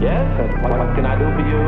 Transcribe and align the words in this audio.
Yes, 0.00 0.30
what, 0.62 0.78
what 0.78 0.94
can 0.94 1.04
I 1.06 1.18
do 1.18 1.26
for 1.34 1.42
you? 1.42 1.58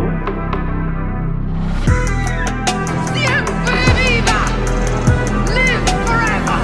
Siempre 3.12 3.80
viva! 3.98 4.40
Live 5.50 5.82
forever! 6.06 6.60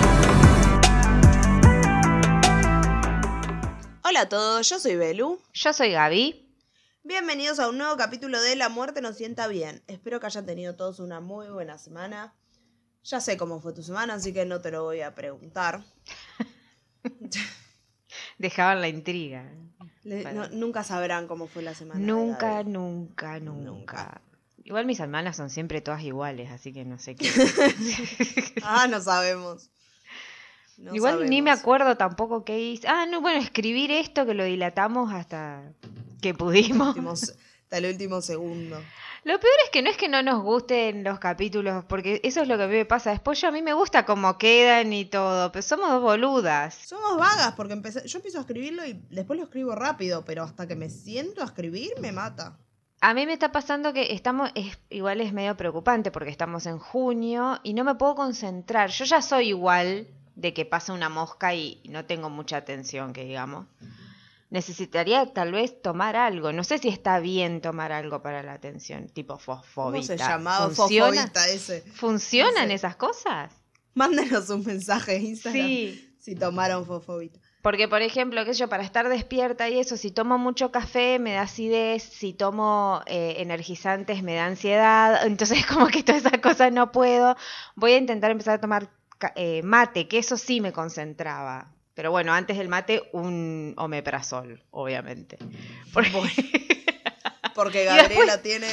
Hola 4.05 4.21
a 4.21 4.29
todos, 4.29 4.69
yo 4.69 4.79
soy 4.79 4.95
Belu. 4.95 5.43
Yo 5.55 5.73
soy 5.73 5.91
Gaby. 5.91 6.57
Bienvenidos 7.03 7.59
a 7.59 7.69
un 7.69 7.79
nuevo 7.79 7.97
capítulo 7.97 8.41
de 8.41 8.55
La 8.55 8.69
muerte 8.69 9.01
nos 9.01 9.17
sienta 9.17 9.49
bien. 9.49 9.83
Espero 9.89 10.21
que 10.21 10.27
hayan 10.27 10.47
tenido 10.47 10.77
todos 10.77 11.01
una 11.01 11.19
muy 11.19 11.49
buena 11.49 11.79
semana. 11.79 12.33
Ya 13.03 13.21
sé 13.21 13.37
cómo 13.37 13.59
fue 13.61 13.73
tu 13.73 13.83
semana, 13.83 14.15
así 14.15 14.33
que 14.33 14.45
no 14.45 14.61
te 14.61 14.71
lo 14.71 14.85
voy 14.85 15.01
a 15.01 15.17
preguntar. 15.17 15.83
Dejaban 18.39 18.81
la 18.81 18.89
intriga. 18.89 19.45
Le- 20.05 20.23
Bueno. 20.23 20.49
no- 20.49 20.57
nunca 20.57 20.85
sabrán 20.85 21.27
cómo 21.27 21.47
fue 21.49 21.63
la 21.63 21.75
semana. 21.75 22.01
Nunca, 22.01 22.63
nunca, 22.63 23.41
nunca, 23.41 23.63
Nunca. 23.71 24.21
Igual 24.65 24.85
mis 24.85 24.99
hermanas 24.99 25.37
son 25.37 25.49
siempre 25.49 25.81
todas 25.81 26.03
iguales, 26.03 26.51
así 26.51 26.73
que 26.73 26.85
no 26.85 26.99
sé 26.99 27.15
qué. 27.15 27.29
Ah, 28.63 28.87
no 28.89 29.01
sabemos. 29.01 29.71
No 30.77 30.95
Igual 30.95 31.31
ni 31.31 31.41
me 31.41 31.51
acuerdo 31.51 31.97
tampoco 31.97 32.45
qué 32.45 32.59
hice. 32.61 32.87
Ah, 32.89 33.07
no, 33.07 33.21
bueno, 33.21 33.41
escribir 33.41 33.91
esto 33.91 34.27
que 34.27 34.35
lo 34.35 34.45
dilatamos 34.45 35.13
hasta 35.13 35.63
que 36.21 36.35
pudimos. 36.35 36.89
Últimos- 36.89 37.35
Hasta 37.63 37.79
el 37.79 37.87
último 37.87 38.21
segundo. 38.21 38.81
Lo 39.27 39.41
peor 39.41 39.55
es 39.65 39.71
que 39.71 39.83
no 39.83 39.91
es 39.91 39.97
que 39.97 40.09
no 40.09 40.23
nos 40.23 40.41
gusten 40.41 41.03
los 41.03 41.19
capítulos, 41.19 41.85
porque 41.87 42.21
eso 42.23 42.43
es 42.43 42.47
lo 42.47 42.57
que 42.57 42.63
a 42.63 42.69
mí 42.69 42.75
me 42.75 42.85
pasa. 42.85 43.11
Después 43.11 43.41
yo 43.41 43.49
a 43.49 43.51
mí 43.51 43.61
me 43.61 43.73
gusta 43.73 44.07
cómo 44.07 44.39
quedan 44.39 44.93
y 44.93 45.05
todo, 45.05 45.51
pero 45.51 45.65
somos 45.65 45.91
dos 45.91 46.01
boludas. 46.01 46.77
Somos 46.77 47.19
vagas 47.19 47.55
porque 47.57 47.73
empecé, 47.73 48.07
yo 48.07 48.19
empiezo 48.19 48.39
a 48.39 48.43
escribirlo 48.43 48.87
y 48.87 48.93
después 49.11 49.37
lo 49.37 49.47
escribo 49.47 49.75
rápido, 49.75 50.25
pero 50.25 50.45
hasta 50.45 50.69
que 50.69 50.77
me 50.77 50.91
siento 50.91 51.43
a 51.43 51.47
escribir 51.47 51.91
me 52.01 52.13
mata. 52.13 52.57
A 53.01 53.15
mí 53.15 53.27
me 53.27 53.33
está 53.33 53.51
pasando 53.51 53.93
que 53.93 54.13
estamos, 54.15 54.53
es, 54.55 54.79
igual 54.91 55.21
es 55.21 55.33
medio 55.33 55.57
preocupante 55.57 56.13
porque 56.13 56.31
estamos 56.31 56.65
en 56.67 56.79
junio 56.79 57.59
y 57.65 57.75
no 57.75 57.83
me 57.83 57.97
puedo 57.97 58.15
concentrar. 58.15 58.91
Yo 58.91 59.07
ya 59.07 59.23
soy 59.23 59.49
igual 59.49 60.07
de 60.37 60.55
que 60.55 60.67
pasa 60.67 60.93
una 60.93 61.09
mosca 61.09 61.53
y 61.53 61.83
no 61.89 62.05
tengo 62.05 62.31
mucha 62.31 62.59
atención, 62.59 63.13
que 63.13 63.25
digamos. 63.25 63.67
Necesitaría 64.51 65.33
tal 65.33 65.53
vez 65.53 65.83
tomar 65.83 66.15
algo. 66.17 66.53
No 66.53 66.63
sé 66.65 66.79
si 66.79 66.89
está 66.89 67.19
bien 67.19 67.61
tomar 67.61 67.91
algo 67.93 68.23
para 68.23 68.43
la 68.43 68.53
atención, 68.53 69.09
tipo 69.09 69.35
¿Cómo 69.35 69.63
fosfobita. 69.63 70.07
se 70.07 70.17
llamaba 70.19 70.71
¿Funciona? 70.71 71.31
Ese? 71.49 71.81
¿Funcionan 71.83 72.71
esas 72.71 72.97
cosas? 72.97 73.53
Mándenos 73.95 74.49
un 74.51 74.65
mensaje 74.65 75.17
en 75.17 75.27
Instagram 75.27 75.67
Sí. 75.67 76.15
si 76.19 76.35
tomaron 76.37 76.85
Fofobita. 76.87 77.41
Porque, 77.63 77.89
por 77.89 78.01
ejemplo, 78.03 78.45
qué 78.45 78.55
sé 78.55 78.61
yo, 78.61 78.69
para 78.69 78.85
estar 78.85 79.09
despierta 79.09 79.69
y 79.69 79.81
eso, 79.81 79.97
si 79.97 80.13
tomo 80.13 80.39
mucho 80.39 80.71
café 80.71 81.19
me 81.19 81.33
da 81.33 81.43
acidez, 81.43 82.05
si 82.05 82.33
tomo 82.33 83.01
eh, 83.07 83.37
energizantes 83.39 84.23
me 84.23 84.35
da 84.35 84.47
ansiedad, 84.47 85.21
entonces 85.27 85.67
como 85.67 85.89
que 85.89 86.05
todas 86.05 86.25
esas 86.25 86.41
cosas 86.41 86.73
no 86.73 86.93
puedo. 86.93 87.37
Voy 87.75 87.93
a 87.93 87.97
intentar 87.99 88.31
empezar 88.31 88.55
a 88.55 88.61
tomar 88.61 88.89
eh, 89.35 89.63
mate, 89.65 90.07
que 90.07 90.19
eso 90.19 90.37
sí 90.37 90.61
me 90.61 90.73
concentraba. 90.73 91.73
Pero 91.97 92.11
bueno, 92.11 92.35
antes 92.35 92.59
del 92.59 92.69
mate, 92.69 93.03
un 93.13 93.73
omeprazol, 93.79 94.63
obviamente. 94.71 95.39
Porque- 95.95 96.13
Porque 97.55 97.83
Y 97.85 97.87
Gabriela 97.87 98.43
tiene 98.43 98.69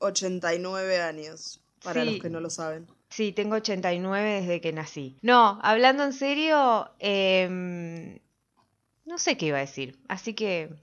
89 0.00 1.00
años, 1.00 1.60
para 1.82 2.02
Sí. 2.02 2.10
los 2.10 2.20
que 2.20 2.28
no 2.30 2.40
lo 2.40 2.50
saben. 2.50 2.88
sí, 3.08 3.30
tengo 3.30 3.54
89 3.54 4.40
desde 4.40 4.60
que 4.60 4.72
nací. 4.72 5.16
No, 5.22 5.60
hablando 5.62 6.02
en 6.02 6.12
serio, 6.12 6.90
em, 6.98 8.18
no 9.04 9.16
sé 9.18 9.36
qué 9.36 9.46
iba 9.46 9.58
a 9.58 9.60
decir. 9.60 10.00
Así 10.08 10.34
que 10.34 10.74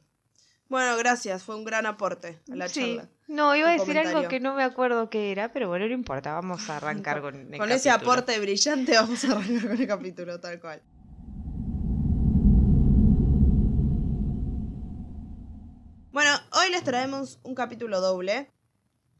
Bueno, 0.69 0.95
gracias, 0.95 1.43
fue 1.43 1.57
un 1.57 1.65
gran 1.65 1.85
aporte 1.85 2.39
a 2.49 2.55
la 2.55 2.69
Sí. 2.69 2.79
charla. 2.95 3.09
No, 3.27 3.53
iba 3.57 3.69
a 3.69 3.73
decir 3.73 3.97
algo 3.97 4.29
que 4.29 4.39
no 4.39 4.55
me 4.55 4.63
acuerdo 4.63 5.09
qué 5.09 5.33
era, 5.33 5.51
pero 5.51 5.67
bueno, 5.67 5.85
no 5.85 5.93
importa, 5.93 6.31
vamos 6.33 6.69
a 6.69 6.77
arrancar 6.77 7.21
con 7.21 7.35
el 7.53 7.57
Con 7.59 7.69
ese 7.73 7.89
aporte 7.89 8.39
brillante 8.39 8.93
vamos 8.93 9.21
a 9.25 9.33
arrancar 9.33 9.67
con 9.67 9.81
el 9.81 9.87
capítulo 9.87 10.39
tal 10.39 10.61
cual. 10.61 10.81
Bueno, 16.11 16.29
hoy 16.61 16.69
les 16.71 16.83
traemos 16.83 17.39
un 17.43 17.55
capítulo 17.55 18.01
doble 18.01 18.49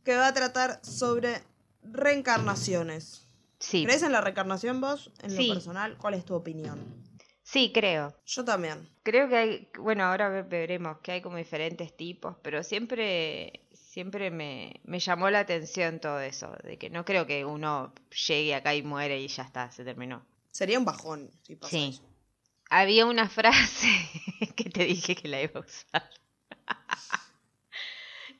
que 0.03 0.16
va 0.16 0.28
a 0.28 0.34
tratar 0.34 0.79
sobre 0.84 1.41
reencarnaciones. 1.84 3.28
Sí, 3.59 3.85
¿Crees 3.85 4.03
en 4.03 4.12
la 4.12 4.22
reencarnación 4.22 4.81
vos? 4.81 5.12
En 5.22 5.29
Sí. 5.31 5.47
lo 5.47 5.53
personal, 5.53 5.97
¿cuál 5.97 6.13
es 6.16 6.25
tu 6.25 6.34
opinión? 6.35 6.79
sí, 7.44 7.72
creo. 7.74 8.16
Yo 8.25 8.46
también. 8.46 8.88
Creo 9.03 9.28
que 9.28 9.35
hay, 9.35 9.69
bueno, 9.78 10.06
ahora 10.06 10.29
ve- 10.29 10.44
veremos 10.44 11.00
que 11.00 11.12
hay 11.12 11.22
como 11.22 11.35
diferentes 11.35 11.96
tipos, 11.97 12.38
pero 12.41 12.63
siempre, 12.63 13.68
siempre 13.73 14.31
me, 14.31 14.79
me 14.85 15.00
llamó 15.00 15.29
la 15.29 15.40
atención 15.40 16.00
todo 16.00 16.22
eso, 16.22 16.50
de 16.63 16.78
que 16.78 16.90
no 16.90 17.03
creo 17.03 17.28
que 17.28 17.44
uno 17.44 17.94
llegue 18.28 18.56
acá 18.56 18.73
y 18.73 18.84
muere 18.84 19.19
y 19.19 19.28
ya 19.28 19.44
está, 19.44 19.69
se 19.69 19.84
terminó. 19.84 20.25
Sería 20.52 20.79
un 20.79 20.85
bajón 20.85 21.29
si 21.44 21.56
pasa 21.58 21.72
Sí. 21.72 21.90
eso. 21.94 22.03
Había 22.69 23.06
una 23.06 23.28
frase 23.28 23.90
que 24.56 24.69
te 24.69 24.85
dije 24.85 25.16
que 25.16 25.28
la 25.28 25.41
iba 25.41 25.59
a 25.59 25.63
usar. 25.63 26.09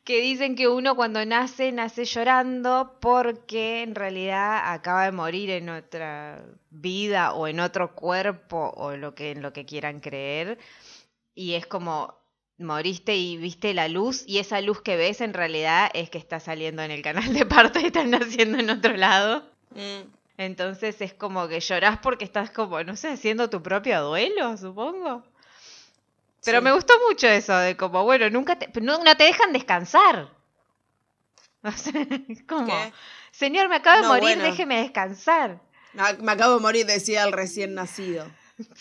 Que 0.04 0.22
dicen 0.22 0.56
que 0.56 0.68
uno 0.68 0.96
cuando 0.96 1.26
nace, 1.26 1.72
nace 1.72 2.06
llorando 2.06 2.98
porque 3.00 3.84
en 3.84 3.96
realidad 3.96 4.74
acaba 4.74 5.06
de 5.06 5.12
morir 5.12 5.50
en 5.52 5.70
otra 5.70 6.44
vida 6.70 7.34
o 7.34 7.48
en 7.48 7.60
otro 7.60 7.96
cuerpo 7.96 8.74
o 8.76 8.96
lo 8.98 9.14
que, 9.16 9.32
en 9.32 9.42
lo 9.42 9.54
que 9.54 9.66
quieran 9.66 10.00
creer. 10.00 10.58
Y 11.36 11.54
es 11.54 11.68
como 11.68 12.16
moriste 12.58 13.16
y 13.18 13.38
viste 13.38 13.74
la 13.74 13.88
luz 13.88 14.24
y 14.28 14.40
esa 14.40 14.62
luz 14.62 14.82
que 14.82 14.96
ves 14.96 15.22
en 15.22 15.34
realidad 15.34 15.90
es 15.94 16.10
que 16.10 16.18
está 16.20 16.40
saliendo 16.40 16.84
en 16.84 16.92
el 16.92 17.02
canal 17.02 17.34
de 17.34 17.46
parto 17.46 17.80
y 17.80 17.86
están 17.88 18.12
naciendo 18.12 18.60
en 18.60 18.70
otro 18.70 18.96
lado. 18.98 19.44
Mm, 19.72 20.10
Entonces 20.38 21.02
es 21.02 21.14
como 21.14 21.48
que 21.48 21.60
llorás 21.60 22.00
porque 22.00 22.26
estás 22.26 22.52
como, 22.52 22.84
no 22.84 22.96
sé, 22.96 23.10
haciendo 23.10 23.50
tu 23.50 23.62
propio 23.64 24.02
duelo, 24.04 24.58
supongo. 24.58 25.24
Pero 26.44 26.58
Sí. 26.60 26.64
me 26.64 26.72
gustó 26.72 26.94
mucho 27.08 27.28
eso 27.28 27.56
de 27.58 27.78
como, 27.78 28.04
bueno, 28.04 28.30
nunca 28.30 28.58
te, 28.58 28.68
no, 28.82 29.04
no 29.04 29.18
te 29.18 29.24
dejan 29.26 29.54
descansar. 29.54 30.30
O 31.64 31.72
sea, 31.72 31.94
es 32.28 32.42
como, 32.48 32.66
¿Qué? 32.66 32.92
señor, 33.32 33.70
me 33.70 33.76
acabo 33.76 33.98
de 33.98 34.02
No, 34.02 34.08
morir, 34.10 34.24
bueno. 34.38 34.44
déjeme 34.44 34.82
descansar. 34.82 35.62
Me 35.94 36.32
acabo 36.32 36.56
de 36.56 36.60
morir, 36.62 36.86
decía 36.88 37.24
el 37.24 37.32
recién 37.34 37.76
nacido. 37.76 38.26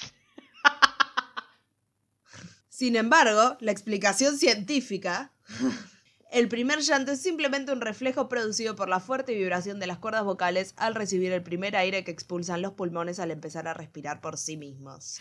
Sin 2.68 2.96
embargo, 2.96 3.56
la 3.60 3.72
explicación 3.72 4.38
científica, 4.38 5.30
el 6.32 6.48
primer 6.48 6.80
llanto 6.80 7.12
es 7.12 7.20
simplemente 7.22 7.72
un 7.72 7.80
reflejo 7.82 8.28
producido 8.30 8.76
por 8.76 8.88
la 8.88 9.00
fuerte 9.00 9.34
vibración 9.34 9.78
de 9.80 9.86
las 9.86 9.98
cuerdas 9.98 10.24
vocales 10.24 10.72
al 10.78 10.94
recibir 10.94 11.32
el 11.32 11.42
primer 11.42 11.76
aire 11.76 12.04
que 12.04 12.10
expulsan 12.10 12.62
los 12.62 12.72
pulmones 12.72 13.18
al 13.18 13.30
empezar 13.30 13.68
a 13.68 13.74
respirar 13.74 14.20
por 14.22 14.38
sí 14.38 14.56
mismos. 14.56 15.20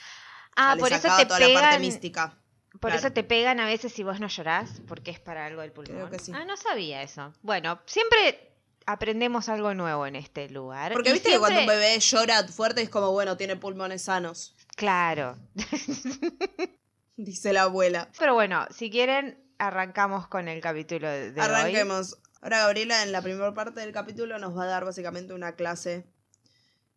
Ah, 0.56 0.76
por 0.80 0.92
eso 0.92 1.08
te 1.18 1.26
toda 1.26 1.40
la 1.40 1.46
parte 1.48 1.54
pegan, 1.54 1.82
mística. 1.82 2.38
por 2.74 2.92
claro. 2.92 2.96
eso 2.98 3.12
te 3.12 3.24
pegan 3.24 3.60
a 3.60 3.66
veces 3.66 3.94
si 3.94 4.04
vos 4.04 4.20
no 4.20 4.28
llorás, 4.28 4.82
porque 4.88 5.12
es 5.12 5.20
para 5.20 5.46
algo 5.46 5.62
del 5.62 5.72
pulmón. 5.72 5.96
Creo 5.96 6.10
que 6.10 6.20
sí. 6.20 6.32
Ah, 6.36 6.46
no 6.46 6.58
sabía 6.58 7.02
eso. 7.02 7.34
Bueno, 7.42 7.80
siempre 7.86 8.52
aprendemos 8.86 9.48
algo 9.50 9.74
nuevo 9.74 10.06
en 10.08 10.16
este 10.16 10.50
lugar. 10.50 10.94
Porque 10.94 11.10
y 11.12 11.14
viste 11.14 11.30
que 11.32 11.40
cuando 11.40 11.60
un 11.62 11.68
bebé 11.68 12.00
llora 12.00 12.48
fuerte 12.48 12.82
es 12.82 12.90
como, 12.90 13.12
bueno, 13.12 13.38
tiene 13.38 13.56
pulmones 13.56 14.04
sanos, 14.04 14.56
Claro. 14.76 15.38
dice 17.18 17.54
la 17.54 17.64
abuela. 17.64 18.10
Pero 18.18 18.34
bueno, 18.34 18.66
si 18.72 18.90
quieren, 18.90 19.38
arrancamos 19.58 20.28
con 20.28 20.48
el 20.48 20.62
capítulo 20.62 21.08
de 21.10 21.31
de 21.31 21.42
hoy. 21.42 21.46
Arranquemos. 21.48 22.18
Ahora 22.42 22.60
Gabriela 22.60 23.04
en 23.04 23.12
la 23.12 23.22
primera 23.22 23.54
parte 23.54 23.81
del 23.81 23.92
capítulo 23.92 24.40
nos 24.40 24.58
va 24.58 24.64
a 24.64 24.68
dar 24.68 24.86
básicamente 24.86 25.34
una 25.34 25.56
clase 25.58 26.06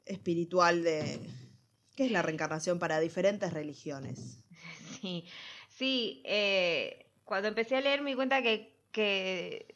espiritual 0.07 0.85
de 0.85 1.19
qué 2.03 2.07
es 2.07 2.13
la 2.13 2.23
reencarnación 2.23 2.81
para 2.81 2.99
diferentes 2.99 3.53
religiones. 3.53 4.39
Sí, 5.01 5.25
sí 5.69 6.23
eh, 6.25 7.07
cuando 7.25 7.49
empecé 7.49 7.77
a 7.77 7.81
leer 7.81 8.03
me 8.03 8.11
di 8.11 8.17
cuenta 8.17 8.43
que, 8.43 8.77
que, 8.93 9.75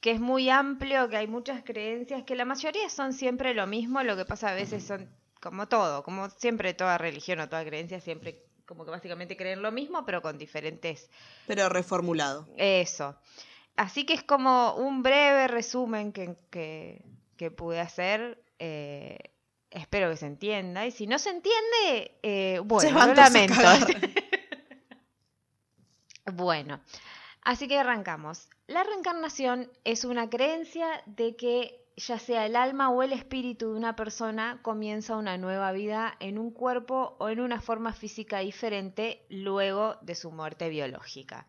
que 0.00 0.10
es 0.12 0.20
muy 0.20 0.50
amplio, 0.50 1.08
que 1.08 1.16
hay 1.16 1.26
muchas 1.26 1.62
creencias, 1.64 2.22
que 2.24 2.34
la 2.36 2.44
mayoría 2.44 2.88
son 2.88 3.12
siempre 3.12 3.54
lo 3.54 3.66
mismo, 3.66 4.02
lo 4.02 4.16
que 4.16 4.24
pasa 4.24 4.50
a 4.50 4.54
veces 4.54 4.84
son 4.84 5.08
como 5.40 5.68
todo, 5.68 6.02
como 6.02 6.30
siempre 6.30 6.74
toda 6.74 6.98
religión 6.98 7.38
o 7.40 7.48
toda 7.48 7.64
creencia, 7.64 8.00
siempre 8.00 8.42
como 8.66 8.84
que 8.84 8.90
básicamente 8.92 9.36
creen 9.36 9.62
lo 9.62 9.70
mismo, 9.70 10.04
pero 10.04 10.22
con 10.22 10.38
diferentes 10.38 11.10
Pero 11.46 11.68
reformulado. 11.68 12.48
Eso. 12.56 13.16
Así 13.76 14.06
que 14.06 14.14
es 14.14 14.22
como 14.24 14.74
un 14.76 15.02
breve 15.02 15.48
resumen 15.48 16.12
que, 16.12 16.36
que, 16.50 17.04
que 17.36 17.50
pude 17.50 17.80
hacer. 17.80 18.42
eh, 18.58 19.18
espero 19.74 20.10
que 20.10 20.16
se 20.16 20.26
entienda. 20.26 20.86
Y 20.86 20.90
si 20.90 21.06
no 21.06 21.18
se 21.18 21.30
entiende, 21.30 22.18
eh, 22.22 22.60
bueno, 22.64 23.06
lo 23.06 23.14
lamento. 23.14 23.54
bueno, 26.32 26.80
así 27.42 27.68
que 27.68 27.78
arrancamos. 27.78 28.48
La 28.66 28.84
reencarnación 28.84 29.70
es 29.84 30.04
una 30.04 30.30
creencia 30.30 31.02
de 31.06 31.36
que 31.36 31.80
ya 31.96 32.18
sea 32.18 32.46
el 32.46 32.56
alma 32.56 32.90
o 32.90 33.02
el 33.02 33.12
espíritu 33.12 33.72
de 33.72 33.78
una 33.78 33.94
persona 33.94 34.58
comienza 34.62 35.16
una 35.16 35.38
nueva 35.38 35.70
vida 35.72 36.16
en 36.18 36.38
un 36.38 36.50
cuerpo 36.50 37.16
o 37.18 37.28
en 37.28 37.40
una 37.40 37.60
forma 37.60 37.92
física 37.92 38.40
diferente 38.40 39.24
luego 39.28 39.96
de 40.02 40.14
su 40.14 40.32
muerte 40.32 40.68
biológica. 40.68 41.46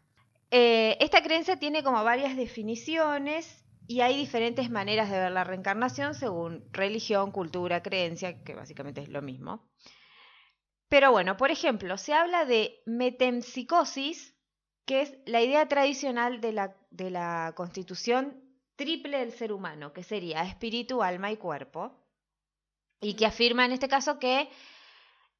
Eh, 0.51 0.98
esta 1.00 1.24
creencia 1.24 1.57
tiene 1.57 1.83
como 1.83 2.04
varias 2.04 2.36
definiciones 2.36 3.64
y 3.88 4.02
hay 4.02 4.18
diferentes 4.18 4.70
maneras 4.70 5.10
de 5.10 5.20
ver 5.20 5.32
la 5.32 5.44
reencarnación 5.44 6.16
según 6.16 6.68
religión, 6.72 7.32
cultura, 7.32 7.84
creencia, 7.84 8.44
que 8.44 8.56
básicamente 8.56 9.02
es 9.02 9.10
lo 9.10 9.22
mismo. 9.22 9.70
Pero 10.88 11.12
bueno, 11.12 11.38
por 11.38 11.52
ejemplo, 11.52 11.98
se 11.98 12.14
habla 12.14 12.46
de 12.46 12.82
metempsicosis, 12.86 14.36
que 14.86 15.02
es 15.02 15.18
la 15.26 15.42
idea 15.42 15.68
tradicional 15.68 16.42
de 16.42 16.52
la, 16.52 17.54
constitución 17.56 18.42
triple 18.76 19.20
del 19.20 19.32
ser 19.32 19.52
humano, 19.52 19.94
que 19.94 20.04
sería 20.04 20.44
espíritu, 20.44 21.02
alma 21.02 21.32
y 21.32 21.38
cuerpo, 21.38 22.06
y 23.02 23.16
que 23.16 23.26
afirma 23.26 23.66
en 23.66 23.72
este 23.72 23.88
caso 23.88 24.20
que 24.20 24.50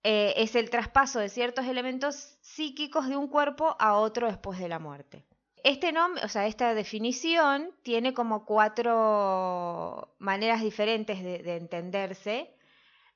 eh, 0.04 0.34
es 0.38 0.56
el 0.56 0.70
traspaso 0.70 1.20
de 1.20 1.30
ciertos 1.30 1.66
elementos 1.66 2.38
psíquicos 2.42 3.08
de 3.08 3.18
un 3.18 3.28
cuerpo 3.28 3.76
a 3.80 3.96
otro 3.98 4.28
después 4.28 4.60
de 4.60 4.70
la 4.70 4.80
muerte. 4.80 5.26
Este 5.74 5.92
nombre, 5.92 6.24
o 6.24 6.30
sea, 6.30 6.46
esta 6.48 6.74
definición 6.76 7.72
tiene 7.84 8.14
como 8.14 8.46
cuatro 8.46 10.16
maneras 10.20 10.62
diferentes 10.62 11.24
de, 11.24 11.40
de 11.40 11.56
entenderse. 11.58 12.54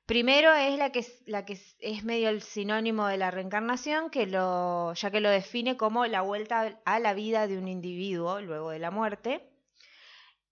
Primero 0.06 0.52
es 0.54 0.78
la 0.78 0.90
que, 0.92 1.04
la 1.26 1.44
que 1.46 1.54
es- 1.54 2.04
medio 2.04 2.28
el 2.28 2.42
sinónimo 2.42 3.06
de 3.06 3.18
la 3.18 3.30
reencarnación, 3.30 4.10
que 4.10 4.26
lo, 4.26 4.92
ya 4.94 5.10
que 5.12 5.20
lo 5.20 5.30
define 5.30 5.76
como 5.76 6.06
la 6.06 6.22
vuelta 6.22 6.80
a 6.84 6.98
la 6.98 7.14
vida 7.14 7.46
de 7.46 7.56
un 7.58 7.68
individuo 7.68 8.40
luego 8.40 8.70
de 8.70 8.80
la 8.80 8.90
muerte. 8.90 9.48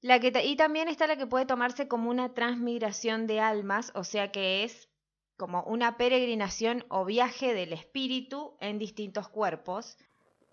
La 0.01 0.21
que 0.21 0.33
y 0.45 0.57
también 0.57 0.89
está 0.89 1.07
la 1.07 1.17
que 1.17 1.27
puede 1.27 1.47
tomarse 1.47 1.89
como 1.89 2.11
una 2.11 2.35
transmigración 2.35 3.27
de 3.27 3.41
almas, 3.41 3.93
o 3.95 4.05
sea 4.05 4.31
que 4.33 4.65
es 4.65 4.89
como 5.37 5.63
una 5.65 5.97
peregrinación 5.97 6.85
o 6.89 7.05
viaje 7.05 7.55
del 7.55 7.73
espíritu 7.73 8.57
en 8.61 8.79
distintos 8.79 9.29
cuerpos, 9.29 9.97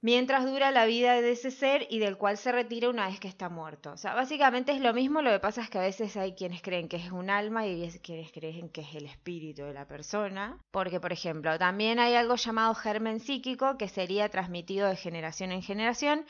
mientras 0.05 0.45
dura 0.45 0.69
la 0.69 0.85
vida 0.85 1.19
de 1.19 1.31
ese 1.31 1.49
ser 1.49 1.87
y 1.89 1.97
del 1.97 2.15
cual 2.15 2.37
se 2.37 2.51
retira 2.51 2.89
una 2.91 3.07
vez 3.07 3.19
que 3.19 3.27
está 3.27 3.49
muerto. 3.49 3.91
O 3.93 3.97
sea, 3.97 4.13
básicamente 4.13 4.71
es 4.71 4.79
lo 4.79 4.93
mismo, 4.93 5.23
lo 5.23 5.31
que 5.31 5.39
pasa 5.39 5.63
es 5.63 5.69
que 5.71 5.79
a 5.79 5.81
veces 5.81 6.15
hay 6.15 6.33
quienes 6.35 6.61
creen 6.61 6.87
que 6.87 6.97
es 6.97 7.11
un 7.11 7.31
alma 7.31 7.65
y 7.65 7.81
hay 7.81 7.89
quienes 7.97 8.31
creen 8.31 8.69
que 8.69 8.81
es 8.81 8.93
el 8.93 9.07
espíritu 9.07 9.63
de 9.63 9.73
la 9.73 9.87
persona. 9.87 10.59
Porque, 10.69 10.99
por 10.99 11.11
ejemplo, 11.11 11.57
también 11.57 11.97
hay 11.97 12.13
algo 12.13 12.35
llamado 12.35 12.75
germen 12.75 13.19
psíquico 13.19 13.79
que 13.79 13.87
sería 13.87 14.29
transmitido 14.29 14.87
de 14.87 14.95
generación 14.95 15.51
en 15.51 15.63
generación 15.63 16.25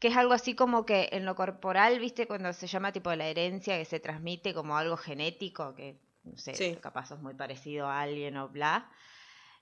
que 0.00 0.08
es 0.08 0.16
algo 0.16 0.32
así 0.32 0.56
como 0.56 0.84
que 0.84 1.10
en 1.12 1.24
lo 1.24 1.36
corporal, 1.36 2.00
viste, 2.00 2.26
cuando 2.26 2.52
se 2.52 2.66
llama 2.66 2.90
tipo 2.90 3.14
la 3.14 3.28
herencia 3.28 3.78
que 3.78 3.84
se 3.84 4.00
transmite 4.00 4.52
como 4.52 4.76
algo 4.76 4.96
genético, 4.96 5.76
que 5.76 5.96
no 6.24 6.36
sé, 6.36 6.54
Sí. 6.56 6.76
capaz 6.80 7.06
sos 7.06 7.22
muy 7.22 7.34
parecido 7.34 7.86
a 7.86 8.00
alguien 8.00 8.36
o 8.36 8.48
bla. 8.48 8.90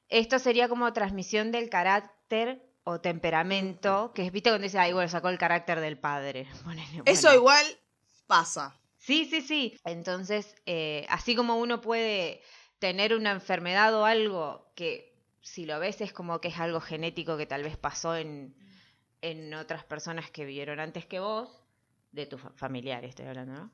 Esto 0.09 0.39
sería 0.39 0.67
como 0.67 0.95
transmisión 0.95 1.53
del 1.53 1.69
carácter 1.69 2.70
o 2.85 3.01
temperamento, 3.01 4.13
que 4.15 4.27
es, 4.27 4.33
viste, 4.33 4.51
cuando 4.51 4.65
dice, 4.65 4.79
ay, 4.79 4.93
bueno, 4.93 5.09
sacó 5.09 5.29
el 5.29 5.39
carácter 5.39 5.81
del 5.81 5.99
padre. 5.99 6.47
Eso 7.05 7.29
bueno. 7.29 7.35
igual 7.41 7.67
pasa. 8.27 8.79
Sí, 8.97 9.25
sí, 9.25 9.41
sí. 9.41 9.77
Entonces, 9.85 10.55
eh, 10.67 11.07
así 11.09 11.35
como 11.35 11.57
uno 11.59 11.81
puede 11.81 12.43
tener 12.79 13.15
una 13.15 13.31
enfermedad 13.33 13.95
o 13.95 14.05
algo 14.05 14.73
que 14.75 15.15
si 15.43 15.65
lo 15.67 15.79
ves 15.79 16.01
es 16.01 16.13
como 16.13 16.41
que 16.41 16.49
es 16.49 16.59
algo 16.59 16.81
genético 16.81 17.37
que 17.37 17.47
tal 17.47 17.63
vez 17.63 17.77
pasó 17.77 18.17
en, 18.17 18.55
en 19.23 19.53
otras 19.55 19.85
personas 19.85 20.31
que 20.31 20.45
vivieron 20.45 20.81
antes 20.81 21.07
que 21.07 21.19
vos, 21.21 21.63
de 22.13 22.27
tus 22.27 22.41
fa- 22.41 22.53
familiares 22.57 23.11
estoy 23.11 23.27
hablando, 23.27 23.55
¿no? 23.55 23.71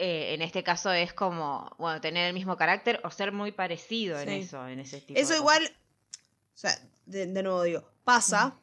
Eh, 0.00 0.34
en 0.34 0.42
este 0.42 0.62
caso 0.62 0.92
es 0.92 1.12
como, 1.12 1.74
bueno, 1.78 2.00
tener 2.00 2.26
el 2.28 2.34
mismo 2.34 2.56
carácter 2.56 3.00
o 3.04 3.10
ser 3.10 3.32
muy 3.32 3.50
parecido 3.52 4.18
en 4.20 4.28
eso, 4.28 4.66
en 4.68 4.78
ese 4.78 5.00
tipo 5.00 5.18
Eso 5.18 5.32
de 5.32 5.38
igual, 5.38 5.76
o 6.14 6.56
sea, 6.58 6.70
de, 7.06 7.26
de 7.26 7.42
nuevo 7.42 7.62
digo, 7.64 7.90
pasa 8.12 8.56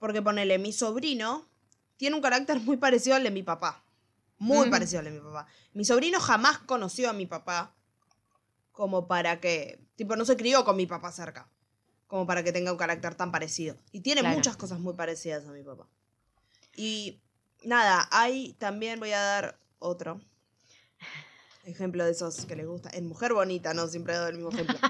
porque 0.00 0.20
ponele, 0.22 0.58
mi 0.58 0.72
sobrino 0.72 1.46
tiene 1.96 2.16
un 2.16 2.22
carácter 2.22 2.58
muy 2.60 2.76
parecido 2.78 3.14
al 3.16 3.22
de 3.22 3.30
mi 3.30 3.42
papá. 3.44 3.84
Muy 4.38 4.66
Mm. 4.66 4.70
parecido 4.70 4.98
al 5.00 5.04
de 5.04 5.10
mi 5.12 5.20
papá. 5.20 5.46
Mi 5.72 5.84
sobrino 5.84 6.18
jamás 6.20 6.58
conoció 6.58 7.08
a 7.08 7.12
mi 7.12 7.26
papá 7.26 7.74
como 8.72 9.06
para 9.06 9.40
que, 9.40 9.78
tipo, 9.96 10.16
no 10.16 10.24
se 10.24 10.36
crió 10.36 10.64
con 10.64 10.76
mi 10.76 10.86
papá 10.86 11.12
cerca. 11.12 11.48
Como 12.08 12.26
para 12.26 12.42
que 12.42 12.52
tenga 12.52 12.72
un 12.72 12.78
carácter 12.78 13.14
tan 13.14 13.30
parecido. 13.30 13.76
Y 13.92 14.00
tiene 14.00 14.20
Claro. 14.22 14.36
muchas 14.36 14.56
cosas 14.56 14.78
muy 14.80 14.94
parecidas 14.94 15.46
a 15.46 15.52
mi 15.52 15.62
papá. 15.62 15.86
Y 16.76 17.20
nada, 17.64 18.08
hay 18.10 18.54
también, 18.54 18.98
voy 19.00 19.12
a 19.12 19.20
dar 19.20 19.58
otro 19.78 20.20
ejemplo 21.64 22.04
de 22.04 22.12
esos 22.12 22.46
que 22.46 22.56
les 22.56 22.66
gusta. 22.66 22.90
En 22.92 23.06
Mujer 23.06 23.32
Bonita, 23.34 23.74
no, 23.74 23.86
siempre 23.88 24.16
doy 24.16 24.30
el 24.30 24.36
mismo 24.38 24.50
ejemplo. 24.50 24.78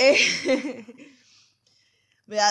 Eh, 0.00 1.01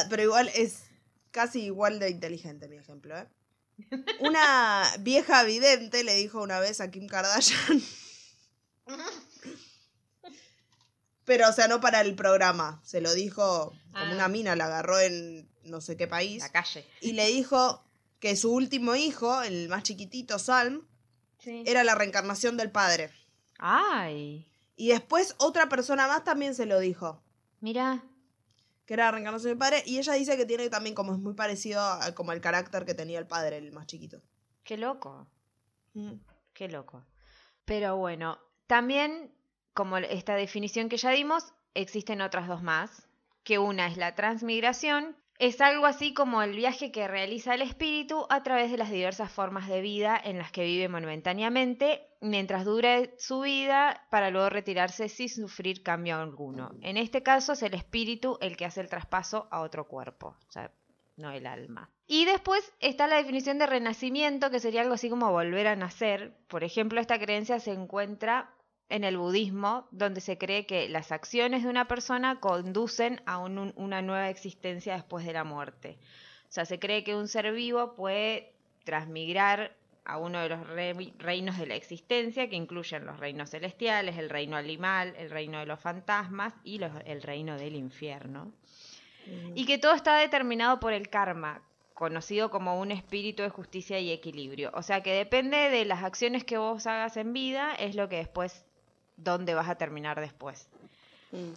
pero 0.10 0.24
igual 0.24 0.50
es 0.56 0.83
casi 1.31 1.62
igual 1.63 2.00
de 2.00 2.10
inteligente 2.10 2.68
mi 2.68 2.78
ejemplo, 2.78 3.18
¿eh? 3.18 3.28
Una 4.19 4.83
vieja 5.00 5.44
vidente 5.44 6.04
le 6.04 6.16
dijo 6.16 6.42
una 6.42 6.60
vez 6.60 6.81
a 6.81 6.92
Kim 6.92 7.07
Kardashian. 7.07 7.81
Pero, 11.24 11.50
o 11.50 11.54
sea, 11.54 11.68
no 11.68 11.80
para 11.81 12.01
el 12.01 12.16
programa. 12.16 12.81
Se 12.83 13.00
lo 13.00 13.13
dijo 13.13 13.69
como 13.94 14.06
Ah. 14.06 14.12
una 14.13 14.28
mina, 14.28 14.56
la 14.56 14.66
agarró 14.66 15.00
en 15.00 15.50
no 15.63 15.80
sé 15.81 15.95
qué 15.95 16.07
país. 16.07 16.42
La 16.42 16.50
calle. 16.51 16.86
Y 17.00 17.13
le 17.13 17.27
dijo 17.27 17.84
que 18.19 18.36
su 18.36 18.51
último 18.51 18.95
hijo, 18.95 19.42
el 19.44 19.69
más 19.69 19.84
chiquitito, 19.84 20.39
Salm, 20.39 20.88
Sí. 21.39 21.63
era 21.66 21.84
la 21.84 21.95
reencarnación 21.95 22.57
del 22.57 22.72
padre. 22.72 23.12
Ay, 23.60 24.48
Y 24.75 24.88
después 24.89 25.36
otra 25.38 25.69
persona 25.69 26.07
más 26.07 26.24
también 26.24 26.56
se 26.56 26.66
lo 26.66 26.80
dijo. 26.80 27.22
mira, 27.60 28.04
que 28.92 28.96
era 28.96 29.10
reencarnación 29.10 29.52
del 29.52 29.58
padre, 29.58 29.84
y 29.86 30.00
ella 30.00 30.12
dice 30.16 30.36
que 30.36 30.46
tiene 30.46 30.70
también 30.70 30.94
como 30.94 31.14
es 31.14 31.18
muy 31.18 31.34
parecido 31.34 31.80
a 31.80 32.14
como 32.14 32.34
el 32.34 32.42
carácter 32.42 32.84
que 32.84 32.94
tenía 32.94 33.20
el 33.20 33.26
padre, 33.26 33.58
el 33.58 33.72
más 33.72 33.88
chiquito. 33.88 34.22
qué 34.66 34.76
loco. 34.76 35.30
Mm. 35.94 36.16
Qué 36.52 36.68
loco. 36.68 37.06
Pero 37.64 37.96
bueno, 37.96 38.38
también, 38.68 39.34
como 39.74 39.98
esta 39.98 40.36
definición 40.36 40.90
que 40.90 40.98
ya 40.98 41.12
dimos, 41.12 41.54
existen 41.74 42.20
otras 42.20 42.50
dos 42.50 42.64
más, 42.64 43.08
que 43.46 43.60
una 43.60 43.88
es 43.88 43.96
la 43.96 44.14
transmigración, 44.14 45.16
es 45.42 45.60
algo 45.60 45.88
así 45.88 46.14
como 46.14 46.44
el 46.44 46.56
viaje 46.56 46.92
que 46.92 47.08
realiza 47.08 47.56
el 47.56 47.64
espíritu 47.64 48.28
a 48.30 48.44
través 48.44 48.70
de 48.70 48.78
las 48.78 48.92
diversas 48.92 49.32
formas 49.32 49.68
de 49.68 49.82
vida 49.82 50.22
en 50.24 50.38
las 50.38 50.52
que 50.52 50.64
vive 50.64 50.88
momentáneamente, 50.88 52.08
mientras 52.22 52.64
dure 52.64 53.16
su 53.18 53.42
vida, 53.42 54.06
para 54.12 54.30
luego 54.30 54.52
retirarse 54.52 55.10
sin 55.10 55.30
sufrir 55.30 55.82
cambio 55.82 56.18
alguno. 56.18 56.76
En 56.82 56.96
este 56.96 57.24
caso 57.24 57.54
es 57.54 57.64
el 57.64 57.74
espíritu 57.74 58.38
el 58.40 58.56
que 58.56 58.66
hace 58.66 58.82
el 58.82 58.88
traspaso 58.88 59.48
a 59.50 59.62
otro 59.62 59.88
cuerpo, 59.88 60.38
o 60.48 60.52
sea, 60.52 60.72
no 61.18 61.32
el 61.32 61.48
alma. 61.48 61.90
Y 62.06 62.26
después 62.26 62.72
está 62.80 63.08
la 63.08 63.16
definición 63.16 63.58
de 63.58 63.66
renacimiento, 63.66 64.52
que 64.52 64.60
sería 64.60 64.82
algo 64.82 64.94
así 64.94 65.10
como 65.10 65.32
volver 65.32 65.65
a 65.65 65.75
nacer. 65.75 66.38
Por 66.50 66.63
ejemplo, 66.63 67.01
esta 67.01 67.18
creencia 67.18 67.60
se 67.60 67.72
encuentra 67.72 68.54
en 68.91 69.03
el 69.03 69.17
budismo, 69.17 69.88
donde 69.91 70.21
se 70.21 70.38
cree 70.38 70.65
que 70.65 70.88
las 70.89 71.12
acciones 71.12 71.63
de 71.63 71.69
una 71.69 71.88
persona 71.88 72.39
conducen 72.39 73.21
a 73.25 73.38
un- 73.39 73.57
un- 73.57 73.74
una 73.75 74.01
nueva 74.01 74.29
existencia 74.29 74.93
después 74.93 75.25
de 75.25 75.33
la 75.33 75.43
muerte. 75.43 75.98
O 76.50 76.51
sea, 76.51 76.65
se 76.65 76.77
cree 76.79 77.03
que 77.03 77.15
un 77.15 77.27
ser 77.27 77.51
vivo 77.53 77.95
puede 77.95 78.51
transmigrar 78.83 79.74
a 80.03 80.17
uno 80.17 80.39
de 80.41 80.50
los 80.50 80.67
re- 80.67 81.13
reinos 81.19 81.57
de 81.57 81.67
la 81.67 81.75
existencia, 81.75 82.50
que 82.50 82.55
incluyen 82.55 83.05
los 83.05 83.19
reinos 83.19 83.51
celestiales, 83.51 84.17
el 84.17 84.29
reino 84.29 84.57
animal, 84.57 85.13
el 85.17 85.29
reino 85.29 85.60
de 85.60 85.65
los 85.67 85.79
fantasmas 85.79 86.53
y 86.63 86.79
los- 86.79 86.91
el 87.05 87.21
reino 87.21 87.55
del 87.57 87.75
infierno 87.75 88.51
y 89.55 89.65
que 89.65 89.77
todo 89.77 89.93
está 89.93 90.17
determinado 90.17 90.79
por 90.79 90.93
el 90.93 91.07
karma, 91.10 91.62
conocido 91.93 92.50
como 92.50 92.79
un 92.79 92.91
espíritu 92.91 93.43
de 93.43 93.50
justicia 93.50 94.00
y 94.00 94.12
equilibrio. 94.12 94.71
O 94.74 94.81
sea 94.81 95.01
que 95.03 95.13
depende 95.13 95.69
de 95.69 95.86
las 95.86 96.03
acciones 96.03 96.43
que 96.43 96.57
vos 96.57 96.88
hagas 96.88 97.15
en 97.17 97.31
vida, 97.31 97.74
es 97.75 97.95
lo 97.95 98.10
que 98.10 98.15
después, 98.17 98.65
dónde 99.24 99.54
vas 99.54 99.70
a 99.70 99.75
terminar 99.75 100.20
después. 100.20 100.68
Mm. 101.32 101.51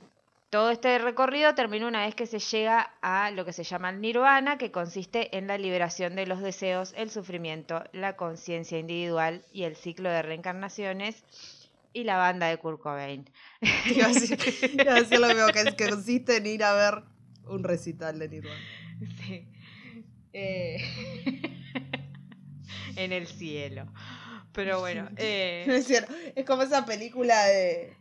Todo 0.51 0.71
este 0.71 0.99
recorrido 0.99 1.55
termina 1.57 1.89
una 1.89 2.07
vez 2.07 2.15
que 2.15 2.27
se 2.27 2.39
llega 2.39 2.93
a 3.03 3.33
lo 3.33 3.45
que 3.45 3.53
se 3.53 3.65
llama 3.65 3.91
el 3.91 4.01
nirvana, 4.01 4.57
que 4.57 4.71
consiste 4.71 5.37
en 5.37 5.49
la 5.49 5.59
liberación 5.59 6.15
de 6.15 6.27
los 6.29 6.41
deseos, 6.41 6.95
el 6.97 7.11
sufrimiento, 7.11 7.83
la 7.93 8.15
conciencia 8.15 8.79
individual 8.79 9.43
y 9.53 9.65
el 9.65 9.75
ciclo 9.75 10.09
de 10.11 10.23
reencarnaciones 10.23 11.25
y 11.93 12.05
la 12.05 12.19
banda 12.19 12.47
de 12.47 12.59
Kurt 12.59 12.81
Cobain. 12.81 13.29
Iba 13.87 14.07
a 14.07 14.09
decir, 14.11 14.39
iba 14.75 14.93
a 14.93 15.01
decir 15.01 15.19
lo 15.19 15.27
mismo, 15.29 15.47
que, 15.53 15.61
es- 15.61 15.75
que 15.75 15.89
consiste 15.89 16.37
en 16.37 16.47
ir 16.47 16.63
a 16.63 16.73
ver 16.75 17.03
un 17.47 17.65
recital 17.65 18.19
de 18.21 18.29
Nirvana. 18.29 18.61
Sí. 19.27 19.49
Eh, 20.33 20.79
en 22.97 23.13
el 23.13 23.27
cielo. 23.27 23.87
Pero 24.55 24.81
bueno, 24.81 25.09
eh, 25.17 25.65
Es 25.69 25.87
cierto, 25.87 26.13
es 26.35 26.45
como 26.45 26.63
esa 26.63 26.87
película 26.87 27.45
de... 27.47 27.97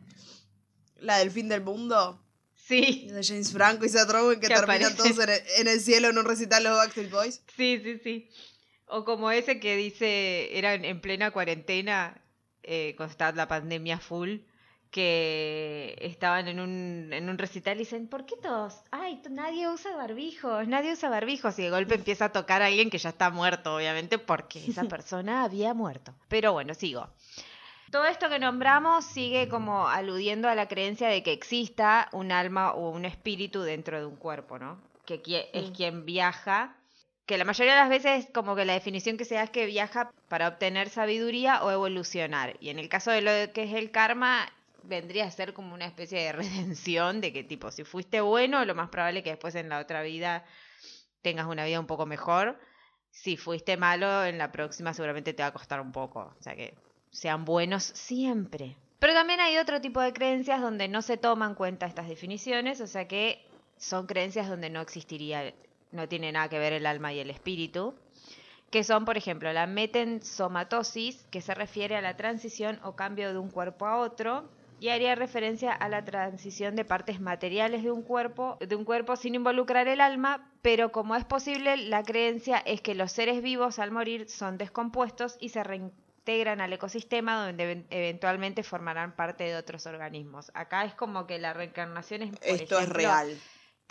La 0.99 1.17
del 1.17 1.31
fin 1.31 1.49
del 1.49 1.61
mundo, 1.61 2.23
sí, 2.55 3.09
de 3.11 3.21
James 3.21 3.51
Franco 3.51 3.83
y 3.83 3.89
Seth 3.89 4.09
Rogen, 4.09 4.39
que, 4.39 4.47
Que 4.47 4.55
terminan 4.55 4.95
todos 4.95 5.19
en 5.19 5.29
el, 5.29 5.41
en 5.57 5.67
el 5.67 5.81
cielo 5.81 6.07
en 6.07 6.17
un 6.17 6.23
recital 6.23 6.63
los 6.63 6.77
Backstreet 6.77 7.11
Boys. 7.11 7.41
sí, 7.57 7.81
sí, 7.83 7.99
sí. 8.01 8.29
O 8.85 9.03
como 9.03 9.31
ese 9.31 9.59
que 9.59 9.75
dice, 9.75 10.57
era 10.57 10.73
en, 10.75 10.85
en 10.85 11.01
plena 11.01 11.31
cuarentena, 11.31 12.21
eh, 12.61 12.93
cuando 12.95 13.11
estaba 13.11 13.35
la 13.35 13.49
pandemia 13.49 13.99
full, 13.99 14.37
que 14.93 15.97
estaban 16.01 16.47
en 16.47 16.59
un, 16.59 17.11
en 17.11 17.27
un 17.27 17.39
recital 17.39 17.77
y 17.77 17.79
dicen, 17.79 18.07
¿por 18.07 18.27
qué 18.27 18.35
todos? 18.37 18.75
Ay, 18.91 19.19
nadie 19.31 19.67
usa 19.67 19.95
barbijos, 19.95 20.67
nadie 20.67 20.93
usa 20.93 21.09
barbijos. 21.09 21.57
Y 21.57 21.63
de 21.63 21.71
golpe 21.71 21.95
empieza 21.95 22.25
a 22.25 22.31
tocar 22.31 22.61
a 22.61 22.67
alguien 22.67 22.91
que 22.91 22.99
ya 22.99 23.09
está 23.09 23.31
muerto, 23.31 23.75
obviamente, 23.75 24.19
porque 24.19 24.63
esa 24.63 24.83
persona 24.95 25.43
había 25.43 25.73
muerto. 25.73 26.13
Pero 26.27 26.53
bueno, 26.53 26.75
sigo. 26.75 27.09
Todo 27.91 28.05
esto 28.05 28.29
que 28.29 28.37
nombramos 28.37 29.03
sigue 29.03 29.49
como 29.49 29.87
aludiendo 29.87 30.47
a 30.47 30.53
la 30.53 30.67
creencia 30.67 31.07
de 31.07 31.23
que 31.23 31.31
exista 31.31 32.07
un 32.11 32.31
alma 32.31 32.73
o 32.73 32.91
un 32.91 33.05
espíritu 33.05 33.63
dentro 33.63 33.99
de 33.99 34.05
un 34.05 34.15
cuerpo, 34.15 34.59
¿no? 34.59 34.79
Que 35.07 35.49
es 35.53 35.71
quien 35.71 36.05
viaja, 36.05 36.75
que 37.25 37.39
la 37.39 37.45
mayoría 37.45 37.73
de 37.73 37.79
las 37.79 37.89
veces 37.89 38.27
como 38.31 38.55
que 38.55 38.65
la 38.65 38.73
definición 38.73 39.17
que 39.17 39.25
se 39.25 39.35
da 39.35 39.43
es 39.43 39.49
que 39.49 39.65
viaja 39.65 40.11
para 40.27 40.49
obtener 40.49 40.89
sabiduría 40.89 41.63
o 41.63 41.71
evolucionar. 41.71 42.57
Y 42.59 42.69
en 42.69 42.77
el 42.77 42.89
caso 42.89 43.09
de 43.09 43.21
lo 43.21 43.53
que 43.53 43.63
es 43.63 43.73
el 43.73 43.89
karma, 43.89 44.51
vendría 44.83 45.25
a 45.25 45.31
ser 45.31 45.53
como 45.53 45.73
una 45.73 45.85
especie 45.85 46.19
de 46.19 46.31
redención 46.33 47.21
de 47.21 47.33
que 47.33 47.43
tipo, 47.43 47.71
si 47.71 47.83
fuiste 47.83 48.21
bueno, 48.21 48.63
lo 48.65 48.75
más 48.75 48.89
probable 48.89 49.19
es 49.19 49.23
que 49.23 49.31
después 49.31 49.55
en 49.55 49.69
la 49.69 49.79
otra 49.79 50.03
vida 50.03 50.45
tengas 51.21 51.47
una 51.47 51.65
vida 51.65 51.79
un 51.79 51.87
poco 51.87 52.05
mejor. 52.05 52.59
Si 53.09 53.37
fuiste 53.37 53.77
malo, 53.77 54.25
en 54.25 54.37
la 54.37 54.51
próxima 54.51 54.93
seguramente 54.93 55.33
te 55.33 55.43
va 55.43 55.47
a 55.47 55.53
costar 55.53 55.79
un 55.81 55.91
poco. 55.91 56.33
O 56.37 56.41
sea 56.41 56.55
que 56.55 56.73
sean 57.11 57.45
buenos 57.45 57.83
siempre. 57.83 58.75
Pero 58.99 59.13
también 59.13 59.39
hay 59.39 59.57
otro 59.57 59.81
tipo 59.81 60.01
de 60.01 60.13
creencias 60.13 60.61
donde 60.61 60.87
no 60.87 61.01
se 61.01 61.17
toman 61.17 61.51
en 61.51 61.55
cuenta 61.55 61.85
estas 61.85 62.07
definiciones, 62.07 62.79
o 62.81 62.87
sea 62.87 63.07
que 63.07 63.45
son 63.77 64.07
creencias 64.07 64.47
donde 64.47 64.69
no 64.69 64.79
existiría, 64.81 65.53
no 65.91 66.07
tiene 66.07 66.31
nada 66.31 66.47
que 66.47 66.57
ver 66.57 66.73
el 66.73 66.85
alma 66.85 67.13
y 67.13 67.19
el 67.19 67.29
espíritu, 67.29 67.95
que 68.71 68.83
son, 68.83 69.03
por 69.03 69.17
ejemplo, 69.17 69.51
la 69.51 69.67
metensomatosis, 69.67 71.27
que 71.29 71.41
se 71.41 71.53
refiere 71.53 71.97
a 71.97 72.01
la 72.01 72.15
transición 72.15 72.79
o 72.83 72.95
cambio 72.95 73.31
de 73.33 73.37
un 73.37 73.49
cuerpo 73.49 73.85
a 73.85 73.97
otro, 73.97 74.49
y 74.79 74.89
haría 74.89 75.15
referencia 75.15 75.71
a 75.71 75.87
la 75.89 76.03
transición 76.03 76.75
de 76.75 76.85
partes 76.85 77.19
materiales 77.21 77.83
de 77.83 77.91
un 77.91 78.01
cuerpo, 78.03 78.57
de 78.59 78.75
un 78.75 78.83
cuerpo 78.85 79.15
sin 79.15 79.35
involucrar 79.35 79.87
el 79.87 80.01
alma, 80.01 80.49
pero 80.61 80.91
como 80.91 81.15
es 81.15 81.25
posible, 81.25 81.77
la 81.77 82.03
creencia 82.03 82.57
es 82.57 82.81
que 82.81 82.95
los 82.95 83.11
seres 83.11 83.41
vivos 83.41 83.79
al 83.79 83.91
morir 83.91 84.29
son 84.29 84.57
descompuestos 84.57 85.37
y 85.39 85.49
se 85.49 85.63
reintegran 85.63 86.61
al 86.61 86.71
ecosistema 86.73 87.45
donde 87.45 87.63
even- 87.63 87.85
eventualmente 87.89 88.63
formarán 88.63 89.15
parte 89.15 89.43
de 89.43 89.55
otros 89.55 89.85
organismos. 89.85 90.51
Acá 90.53 90.85
es 90.85 90.95
como 90.95 91.27
que 91.27 91.39
la 91.39 91.53
reencarnación 91.53 92.21
es 92.23 92.31
por 92.31 92.49
Esto 92.49 92.79
es 92.79 92.89
real. 92.89 93.37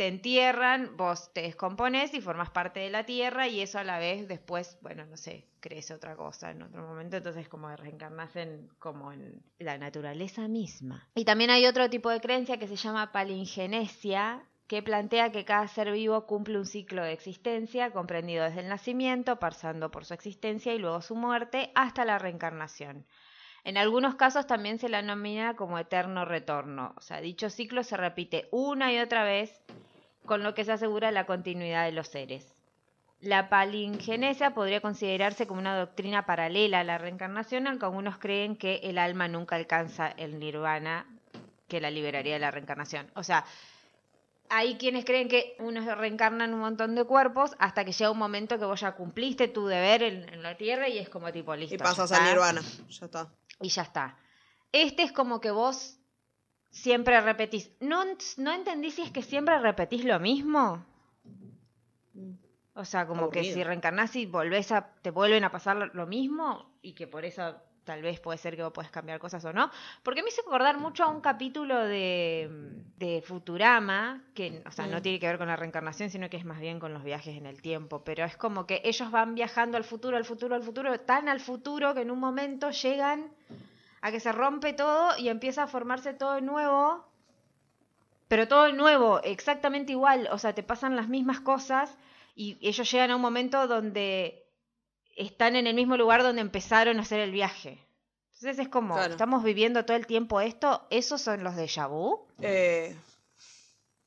Te 0.03 0.09
entierran, 0.09 0.97
vos 0.97 1.33
te 1.33 1.43
descompones 1.43 2.13
y 2.13 2.21
formas 2.21 2.51
parte 2.51 2.81
de 2.81 2.91
la 2.91 3.07
tierra 3.07 3.47
y 3.47 3.61
eso 3.61 3.79
a 3.79 3.85
la 3.85 4.01
vez 4.01 4.27
después, 4.27 4.77
bueno, 4.83 5.07
no 5.07 5.17
sé, 5.17 5.47
crece 5.61 5.95
otra 5.95 6.17
cosa 6.17 6.51
en 6.51 6.61
otro 6.61 6.85
momento, 6.85 7.19
entonces 7.19 7.49
como 7.49 7.69
reencarnas 7.77 8.35
en, 8.35 8.67
como 8.81 9.13
en 9.13 9.45
la 9.61 9.79
naturaleza 9.79 10.49
misma. 10.49 11.09
Y 11.15 11.25
también 11.25 11.51
hay 11.51 11.67
otro 11.67 11.89
tipo 11.89 12.11
de 12.11 12.21
creencia 12.21 12.59
que 12.59 12.67
se 12.67 12.75
llama 12.75 13.13
palingenesia, 13.13 14.43
que 14.67 14.83
plantea 14.83 15.31
que 15.31 15.45
cada 15.45 15.69
ser 15.69 15.93
vivo 15.93 16.27
cumple 16.27 16.59
un 16.59 16.67
ciclo 16.67 17.05
de 17.05 17.13
existencia 17.13 17.93
comprendido 17.93 18.43
desde 18.43 18.63
el 18.63 18.69
nacimiento, 18.69 19.39
pasando 19.39 19.93
por 19.93 20.05
su 20.05 20.15
existencia 20.15 20.75
y 20.75 20.81
luego 20.81 21.01
su 21.01 21.15
muerte, 21.15 21.71
hasta 21.77 22.05
la 22.05 22.19
reencarnación. 22.19 23.07
En 23.65 23.79
algunos 23.79 24.17
casos 24.17 24.49
también 24.49 24.81
se 24.81 24.89
la 24.89 25.01
denomina 25.01 25.55
como 25.55 25.79
eterno 25.79 26.25
retorno. 26.25 26.95
O 26.97 27.01
sea, 27.01 27.21
dicho 27.21 27.49
ciclo 27.49 27.85
se 27.85 27.97
repite 27.97 28.49
una 28.51 28.93
y 28.93 28.99
otra 28.99 29.23
vez, 29.23 29.63
con 30.27 30.43
lo 30.43 30.55
que 30.55 30.65
se 30.65 30.73
asegura 30.73 31.11
la 31.11 31.27
continuidad 31.27 31.85
de 31.85 31.93
los 31.93 32.09
seres. 32.09 32.55
La 33.21 33.49
palingenesia 33.49 34.53
podría 34.53 34.81
considerarse 34.81 35.47
como 35.47 35.61
una 35.61 35.79
doctrina 35.79 36.27
paralela 36.27 36.81
a 36.81 36.85
la 36.85 36.99
reencarnación, 36.99 37.69
aunque 37.69 37.85
algunos 37.85 38.19
creen 38.19 38.57
que 38.57 38.81
el 38.83 38.99
alma 38.99 39.29
nunca 39.29 39.55
alcanza 39.55 40.09
el 40.09 40.41
nirvana 40.41 41.07
que 41.69 41.81
la 41.81 41.91
liberaría 41.91 42.35
de 42.35 42.41
la 42.41 42.51
reencarnación. 42.51 43.11
O 43.15 43.23
sea, 43.23 43.45
hay 44.49 44.77
quienes 44.77 45.05
creen 45.05 45.29
que 45.29 45.57
uno 45.61 45.95
reencarna 45.95 46.45
en 46.45 46.53
un 46.53 46.61
montón 46.61 46.95
de 46.95 47.05
cuerpos 47.05 47.53
hasta 47.59 47.85
que 47.85 47.93
llega 47.93 48.11
un 48.11 48.19
momento 48.19 48.59
que 48.59 48.65
vos 48.65 48.81
ya 48.81 48.93
cumpliste 48.93 49.49
tu 49.49 49.67
deber 49.67 50.03
en, 50.03 50.29
en 50.29 50.43
la 50.43 50.57
tierra 50.57 50.89
y 50.89 50.99
es 50.99 51.09
como 51.09 51.33
tipo 51.33 51.55
listo. 51.57 51.77
Y 51.77 51.79
pasas 51.79 52.11
está 52.11 52.23
a 52.23 52.29
Nirvana. 52.29 52.61
Ya 52.89 53.07
está. 53.07 53.33
y 53.61 53.69
ya 53.69 53.83
está. 53.83 54.19
Este 54.73 55.05
es 55.05 55.13
como 55.13 55.41
que 55.41 55.51
vos 55.51 55.97
siempre 56.73 57.21
repetís. 57.21 57.71
¿No, 57.79 58.03
no 58.39 58.53
entendí 58.53 58.91
si 58.91 59.03
es 59.03 59.13
que 59.13 59.23
siempre 59.23 59.57
repetís 59.61 60.05
lo 60.05 60.19
mismo? 60.19 60.85
O 62.75 62.85
sea, 62.85 63.07
como 63.07 63.29
que 63.31 63.45
si 63.45 63.63
reencarnás 63.63 64.17
y 64.17 64.27
volvés 64.27 64.73
a, 64.73 64.93
te 65.03 65.11
vuelven 65.11 65.45
a 65.45 65.51
pasar 65.53 65.77
lo- 65.95 66.07
mismo 66.07 66.75
y 66.81 66.95
que 66.95 67.07
por 67.07 67.25
eso 67.25 67.55
tal 67.85 68.01
vez 68.01 68.21
puede 68.21 68.39
ser 68.39 68.55
que 68.57 68.63
vos 68.63 68.73
puedes 68.73 68.91
cambiar 68.91 69.19
cosas 69.19 69.45
o 69.45 69.53
no. 69.53 69.71
Porque 70.03 70.23
me 70.23 70.29
hizo 70.31 70.41
acordar 70.43 70.79
mucho 70.79 71.05
a 71.05 71.09
un 71.09 71.21
capítulo 71.21 71.85
de, 71.85 72.49
de 72.97 73.23
Futurama, 73.27 74.23
que, 74.35 74.63
o 74.67 74.71
sea, 74.71 74.87
no 74.87 74.99
Mm. 74.99 75.03
tiene 75.03 75.19
que 75.21 75.27
ver 75.27 75.37
con 75.39 75.49
la 75.49 75.57
reencarnación, 75.57 76.09
sino 76.09 76.31
que 76.31 76.37
es 76.39 76.45
más 76.45 76.61
bien 76.61 76.79
con 76.81 76.95
los 76.95 77.03
viajes 77.05 77.37
en 77.37 77.45
el 77.47 77.61
tiempo. 77.61 78.03
Pero 78.05 78.25
es 78.25 78.37
como 78.37 78.67
que 78.67 78.81
ellos 78.85 79.11
van 79.11 79.35
viajando 79.35 79.77
al 79.77 79.85
futuro, 79.85 80.17
al 80.17 80.25
futuro, 80.25 80.55
al 80.55 80.63
futuro, 80.63 80.99
tan 81.01 81.29
al 81.29 81.41
futuro 81.41 81.93
que 81.93 82.03
en 82.03 82.11
un 82.11 82.21
momento 82.21 82.71
llegan 82.71 83.31
a 84.03 84.11
que 84.11 84.21
se 84.21 84.33
rompe 84.33 84.73
todo 84.75 85.17
y 85.17 85.29
empieza 85.29 85.63
a 85.63 85.67
formarse 85.67 86.13
todo 86.13 86.35
de 86.35 86.43
nuevo. 86.43 87.05
Pero 88.29 88.49
todo 88.49 88.65
de 88.65 88.73
nuevo, 88.73 89.21
exactamente 89.23 89.93
igual. 89.93 90.29
O 90.33 90.39
sea, 90.39 90.55
te 90.55 90.63
pasan 90.63 90.97
las 90.97 91.09
mismas 91.09 91.41
cosas 91.41 91.97
y 92.35 92.59
ellos 92.61 92.91
llegan 92.91 93.11
a 93.11 93.17
un 93.17 93.23
momento 93.23 93.67
donde 93.67 94.45
están 95.17 95.57
en 95.57 95.67
el 95.67 95.75
mismo 95.75 95.97
lugar 95.97 96.23
donde 96.23 96.41
empezaron 96.41 96.99
a 96.99 97.03
hacer 97.03 97.21
el 97.21 97.31
viaje. 97.31 97.79
Entonces 98.35 98.59
es 98.59 98.69
como, 98.69 98.95
Claro. 98.95 99.13
estamos 99.13 99.45
viviendo 99.45 99.85
todo 99.85 99.97
el 99.97 100.07
tiempo 100.07 100.41
esto, 100.41 100.87
¿esos 100.91 101.21
son 101.23 101.45
los 101.45 101.55
de 101.55 101.71
vu? 101.89 102.27
Eh, 102.41 102.97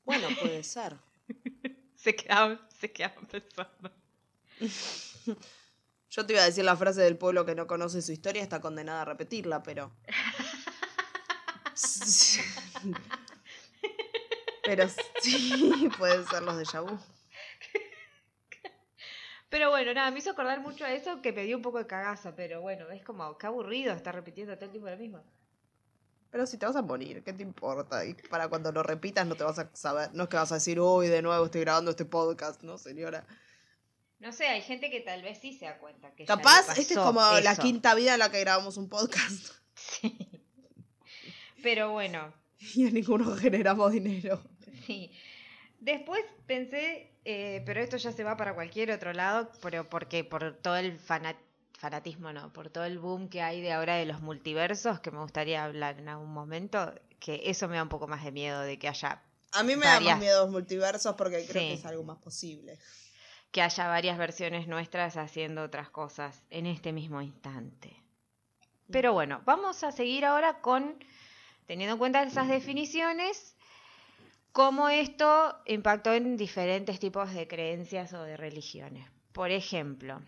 bueno, 0.04 0.28
puede 0.40 0.62
ser. 0.62 0.94
Se 1.96 2.14
quedaban, 2.14 2.60
se 2.78 2.92
quedaban 2.92 3.26
pensando. 3.26 3.90
Yo 6.16 6.24
te 6.24 6.32
iba 6.32 6.40
a 6.40 6.46
decir 6.46 6.64
la 6.64 6.76
frase 6.76 7.02
del 7.02 7.18
pueblo 7.18 7.44
que 7.44 7.54
no 7.54 7.66
conoce 7.66 8.00
su 8.00 8.10
historia 8.10 8.42
está 8.42 8.58
condenada 8.58 9.02
a 9.02 9.04
repetirla, 9.04 9.62
pero. 9.62 9.92
pero 14.64 14.88
sí, 15.20 15.90
pueden 15.98 16.26
ser 16.26 16.42
los 16.42 16.56
de 16.56 16.64
Yabu. 16.64 16.98
Pero 19.50 19.68
bueno, 19.68 19.92
nada, 19.92 20.10
me 20.10 20.20
hizo 20.20 20.30
acordar 20.30 20.60
mucho 20.60 20.86
a 20.86 20.92
eso 20.92 21.20
que 21.20 21.34
me 21.34 21.44
dio 21.44 21.58
un 21.58 21.62
poco 21.62 21.76
de 21.76 21.86
cagaza, 21.86 22.34
pero 22.34 22.62
bueno, 22.62 22.90
es 22.90 23.04
como, 23.04 23.36
qué 23.36 23.46
aburrido 23.46 23.92
estar 23.92 24.14
repitiendo 24.14 24.54
todo 24.54 24.64
el 24.64 24.70
tiempo 24.70 24.88
lo 24.88 24.96
mismo. 24.96 25.22
Pero 26.30 26.46
si 26.46 26.56
te 26.56 26.64
vas 26.64 26.76
a 26.76 26.82
morir, 26.82 27.22
¿qué 27.24 27.34
te 27.34 27.42
importa? 27.42 28.06
Y 28.06 28.14
para 28.14 28.48
cuando 28.48 28.72
lo 28.72 28.82
repitas 28.82 29.26
no 29.26 29.34
te 29.34 29.44
vas 29.44 29.58
a 29.58 29.68
saber. 29.74 30.14
No 30.14 30.22
es 30.22 30.28
que 30.30 30.36
vas 30.36 30.50
a 30.50 30.56
decir, 30.56 30.80
uy, 30.80 31.08
de 31.08 31.20
nuevo 31.20 31.44
estoy 31.44 31.60
grabando 31.60 31.90
este 31.90 32.06
podcast, 32.06 32.62
¿no, 32.62 32.78
señora? 32.78 33.26
No 34.18 34.32
sé, 34.32 34.46
hay 34.48 34.62
gente 34.62 34.90
que 34.90 35.00
tal 35.00 35.22
vez 35.22 35.38
sí 35.40 35.52
se 35.52 35.66
da 35.66 35.78
cuenta 35.78 36.14
que 36.14 36.24
Capaz, 36.24 36.78
este 36.78 36.94
es 36.94 36.98
como 36.98 37.20
la 37.40 37.54
quinta 37.56 37.94
vida 37.94 38.14
en 38.14 38.20
la 38.20 38.30
que 38.30 38.40
grabamos 38.40 38.76
un 38.76 38.88
podcast. 38.88 39.50
Sí. 39.76 40.16
Pero 41.62 41.90
bueno, 41.92 42.32
Y 42.74 42.86
a 42.86 42.90
ninguno 42.90 43.36
generamos 43.36 43.92
dinero. 43.92 44.42
Sí. 44.86 45.12
Después 45.80 46.24
pensé, 46.46 47.12
eh, 47.24 47.62
pero 47.66 47.80
esto 47.80 47.96
ya 47.98 48.10
se 48.12 48.24
va 48.24 48.36
para 48.36 48.54
cualquier 48.54 48.90
otro 48.90 49.12
lado, 49.12 49.50
pero 49.60 49.88
porque 49.88 50.24
por 50.24 50.56
todo 50.56 50.76
el 50.76 50.98
fana- 50.98 51.36
fanatismo, 51.78 52.32
no, 52.32 52.52
por 52.52 52.70
todo 52.70 52.84
el 52.84 52.98
boom 52.98 53.28
que 53.28 53.42
hay 53.42 53.60
de 53.60 53.72
ahora 53.72 53.96
de 53.96 54.06
los 54.06 54.20
multiversos, 54.22 54.98
que 55.00 55.10
me 55.10 55.18
gustaría 55.20 55.62
hablar 55.64 55.98
en 56.00 56.08
algún 56.08 56.32
momento, 56.32 56.94
que 57.20 57.42
eso 57.44 57.68
me 57.68 57.76
da 57.76 57.82
un 57.82 57.88
poco 57.90 58.08
más 58.08 58.24
de 58.24 58.32
miedo 58.32 58.62
de 58.62 58.78
que 58.78 58.88
haya 58.88 59.22
A 59.52 59.62
mí 59.62 59.76
me 59.76 59.86
da 59.86 60.00
más 60.00 60.18
miedo 60.18 60.42
los 60.44 60.50
multiversos 60.50 61.14
porque 61.16 61.44
creo 61.46 61.62
Sí. 61.62 61.68
que 61.68 61.74
es 61.74 61.84
algo 61.84 62.02
más 62.02 62.18
posible. 62.18 62.78
Que 63.56 63.62
haya 63.62 63.88
varias 63.88 64.18
versiones 64.18 64.68
nuestras 64.68 65.16
haciendo 65.16 65.62
otras 65.62 65.88
cosas 65.88 66.44
en 66.50 66.66
este 66.66 66.92
mismo 66.92 67.22
instante. 67.22 67.96
Pero 68.90 69.14
bueno, 69.14 69.40
vamos 69.46 69.82
a 69.82 69.92
seguir 69.92 70.26
ahora 70.26 70.60
con, 70.60 71.02
teniendo 71.64 71.94
en 71.94 71.98
cuenta 71.98 72.22
esas 72.22 72.48
definiciones, 72.48 73.56
cómo 74.52 74.90
esto 74.90 75.56
impactó 75.64 76.12
en 76.12 76.36
diferentes 76.36 77.00
tipos 77.00 77.32
de 77.32 77.48
creencias 77.48 78.12
o 78.12 78.24
de 78.24 78.36
religiones. 78.36 79.08
Por 79.32 79.50
ejemplo, 79.50 80.20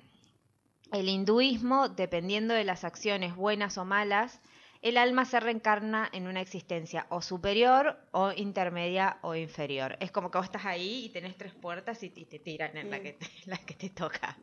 el 0.90 1.10
hinduismo, 1.10 1.90
dependiendo 1.90 2.54
de 2.54 2.64
las 2.64 2.82
acciones 2.82 3.36
buenas 3.36 3.76
o 3.76 3.84
malas, 3.84 4.40
el 4.82 4.96
alma 4.96 5.24
se 5.24 5.40
reencarna 5.40 6.08
en 6.12 6.26
una 6.26 6.40
existencia 6.40 7.06
o 7.08 7.20
superior 7.20 7.98
o 8.12 8.32
intermedia 8.32 9.18
o 9.22 9.34
inferior. 9.34 9.96
Es 10.00 10.10
como 10.10 10.30
que 10.30 10.38
vos 10.38 10.46
estás 10.46 10.66
ahí 10.66 11.06
y 11.06 11.08
tenés 11.10 11.36
tres 11.36 11.54
puertas 11.54 12.02
y 12.02 12.10
te, 12.10 12.24
te 12.24 12.38
tiran 12.38 12.76
en 12.76 12.90
la 12.90 13.00
que 13.00 13.12
te, 13.14 13.26
la 13.46 13.58
que 13.58 13.74
te 13.74 13.90
toca. 13.90 14.36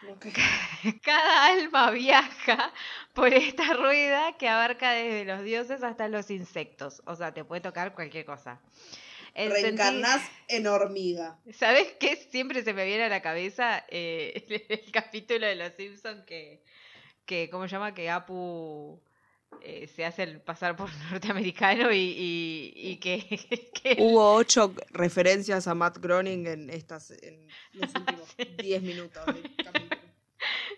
Cada 1.02 1.46
alma 1.46 1.90
viaja 1.90 2.72
por 3.12 3.34
esta 3.34 3.74
rueda 3.74 4.36
que 4.38 4.48
abarca 4.48 4.92
desde 4.92 5.24
los 5.26 5.42
dioses 5.42 5.82
hasta 5.82 6.08
los 6.08 6.30
insectos. 6.30 7.02
O 7.04 7.14
sea, 7.14 7.32
te 7.34 7.44
puede 7.44 7.60
tocar 7.60 7.94
cualquier 7.94 8.24
cosa. 8.24 8.60
El 9.34 9.52
senti- 9.52 9.62
Reencarnás 9.62 10.22
en 10.48 10.66
hormiga. 10.66 11.38
¿Sabes 11.52 11.92
qué? 12.00 12.16
Siempre 12.16 12.62
se 12.62 12.72
me 12.72 12.84
viene 12.84 13.04
a 13.04 13.08
la 13.08 13.20
cabeza 13.22 13.84
eh, 13.88 14.44
el, 14.68 14.90
capítulo 14.90 15.46
de 15.46 15.54
Los 15.54 15.74
Simpsons 15.74 16.24
que, 16.24 16.62
que, 17.26 17.50
¿cómo 17.50 17.68
se 17.68 17.72
llama? 17.72 17.94
Que 17.94 18.10
Apu 18.10 19.00
eh, 19.62 19.86
se 19.88 20.04
hacen 20.04 20.40
pasar 20.44 20.76
por 20.76 20.88
norteamericano 21.10 21.92
y, 21.92 21.96
y, 21.98 22.72
y 22.74 22.96
que, 22.96 23.70
que- 23.82 23.96
Hubo 23.98 24.34
ocho 24.34 24.74
referencias 24.90 25.66
a 25.66 25.74
Matt 25.74 25.98
Groening 25.98 26.46
en 26.46 26.70
estas 26.70 27.10
en 27.22 27.46
los 27.72 27.90
últimos 27.94 28.36
10 28.58 28.82
minutos 28.82 29.24
del 29.26 29.42
capítulo. 29.64 30.00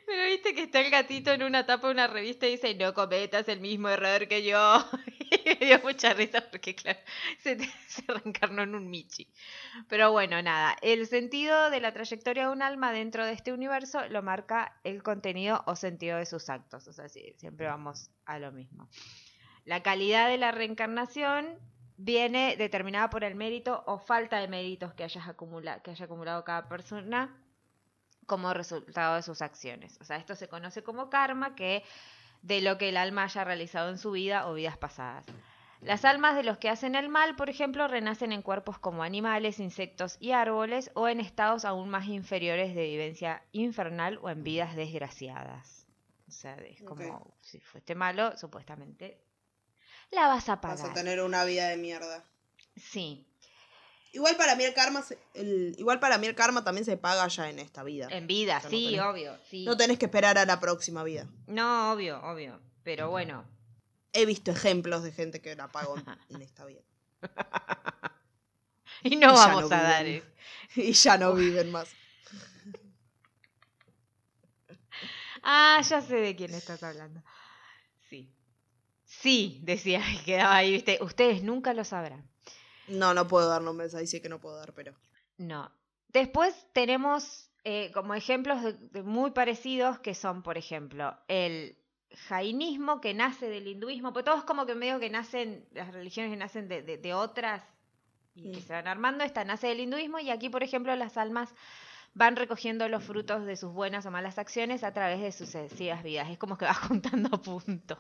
Pero 0.05 0.25
viste 0.27 0.55
que 0.55 0.63
está 0.63 0.81
el 0.81 0.91
gatito 0.91 1.31
en 1.33 1.45
una 1.45 1.65
tapa 1.65 1.87
de 1.87 1.93
una 1.95 2.07
revista 2.09 2.47
y 2.49 2.53
dice, 2.53 2.75
no 2.75 2.93
cometas 2.93 3.49
el 3.49 3.61
mismo 3.61 3.89
error 3.89 4.27
que 4.27 4.43
yo. 4.43 4.85
Me 5.61 5.67
dio 5.67 5.81
mucha 5.83 6.13
risa 6.15 6.43
porque, 6.51 6.75
claro, 6.75 6.99
se, 7.39 7.59
se 7.89 8.03
reencarnó 8.07 8.63
en 8.63 8.75
un 8.75 8.91
Michi. 8.91 9.29
Pero 9.89 10.13
bueno, 10.13 10.43
nada, 10.43 10.77
el 10.83 11.07
sentido 11.07 11.71
de 11.71 11.81
la 11.81 11.93
trayectoria 11.93 12.47
de 12.47 12.53
un 12.53 12.63
alma 12.63 12.93
dentro 12.93 13.25
de 13.27 13.33
este 13.33 13.53
universo 13.53 14.07
lo 14.09 14.23
marca 14.23 14.81
el 14.85 15.03
contenido 15.03 15.63
o 15.67 15.77
sentido 15.77 16.19
de 16.19 16.27
sus 16.27 16.49
actos. 16.51 16.89
O 16.89 16.93
sea, 16.93 17.09
sí, 17.09 17.35
siempre 17.39 17.67
vamos 17.67 18.11
a 18.27 18.39
lo 18.39 18.53
mismo. 18.53 18.89
La 19.65 19.83
calidad 19.83 20.29
de 20.29 20.39
la 20.39 20.53
reencarnación 20.53 21.59
viene 21.97 22.57
determinada 22.57 23.11
por 23.11 23.25
el 23.25 23.35
mérito 23.35 23.85
o 23.87 23.99
falta 23.99 24.39
de 24.39 24.49
méritos 24.49 24.95
que, 24.95 25.05
hayas 25.05 25.27
acumula- 25.29 25.81
que 25.83 25.93
haya 25.93 26.07
acumulado 26.07 26.45
cada 26.45 26.69
persona 26.69 27.37
como 28.27 28.55
resultado 28.55 29.17
de 29.17 29.23
sus 29.23 29.43
acciones. 29.43 29.99
O 30.01 30.05
sea, 30.05 30.17
esto 30.17 30.35
se 30.37 30.49
conoce 30.49 30.83
como 30.83 31.11
karma, 31.11 31.55
que 31.55 31.83
de 32.43 32.61
lo 32.61 32.77
que 32.79 32.89
el 32.91 32.97
alma 32.97 33.25
haya 33.25 33.45
realizado 33.45 33.89
en 33.91 33.99
su 33.99 34.11
vida 34.13 34.49
o 34.49 34.55
vidas 34.55 34.77
pasadas. 34.77 35.25
Las 35.81 36.05
almas 36.05 36.37
de 36.37 36.45
los 36.45 36.59
que 36.59 36.69
hacen 36.69 36.95
el 36.95 37.09
mal, 37.09 37.35
por 37.35 37.51
ejemplo, 37.51 37.89
renacen 37.89 38.31
en 38.31 38.43
cuerpos 38.43 38.79
como 38.79 39.03
animales, 39.03 39.59
insectos 39.59 40.17
y 40.21 40.31
árboles 40.31 40.93
o 40.95 41.09
en 41.09 41.19
estados 41.19 41.65
aún 41.65 41.89
más 41.89 42.07
inferiores 42.07 42.75
de 42.77 42.85
vivencia 42.87 43.43
infernal 43.51 44.19
o 44.23 44.31
en 44.31 44.45
vidas 44.45 44.77
desgraciadas. 44.77 45.87
O 46.29 46.31
sea, 46.31 46.55
es 46.55 46.81
como 46.83 47.35
si 47.41 47.59
fuiste 47.59 47.95
malo, 47.97 48.37
supuestamente 48.39 49.21
la 50.13 50.29
vas 50.29 50.49
a 50.49 50.57
Vas 50.57 50.79
pagar. 50.81 50.91
a 50.91 50.95
tener 50.95 51.21
una 51.21 51.45
vida 51.45 51.69
de 51.69 51.77
mierda. 51.77 52.25
Sí, 52.77 53.27
Igual 54.15 54.37
para 54.37 54.55
mí 54.57 54.65
el 54.65 54.75
karma, 54.75 55.01
se- 55.03 55.19
el- 55.35 55.75
igual 55.79 55.99
para 55.99 56.19
mí 56.19 56.27
el 56.27 56.35
karma 56.35 56.63
también 56.65 56.85
se 56.85 56.97
paga 56.99 57.27
ya 57.29 57.49
en 57.49 57.59
esta 57.59 57.83
vida. 57.83 58.09
en 58.11 58.27
vida, 58.27 58.59
O 58.59 58.61
sea, 58.61 58.71
no 58.71 58.77
sí, 58.77 58.87
tenés- 58.95 59.11
obvio, 59.11 59.39
sí. 59.51 59.65
No 59.65 59.77
tenés 59.77 59.99
que 59.99 60.05
esperar 60.05 60.37
a 60.39 60.45
la 60.45 60.61
próxima 60.61 61.03
vida. 61.03 61.27
No, 61.47 61.93
obvio, 61.93 62.21
obvio. 62.23 62.61
Pero 62.83 63.09
bueno, 63.11 63.45
He 64.15 64.27
visto 64.27 64.51
ejemplos 64.51 65.03
de 65.03 65.11
gente 65.13 65.41
que 65.41 65.57
la 65.57 65.69
pagó 65.73 65.97
en, 66.29 66.43
esta 66.43 66.67
vida. 66.67 66.83
y 69.03 69.17
no 69.17 69.31
Y 69.31 69.35
vamos 69.35 69.71
no 69.71 69.77
a 69.77 69.83
dar. 69.83 70.05
viven. 70.05 70.23
eh. 70.23 70.33
Y 70.77 70.93
ya 70.93 71.17
no 71.17 71.33
viven 71.35 71.71
más. 71.71 71.89
Ah, 75.43 75.81
ya 75.89 76.01
sé 76.01 76.17
de 76.17 76.37
quién 76.37 76.55
estás 76.55 76.83
hablando. 76.83 77.23
Sí. 78.09 78.33
Sí, 79.05 79.61
decía, 79.63 80.03
y 80.13 80.19
quedaba 80.25 80.57
ahí, 80.57 80.73
viste. 80.73 80.99
Ustedes 81.03 81.43
nunca 81.43 81.75
lo 81.75 81.85
sabrán. 81.85 82.29
No, 82.89 83.15
no 83.15 83.27
puedo 83.29 83.49
dar 83.49 83.63
nombres, 83.63 83.95
ahí 83.95 84.07
sí 84.07 84.21
que 84.21 84.29
no 84.29 84.41
puedo 84.41 84.57
dar, 84.57 84.73
pero. 84.75 84.95
No. 85.39 85.71
Después 86.09 86.67
tenemos 86.73 87.51
eh, 87.65 87.91
como 87.93 88.15
ejemplos 88.15 88.63
de, 88.63 88.73
de 88.75 89.03
muy 89.03 89.31
parecidos 89.31 89.99
que 90.01 90.15
son, 90.15 90.43
por 90.43 90.59
ejemplo, 90.59 91.17
el 91.29 91.77
jainismo 92.29 93.01
que 93.01 93.15
nace 93.15 93.49
del 93.49 93.67
hinduismo, 93.67 94.13
pues 94.13 94.25
todos 94.25 94.45
como 94.45 94.67
que 94.67 94.75
medio 94.75 95.01
que 95.01 95.09
nacen, 95.09 95.67
las 95.73 95.93
religiones 95.93 96.31
que 96.33 96.37
nacen 96.37 96.69
de, 96.69 96.83
de- 96.83 96.99
de 96.99 97.15
otras 97.15 97.63
y 98.35 98.53
que 98.53 98.61
se 98.61 98.73
van 98.73 98.89
armando, 98.89 99.25
esta 99.25 99.45
nace 99.45 99.69
del 99.69 99.81
hinduismo 99.81 100.19
y 100.19 100.31
aquí, 100.31 100.49
por 100.51 100.63
ejemplo, 100.63 100.95
las 100.97 101.17
almas 101.17 101.49
van 102.15 102.37
recogiendo 102.37 102.87
los 102.89 103.03
frutos 103.05 103.47
de 103.47 103.57
sus 103.57 103.73
buenas 103.73 104.05
o 104.05 104.11
malas 104.11 104.37
acciones 104.39 104.85
a 104.85 104.93
través 104.93 105.21
de 105.21 105.33
sucesivas 105.33 106.03
vidas. 106.03 106.29
Es 106.31 106.37
como 106.39 106.59
que 106.59 106.67
va 106.67 106.75
juntando 106.75 107.31
puntos. 107.43 107.99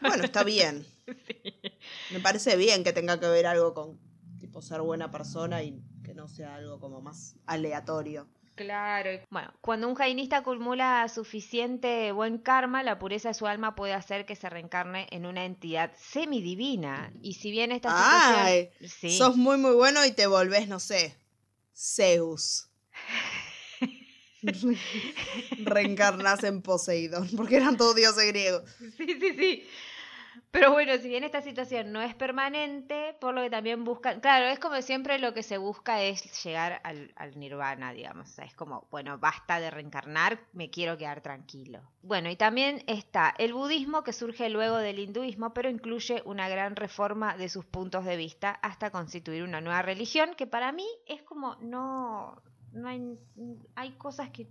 Bueno, 0.00 0.22
está 0.24 0.44
bien. 0.44 0.86
Me 2.10 2.20
parece 2.20 2.56
bien 2.56 2.84
que 2.84 2.92
tenga 2.92 3.18
que 3.18 3.26
ver 3.26 3.46
algo 3.46 3.74
con 3.74 3.98
tipo 4.38 4.62
ser 4.62 4.80
buena 4.82 5.10
persona 5.10 5.62
y 5.62 5.82
que 6.04 6.14
no 6.14 6.28
sea 6.28 6.56
algo 6.56 6.78
como 6.78 7.00
más 7.00 7.36
aleatorio. 7.46 8.28
Claro. 8.56 9.10
Bueno, 9.30 9.52
cuando 9.60 9.86
un 9.86 9.94
jainista 9.94 10.38
acumula 10.38 11.06
suficiente 11.08 12.10
buen 12.12 12.38
karma, 12.38 12.82
la 12.82 12.98
pureza 12.98 13.28
de 13.28 13.34
su 13.34 13.46
alma 13.46 13.74
puede 13.74 13.92
hacer 13.92 14.24
que 14.24 14.34
se 14.34 14.48
reencarne 14.48 15.06
en 15.10 15.26
una 15.26 15.44
entidad 15.44 15.92
semidivina. 15.96 17.12
Y 17.20 17.34
si 17.34 17.50
bien 17.50 17.70
esta 17.70 17.90
Ay, 17.92 18.70
situación... 18.72 18.90
Sí. 18.98 19.18
Sos 19.18 19.36
muy 19.36 19.58
muy 19.58 19.74
bueno 19.74 20.04
y 20.06 20.12
te 20.12 20.26
volvés, 20.26 20.68
no 20.68 20.80
sé, 20.80 21.18
Zeus. 21.74 22.70
Reencarnás 25.58 26.42
en 26.44 26.62
Poseidón, 26.62 27.28
porque 27.36 27.56
eran 27.56 27.76
todos 27.76 27.94
dioses 27.94 28.26
griegos. 28.28 28.62
Sí, 28.96 29.18
sí, 29.20 29.36
sí. 29.36 29.66
Pero 30.50 30.72
bueno, 30.72 30.96
si 30.98 31.08
bien 31.08 31.24
esta 31.24 31.42
situación 31.42 31.92
no 31.92 32.00
es 32.00 32.14
permanente, 32.14 33.14
por 33.20 33.34
lo 33.34 33.42
que 33.42 33.50
también 33.50 33.84
buscan, 33.84 34.20
claro, 34.20 34.46
es 34.46 34.58
como 34.58 34.80
siempre 34.80 35.18
lo 35.18 35.34
que 35.34 35.42
se 35.42 35.58
busca 35.58 36.02
es 36.02 36.42
llegar 36.44 36.80
al, 36.82 37.38
nirvana, 37.38 37.92
digamos. 37.92 38.38
Es 38.38 38.54
como, 38.54 38.86
bueno, 38.90 39.18
basta 39.18 39.60
de 39.60 39.70
reencarnar, 39.70 40.38
me 40.52 40.70
quiero 40.70 40.96
quedar 40.96 41.20
tranquilo. 41.20 41.80
Bueno, 42.02 42.30
y 42.30 42.36
también 42.36 42.82
está 42.86 43.34
el 43.38 43.52
budismo 43.52 44.02
que 44.02 44.12
surge 44.12 44.48
luego 44.48 44.78
del 44.78 44.98
hinduismo, 44.98 45.52
pero 45.52 45.68
incluye 45.68 46.22
una 46.24 46.48
gran 46.48 46.76
reforma 46.76 47.36
de 47.36 47.48
sus 47.48 47.64
puntos 47.64 48.04
de 48.04 48.16
vista 48.16 48.50
hasta 48.50 48.90
constituir 48.90 49.42
una 49.42 49.60
nueva 49.60 49.82
religión, 49.82 50.34
que 50.36 50.46
para 50.46 50.72
mí 50.72 50.86
es 51.06 51.22
como, 51.22 51.56
no, 51.56 52.40
no 52.72 52.88
hay, 52.88 53.18
hay 53.74 53.92
cosas 53.92 54.30
que 54.30 54.46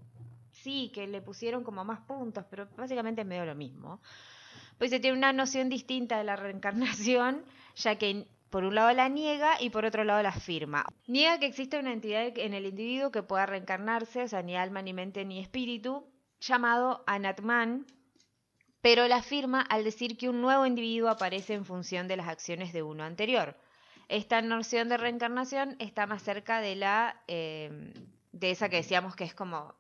sí, 0.52 0.92
que 0.94 1.08
le 1.08 1.22
pusieron 1.22 1.64
como 1.64 1.84
más 1.84 2.02
puntos, 2.02 2.46
pero 2.50 2.68
básicamente 2.78 3.22
es 3.22 3.28
medio 3.28 3.46
lo 3.46 3.56
mismo 3.56 4.02
pues 4.78 4.92
se 4.92 5.00
tiene 5.00 5.18
una 5.18 5.34
noción 5.34 5.70
distinta 5.70 6.18
de 6.18 6.24
la 6.24 6.36
reencarnación, 6.36 7.44
ya 7.76 7.96
que 7.98 8.26
por 8.50 8.64
un 8.64 8.76
lado 8.76 8.94
la 8.94 9.10
niega 9.10 9.62
y 9.62 9.70
por 9.70 9.86
otro 9.86 10.04
lado 10.04 10.22
la 10.24 10.30
afirma. 10.30 10.86
Niega 11.08 11.40
que 11.40 11.46
existe 11.48 11.78
una 11.80 11.92
entidad 11.94 12.38
en 12.38 12.54
el 12.54 12.66
individuo 12.66 13.12
que 13.12 13.24
pueda 13.24 13.46
reencarnarse, 13.46 14.24
o 14.24 14.28
sea, 14.28 14.42
ni 14.44 14.56
alma, 14.56 14.82
ni 14.82 14.94
mente, 14.94 15.26
ni 15.26 15.40
espíritu, 15.40 16.06
llamado 16.40 17.04
Anatman, 17.08 17.86
pero 18.82 19.08
la 19.08 19.18
afirma 19.18 19.62
al 19.62 19.84
decir 19.84 20.16
que 20.18 20.30
un 20.30 20.42
nuevo 20.42 20.66
individuo 20.66 21.10
aparece 21.10 21.54
en 21.54 21.66
función 21.66 22.08
de 22.08 22.18
las 22.18 22.28
acciones 22.28 22.72
de 22.72 22.84
uno 22.84 23.04
anterior. 23.04 23.58
Esta 24.08 24.42
noción 24.42 24.88
de 24.90 24.98
reencarnación 24.98 25.76
está 25.80 26.06
más 26.06 26.22
cerca 26.22 26.62
de 26.62 26.76
la 26.76 27.24
eh, 27.28 27.94
de 28.32 28.52
esa 28.52 28.70
que 28.70 28.76
decíamos 28.78 29.16
que 29.16 29.24
es 29.24 29.34
como 29.34 29.74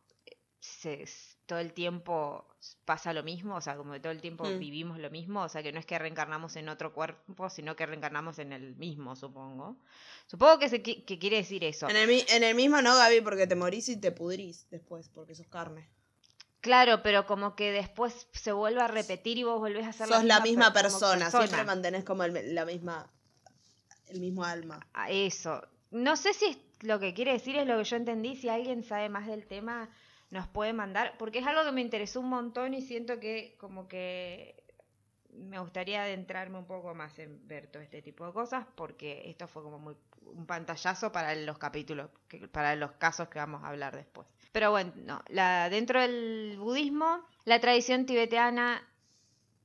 se- 0.59 1.05
todo 1.45 1.59
el 1.59 1.73
tiempo 1.73 2.45
pasa 2.85 3.13
lo 3.13 3.21
mismo, 3.23 3.55
o 3.55 3.61
sea, 3.61 3.75
como 3.77 3.93
que 3.93 3.99
todo 3.99 4.11
el 4.11 4.21
tiempo 4.21 4.45
Mm. 4.45 4.57
vivimos 4.59 4.97
lo 4.99 5.09
mismo, 5.11 5.43
o 5.43 5.49
sea, 5.49 5.61
que 5.61 5.71
no 5.71 5.79
es 5.79 5.85
que 5.85 5.99
reencarnamos 5.99 6.55
en 6.55 6.69
otro 6.69 6.93
cuerpo, 6.93 7.49
sino 7.49 7.75
que 7.75 7.85
reencarnamos 7.85 8.39
en 8.39 8.51
el 8.53 8.75
mismo, 8.75 9.15
supongo. 9.15 9.77
Supongo 10.27 10.57
que, 10.59 10.69
se, 10.69 10.81
que 10.81 11.19
quiere 11.19 11.37
decir 11.37 11.63
eso. 11.63 11.87
En 11.89 11.95
el, 11.97 12.09
en 12.29 12.43
el 12.43 12.55
mismo 12.55 12.81
no, 12.81 12.95
Gaby, 12.95 13.21
porque 13.21 13.45
te 13.47 13.55
morís 13.55 13.89
y 13.89 13.97
te 13.97 14.11
pudrís 14.11 14.67
después, 14.71 15.09
porque 15.09 15.35
sos 15.35 15.47
carne. 15.47 15.87
Claro, 16.61 17.03
pero 17.03 17.27
como 17.27 17.55
que 17.55 17.71
después 17.71 18.27
se 18.31 18.51
vuelve 18.51 18.81
a 18.81 18.87
repetir 18.87 19.37
y 19.37 19.43
vos 19.43 19.59
volvés 19.59 19.85
a 19.85 19.93
ser 19.93 20.07
Sos 20.07 20.23
la 20.23 20.39
misma 20.39 20.73
per- 20.73 20.87
como 20.87 20.99
persona, 20.99 21.29
siempre 21.29 21.63
mantenés 21.63 22.03
como 22.03 22.23
el, 22.23 22.55
la 22.55 22.65
misma, 22.65 23.07
el 24.07 24.19
mismo 24.19 24.43
alma. 24.43 24.85
a 24.93 25.11
eso. 25.11 25.61
No 25.91 26.15
sé 26.17 26.33
si 26.33 26.45
es- 26.45 26.57
lo 26.81 26.99
que 26.99 27.13
quiere 27.13 27.33
decir 27.33 27.55
es 27.55 27.67
lo 27.67 27.77
que 27.77 27.83
yo 27.83 27.95
entendí. 27.97 28.35
Si 28.35 28.49
alguien 28.49 28.83
sabe 28.83 29.09
más 29.09 29.27
del 29.27 29.45
tema, 29.45 29.89
nos 30.29 30.47
puede 30.47 30.73
mandar. 30.73 31.15
Porque 31.17 31.39
es 31.39 31.47
algo 31.47 31.63
que 31.63 31.71
me 31.71 31.81
interesó 31.81 32.19
un 32.19 32.29
montón 32.29 32.73
y 32.73 32.81
siento 32.81 33.19
que 33.19 33.55
como 33.59 33.87
que 33.87 34.63
me 35.29 35.59
gustaría 35.59 36.03
adentrarme 36.03 36.57
un 36.57 36.65
poco 36.65 36.95
más 36.95 37.17
en 37.19 37.45
ver 37.47 37.67
todo 37.67 37.83
este 37.83 38.01
tipo 38.01 38.25
de 38.25 38.33
cosas. 38.33 38.65
Porque 38.75 39.29
esto 39.29 39.47
fue 39.47 39.63
como 39.63 39.79
muy 39.79 39.95
un 40.25 40.45
pantallazo 40.45 41.11
para 41.11 41.35
los 41.35 41.57
capítulos, 41.57 42.09
para 42.51 42.75
los 42.75 42.93
casos 42.93 43.27
que 43.29 43.39
vamos 43.39 43.63
a 43.63 43.69
hablar 43.69 43.95
después. 43.95 44.27
Pero 44.51 44.71
bueno, 44.71 44.93
no, 44.95 45.21
la, 45.27 45.69
dentro 45.69 46.01
del 46.01 46.55
budismo, 46.57 47.21
la 47.43 47.59
tradición 47.59 48.05
tibetana 48.05 48.81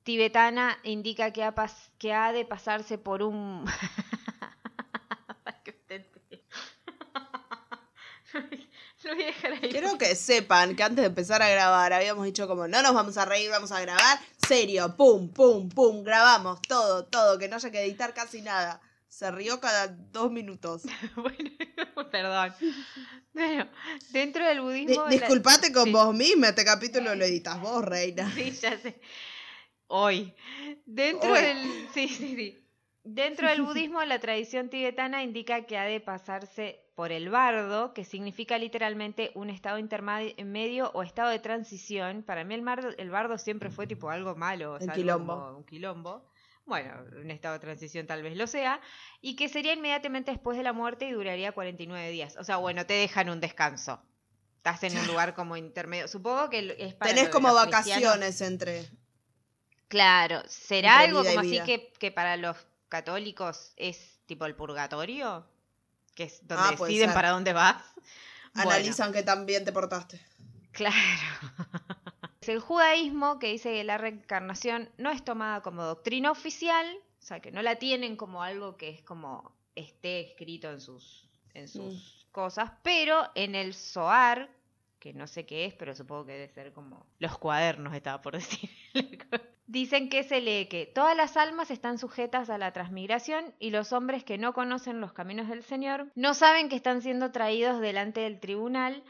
tibetana 0.03 0.79
indica 0.83 1.33
que 1.33 1.44
ha, 1.44 1.55
que 1.99 2.12
ha 2.12 2.33
de 2.33 2.44
pasarse 2.44 2.99
por 2.99 3.23
un... 3.23 3.64
Para 5.44 5.62
que 5.62 5.70
usted 5.70 5.96
entienda. 5.96 6.44
Lo 9.11 9.14
voy 9.16 9.25
a 9.25 9.27
dejar 9.27 9.53
ahí. 9.53 9.68
Quiero 9.70 9.99
que 9.99 10.14
sepan 10.14 10.77
que 10.77 10.83
antes 10.83 11.03
de 11.03 11.07
empezar 11.09 11.42
a 11.42 11.49
grabar 11.51 11.92
habíamos 11.92 12.25
dicho 12.25 12.46
como 12.46 12.68
no 12.68 12.81
nos 12.83 12.94
vamos 12.94 13.16
a 13.18 13.25
reír, 13.25 13.51
vamos 13.51 13.73
a 13.73 13.81
grabar. 13.81 14.18
Serio, 14.46 14.96
pum, 14.96 15.29
pum, 15.33 15.68
pum, 15.68 16.03
grabamos 16.05 16.61
todo, 16.62 17.05
todo, 17.07 17.38
que 17.38 17.49
no 17.49 17.57
haya 17.57 17.70
que 17.70 17.83
editar 17.83 18.14
casi 18.14 18.40
nada. 18.42 18.81
Se 19.09 19.31
rió 19.33 19.59
cada 19.61 19.88
dos 19.88 20.31
minutos. 20.31 20.83
Bueno, 21.16 21.51
perdón. 22.11 22.55
Bueno, 23.33 23.68
dentro 24.12 24.44
del 24.46 24.59
Di- 24.59 24.62
budismo... 24.62 25.05
la- 25.05 25.11
disculpate 25.11 25.73
con 25.73 25.85
sí. 25.87 25.90
vos 25.92 26.14
misma, 26.14 26.49
este 26.51 26.64
capítulo 26.64 27.14
lo 27.14 27.25
editas 27.25 27.61
vos, 27.61 27.85
reina. 27.85 28.31
Sí, 28.35 28.51
ya 28.53 28.79
sé. 28.79 29.01
Hoy. 29.88 30.33
Dentro 30.87 31.33
Hoy. 31.33 31.40
del. 31.40 31.59
Sí, 31.94 32.09
sí, 32.09 32.35
sí. 32.37 32.57
Dentro 33.03 33.49
del 33.49 33.62
budismo, 33.66 34.03
la 34.05 34.20
tradición 34.20 34.68
tibetana 34.70 35.23
indica 35.25 35.66
que 35.66 35.77
ha 35.79 35.85
de 35.85 36.01
pasarse 36.01 36.81
por 37.00 37.12
el 37.12 37.30
bardo, 37.30 37.94
que 37.94 38.04
significa 38.04 38.58
literalmente 38.58 39.30
un 39.34 39.48
estado 39.48 39.78
intermedio 39.78 40.90
o 40.92 41.02
estado 41.02 41.30
de 41.30 41.38
transición. 41.38 42.22
Para 42.22 42.44
mí 42.44 42.54
el, 42.54 42.60
mar- 42.60 42.94
el 42.98 43.08
bardo 43.08 43.38
siempre 43.38 43.70
fue 43.70 43.86
tipo 43.86 44.10
algo 44.10 44.34
malo, 44.36 44.72
o 44.72 44.74
Un 44.74 44.80
sea, 44.80 44.92
algo 44.92 44.94
quilombo. 45.02 45.56
un 45.56 45.64
quilombo. 45.64 46.30
Bueno, 46.66 46.92
un 47.22 47.30
estado 47.30 47.54
de 47.54 47.60
transición 47.60 48.06
tal 48.06 48.22
vez 48.22 48.36
lo 48.36 48.46
sea, 48.46 48.82
y 49.22 49.34
que 49.34 49.48
sería 49.48 49.72
inmediatamente 49.72 50.30
después 50.30 50.58
de 50.58 50.62
la 50.62 50.74
muerte 50.74 51.06
y 51.08 51.12
duraría 51.12 51.52
49 51.52 52.10
días. 52.10 52.36
O 52.36 52.44
sea, 52.44 52.58
bueno, 52.58 52.84
te 52.84 52.92
dejan 52.92 53.30
un 53.30 53.40
descanso. 53.40 53.98
Estás 54.58 54.82
en 54.82 54.98
un 54.98 55.06
lugar 55.06 55.32
como 55.32 55.56
intermedio. 55.56 56.06
Supongo 56.06 56.50
que 56.50 56.76
es 56.78 56.92
para 56.92 57.14
Tenés 57.14 57.30
como 57.30 57.48
cristianos. 57.48 57.64
vacaciones 57.72 58.40
entre. 58.42 58.90
Claro, 59.88 60.42
¿será 60.48 61.02
Entre 61.04 61.06
algo 61.18 61.24
como 61.24 61.40
así 61.40 61.60
que, 61.64 61.94
que 61.98 62.10
para 62.12 62.36
los 62.36 62.58
católicos 62.90 63.72
es 63.76 64.20
tipo 64.26 64.44
el 64.44 64.54
purgatorio? 64.54 65.46
Que 66.14 66.25
es 66.25 66.46
donde 66.46 66.64
Ah, 66.66 66.70
deciden 66.79 67.09
ser. 67.09 67.14
para 67.14 67.31
dónde 67.31 67.53
vas. 67.53 67.77
Bueno, 68.53 68.70
Analizan 68.73 69.12
que 69.12 69.23
tan 69.23 69.46
bien 69.46 69.64
te 69.64 69.70
portaste. 69.70 70.20
claro. 70.73 70.96
Es 72.40 72.49
el 72.49 72.59
judaísmo 72.59 73.38
que 73.38 73.46
dice 73.53 73.73
que 73.73 73.85
la 73.85 73.96
reencarnación 73.96 74.90
no 74.99 75.11
es 75.12 75.25
tomada 75.25 75.62
como 75.62 75.85
doctrina 75.85 76.33
oficial, 76.33 76.85
o 76.96 77.23
sea, 77.23 77.38
que 77.38 77.53
no 77.53 77.62
la 77.62 77.77
tienen 77.77 78.16
como 78.16 78.42
algo 78.42 78.77
que 78.77 78.88
es 78.88 79.03
como 79.03 79.55
esté 79.77 80.20
escrito 80.20 80.68
en 80.68 80.81
sus, 80.81 81.29
en 81.55 81.68
sus 81.68 82.27
cosas, 82.33 82.73
pero 82.83 83.31
en 83.37 83.55
el 83.55 83.73
Zohar, 83.73 84.51
que 84.99 85.12
no 85.12 85.29
sé 85.29 85.46
qué 85.46 85.66
es, 85.66 85.75
pero 85.75 85.94
supongo 85.94 86.27
que 86.27 86.33
debe 86.33 86.49
ser 86.49 86.73
como 86.73 87.07
los 87.20 87.38
cuadernos, 87.38 87.94
estaba 87.94 88.20
por 88.20 88.35
decir. 88.35 88.68
Dicen 89.70 90.09
que 90.09 90.24
se 90.24 90.40
lee 90.40 90.66
que 90.66 90.85
todas 90.85 91.16
las 91.16 91.37
almas 91.37 91.70
están 91.70 91.96
sujetas 91.96 92.50
a 92.50 92.59
la 92.59 92.72
transmigración 92.72 93.54
y 93.61 93.70
los 93.70 93.92
hombres 93.92 94.24
que 94.24 94.37
no 94.37 94.52
conocen 94.52 95.00
los 95.00 95.12
caminos 95.12 95.48
del 95.48 95.62
Señor 95.62 96.11
no 96.16 96.35
saben 96.35 96.68
que 96.68 96.74
están 96.74 97.02
siendo 97.02 97.30
traídos 97.30 97.80
delante 97.80 98.18
del 98.18 98.40
tribunal 98.40 99.04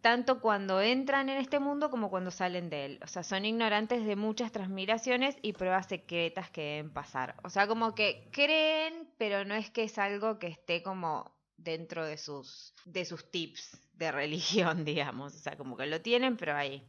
tanto 0.00 0.40
cuando 0.40 0.80
entran 0.80 1.28
en 1.28 1.36
este 1.36 1.58
mundo 1.58 1.90
como 1.90 2.08
cuando 2.08 2.30
salen 2.30 2.70
de 2.70 2.86
él. 2.86 3.00
O 3.04 3.08
sea, 3.08 3.22
son 3.22 3.44
ignorantes 3.44 4.06
de 4.06 4.16
muchas 4.16 4.52
transmigraciones 4.52 5.36
y 5.42 5.52
pruebas 5.52 5.86
secretas 5.86 6.48
que 6.48 6.62
deben 6.62 6.94
pasar. 6.94 7.36
O 7.44 7.50
sea, 7.50 7.66
como 7.66 7.94
que 7.94 8.30
creen, 8.32 9.06
pero 9.18 9.44
no 9.44 9.54
es 9.54 9.70
que 9.70 9.84
es 9.84 9.98
algo 9.98 10.38
que 10.38 10.46
esté 10.46 10.82
como 10.82 11.30
dentro 11.58 12.06
de 12.06 12.16
sus, 12.16 12.72
de 12.86 13.04
sus 13.04 13.30
tips 13.30 13.78
de 13.92 14.10
religión, 14.12 14.86
digamos. 14.86 15.34
O 15.34 15.38
sea, 15.38 15.58
como 15.58 15.76
que 15.76 15.84
lo 15.84 16.00
tienen, 16.00 16.38
pero 16.38 16.56
ahí. 16.56 16.88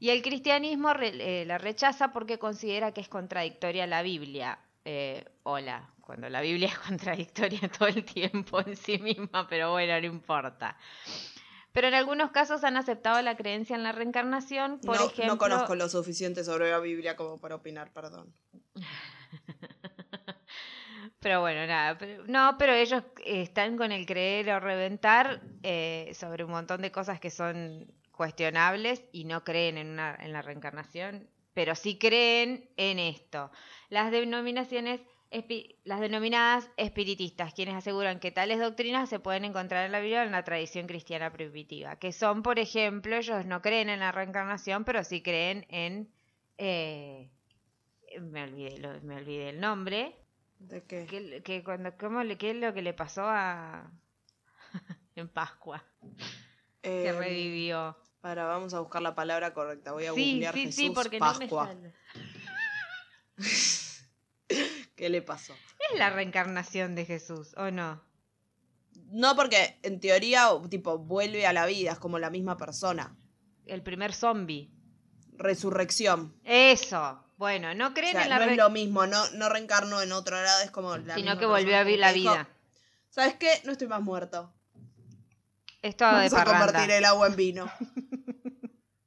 Y 0.00 0.10
el 0.10 0.22
cristianismo 0.22 0.92
re- 0.94 1.42
eh, 1.42 1.44
la 1.44 1.58
rechaza 1.58 2.10
porque 2.12 2.38
considera 2.38 2.92
que 2.92 3.00
es 3.02 3.08
contradictoria 3.08 3.84
a 3.84 3.86
la 3.86 4.02
Biblia. 4.02 4.58
Eh, 4.84 5.24
hola, 5.44 5.90
cuando 6.00 6.28
la 6.30 6.40
Biblia 6.40 6.68
es 6.68 6.78
contradictoria 6.88 7.68
todo 7.68 7.88
el 7.88 8.04
tiempo 8.04 8.60
en 8.66 8.76
sí 8.76 8.98
misma, 8.98 9.46
pero 9.48 9.70
bueno, 9.72 10.00
no 10.00 10.06
importa. 10.06 10.76
Pero 11.72 11.86
en 11.88 11.94
algunos 11.94 12.30
casos 12.32 12.64
han 12.64 12.76
aceptado 12.76 13.20
la 13.22 13.36
creencia 13.36 13.76
en 13.76 13.84
la 13.84 13.92
reencarnación, 13.92 14.80
por 14.80 14.96
no, 14.98 15.04
ejemplo... 15.06 15.26
no 15.34 15.38
conozco 15.38 15.74
lo 15.76 15.88
suficiente 15.88 16.42
sobre 16.42 16.70
la 16.70 16.80
Biblia 16.80 17.14
como 17.14 17.38
para 17.38 17.54
opinar, 17.56 17.92
perdón. 17.92 18.34
Pero 21.20 21.40
bueno, 21.42 21.66
nada. 21.66 21.98
pero- 21.98 22.24
no, 22.26 22.56
pero 22.58 22.72
ellos 22.72 23.02
eh, 23.24 23.42
están 23.42 23.76
con 23.76 23.92
el 23.92 24.06
creer 24.06 24.48
o 24.50 24.60
reventar 24.60 25.42
eh, 25.62 26.10
sobre 26.14 26.44
un 26.44 26.50
montón 26.50 26.80
de 26.80 26.90
cosas 26.90 27.20
que 27.20 27.30
son 27.30 27.86
cuestionables 28.20 29.02
y 29.12 29.24
no 29.24 29.44
creen 29.44 29.78
en, 29.78 29.88
una, 29.94 30.14
en 30.20 30.32
la 30.32 30.42
reencarnación, 30.42 31.28
pero 31.54 31.74
sí 31.74 31.98
creen 31.98 32.68
en 32.76 32.98
esto. 32.98 33.50
Las 33.88 34.10
denominaciones, 34.12 35.00
las 35.84 36.00
denominadas 36.00 36.68
espiritistas, 36.76 37.54
quienes 37.54 37.74
aseguran 37.76 38.20
que 38.20 38.30
tales 38.30 38.58
doctrinas 38.60 39.08
se 39.08 39.20
pueden 39.20 39.44
encontrar 39.46 39.86
en 39.86 39.92
la 39.92 40.00
Biblia 40.00 40.20
o 40.22 40.24
en 40.26 40.32
la 40.32 40.44
tradición 40.44 40.86
cristiana 40.86 41.32
primitiva, 41.32 41.96
que 41.96 42.12
son, 42.12 42.42
por 42.42 42.58
ejemplo, 42.58 43.16
ellos 43.16 43.46
no 43.46 43.62
creen 43.62 43.88
en 43.88 44.00
la 44.00 44.12
reencarnación, 44.12 44.84
pero 44.84 45.02
sí 45.04 45.22
creen 45.22 45.64
en... 45.70 46.10
eh, 46.58 47.30
me 48.20 48.42
olvidé, 48.44 48.78
lo- 48.78 49.00
me 49.02 49.16
olvidé 49.16 49.48
el 49.50 49.60
nombre, 49.60 50.14
¿De 50.60 50.82
qué? 50.84 51.06
que, 51.10 51.42
que 51.42 51.64
cuando 51.64 51.96
cómo 51.98 52.22
le 52.22 52.36
qué 52.38 52.50
es 52.50 52.56
lo 52.56 52.72
que 52.74 52.82
le 52.82 52.94
pasó 52.94 53.22
a 53.26 53.90
en 55.16 55.28
Pascua 55.28 55.82
que 57.00 57.12
Eh, 57.12 57.12
revivió 57.12 57.96
Para, 58.20 58.44
vamos 58.44 58.74
a 58.74 58.80
buscar 58.80 59.00
la 59.02 59.14
palabra 59.14 59.54
correcta. 59.54 59.92
Voy 59.92 60.06
a 60.06 60.12
sí 60.12 60.32
googlear 60.32 60.54
sí 60.54 60.60
Jesús 60.66 60.74
sí 60.76 60.90
porque 60.90 61.18
Pascua. 61.18 61.66
no 61.74 61.80
me 61.80 61.90
sale 61.90 61.94
¿Qué 64.96 65.08
le 65.08 65.22
pasó? 65.22 65.54
es 65.92 65.98
la 65.98 66.10
reencarnación 66.10 66.94
de 66.94 67.06
Jesús 67.06 67.54
o 67.56 67.70
no 67.70 68.02
No, 69.10 69.34
porque 69.34 69.78
en 69.82 69.98
teoría, 70.00 70.48
tipo, 70.68 70.98
vuelve 70.98 71.46
a 71.46 71.52
la 71.52 71.64
vida, 71.66 71.92
es 71.92 71.98
como 71.98 72.18
la 72.18 72.28
misma 72.30 72.56
persona. 72.56 73.16
el 73.66 73.82
primer 73.82 74.12
zombie 74.12 74.70
Resurrección. 75.38 76.34
eso 76.44 77.24
bueno 77.38 77.74
no 77.74 77.88
O 77.88 77.94
creen 77.94 78.12
sea, 78.12 78.24
en 78.24 78.28
la 78.28 78.38
no 78.40 78.44
re- 78.44 78.50
es 78.52 78.56
lo 78.58 78.68
mismo, 78.68 79.06
no, 79.06 79.30
no 79.30 79.48
reencarnó 79.48 80.02
en 80.02 80.12
otro 80.12 80.36
lado, 80.42 80.62
es 80.62 80.70
como 80.70 80.96
la 80.98 81.14
sino 81.14 81.30
misma 81.30 81.38
que 81.40 81.46
volvió 81.46 81.76
a 81.78 81.82
vivir 81.84 82.00
la 82.00 82.12
dijo, 82.12 82.32
vida 82.32 82.48
¿Sabes 83.08 83.34
qué? 83.36 83.60
No 83.64 83.72
estoy 83.72 83.88
más 83.88 84.02
muerto. 84.02 84.52
De 85.82 85.94
Vamos 85.98 86.32
a 86.34 86.44
convertir 86.44 86.90
el 86.90 87.04
agua 87.04 87.26
en 87.28 87.36
vino. 87.36 87.70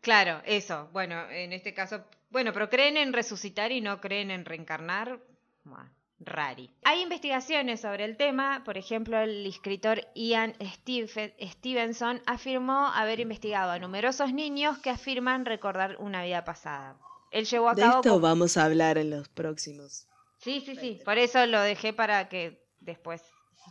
claro 0.00 0.40
eso 0.44 0.88
bueno 0.92 1.28
en 1.30 1.52
este 1.52 1.74
caso 1.74 2.04
bueno 2.30 2.52
pero 2.52 2.68
creen 2.70 2.96
en 2.96 3.12
resucitar 3.12 3.72
y 3.72 3.80
no 3.80 4.00
creen 4.00 4.30
en 4.30 4.44
reencarnar 4.44 5.18
Bueno, 5.64 5.90
rari. 6.20 6.70
Hay 6.84 7.02
investigaciones 7.02 7.80
sobre 7.80 8.04
el 8.04 8.16
tema, 8.16 8.62
por 8.64 8.78
ejemplo, 8.78 9.18
el 9.18 9.44
escritor 9.46 10.06
Ian 10.14 10.54
Steve- 10.76 11.34
Stevenson 11.42 12.22
afirmó 12.24 12.86
haber 12.86 13.18
investigado 13.20 13.72
a 13.72 13.78
numerosos 13.80 14.32
niños 14.32 14.78
que 14.78 14.90
afirman 14.90 15.44
recordar 15.44 15.96
una 15.98 16.22
vida 16.22 16.44
pasada. 16.44 16.96
Él 17.32 17.44
llevó 17.46 17.70
a 17.70 17.74
De 17.74 17.82
cabo... 17.82 17.96
esto 17.96 18.12
con- 18.12 18.22
vamos 18.22 18.56
a 18.56 18.64
hablar 18.64 18.96
en 18.96 19.10
los 19.10 19.28
próximos. 19.28 20.06
Sí, 20.38 20.62
sí, 20.64 20.76
sí, 20.76 21.00
por 21.04 21.18
eso 21.18 21.44
lo 21.46 21.60
dejé 21.60 21.92
para 21.92 22.28
que 22.28 22.64
después 22.80 23.22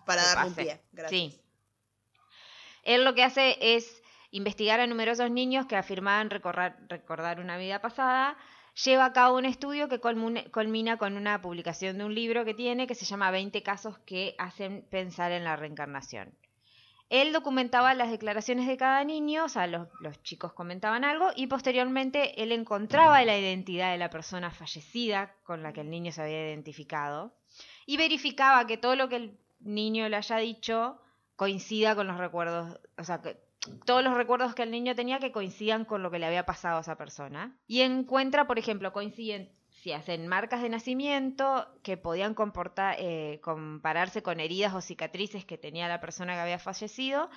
Para 0.05 0.23
darle 0.25 0.47
un 0.49 0.55
pie. 0.55 0.81
Gracias. 0.91 1.09
Sí. 1.21 1.41
Él 2.85 3.03
lo 3.03 3.15
que 3.15 3.23
hace 3.23 3.57
es 3.59 4.01
investigar 4.31 4.79
a 4.79 4.87
numerosos 4.87 5.31
niños 5.31 5.65
que 5.65 5.75
afirmaban 5.75 6.29
recordar, 6.29 7.39
una 7.39 7.57
vida 7.57 7.81
pasada. 7.81 8.37
Lleva 8.83 9.05
a 9.05 9.13
cabo 9.13 9.37
un 9.37 9.45
estudio 9.45 9.89
que 9.89 9.99
culmina 9.99 10.97
con 10.97 11.17
una 11.17 11.41
publicación 11.41 11.97
de 11.97 12.05
un 12.05 12.13
libro 12.13 12.45
que 12.45 12.53
tiene 12.53 12.87
que 12.87 12.95
se 12.95 13.05
llama 13.05 13.31
20 13.31 13.63
casos 13.63 13.97
que 13.99 14.35
hacen 14.37 14.85
pensar 14.89 15.31
en 15.31 15.45
la 15.45 15.55
reencarnación. 15.55 16.37
Él 17.09 17.31
documentaba 17.31 17.93
las 17.93 18.11
declaraciones 18.11 18.67
de 18.67 18.77
cada 18.77 19.03
niño, 19.03 19.45
o 19.45 19.49
sea, 19.49 19.67
los, 19.67 19.87
los 20.01 20.21
chicos 20.23 20.53
comentaban 20.53 21.03
algo 21.03 21.29
y 21.35 21.47
posteriormente 21.47 22.41
él 22.41 22.51
encontraba 22.51 23.23
la 23.23 23.37
identidad 23.37 23.91
de 23.91 23.99
la 23.99 24.09
persona 24.09 24.51
fallecida 24.51 25.35
con 25.43 25.63
la 25.63 25.71
que 25.71 25.81
el 25.81 25.89
niño 25.89 26.11
se 26.11 26.23
había 26.23 26.47
identificado 26.47 27.35
y 27.85 27.97
verificaba 27.97 28.67
que 28.67 28.77
todo 28.77 28.95
lo 28.95 29.07
que 29.07 29.15
el 29.17 29.39
niño 29.59 30.09
le 30.09 30.17
haya 30.17 30.37
dicho 30.37 30.99
coincida 31.35 31.95
con 31.95 32.07
los 32.07 32.17
recuerdos, 32.17 32.79
o 32.97 33.03
sea, 33.03 33.21
que 33.21 33.37
todos 33.85 34.03
los 34.03 34.13
recuerdos 34.15 34.55
que 34.55 34.63
el 34.63 34.71
niño 34.71 34.95
tenía 34.95 35.19
que 35.19 35.31
coincidan 35.31 35.85
con 35.85 36.03
lo 36.03 36.11
que 36.11 36.19
le 36.19 36.25
había 36.25 36.45
pasado 36.45 36.77
a 36.77 36.81
esa 36.81 36.97
persona. 36.97 37.57
Y 37.67 37.81
encuentra, 37.81 38.47
por 38.47 38.59
ejemplo, 38.59 38.93
coinciden 38.93 39.51
si 39.85 39.91
hacen 39.91 40.27
marcas 40.27 40.63
de 40.63 40.69
nacimiento 40.69 41.67
que 41.83 41.95
podían 41.95 42.33
comportar, 42.33 42.95
eh, 42.97 43.39
compararse 43.43 44.23
con 44.23 44.39
heridas 44.39 44.73
o 44.73 44.81
cicatrices 44.81 45.45
que 45.45 45.59
tenía 45.59 45.87
la 45.87 46.01
persona 46.01 46.33
que 46.33 46.39
había 46.39 46.57
fallecido. 46.57 47.29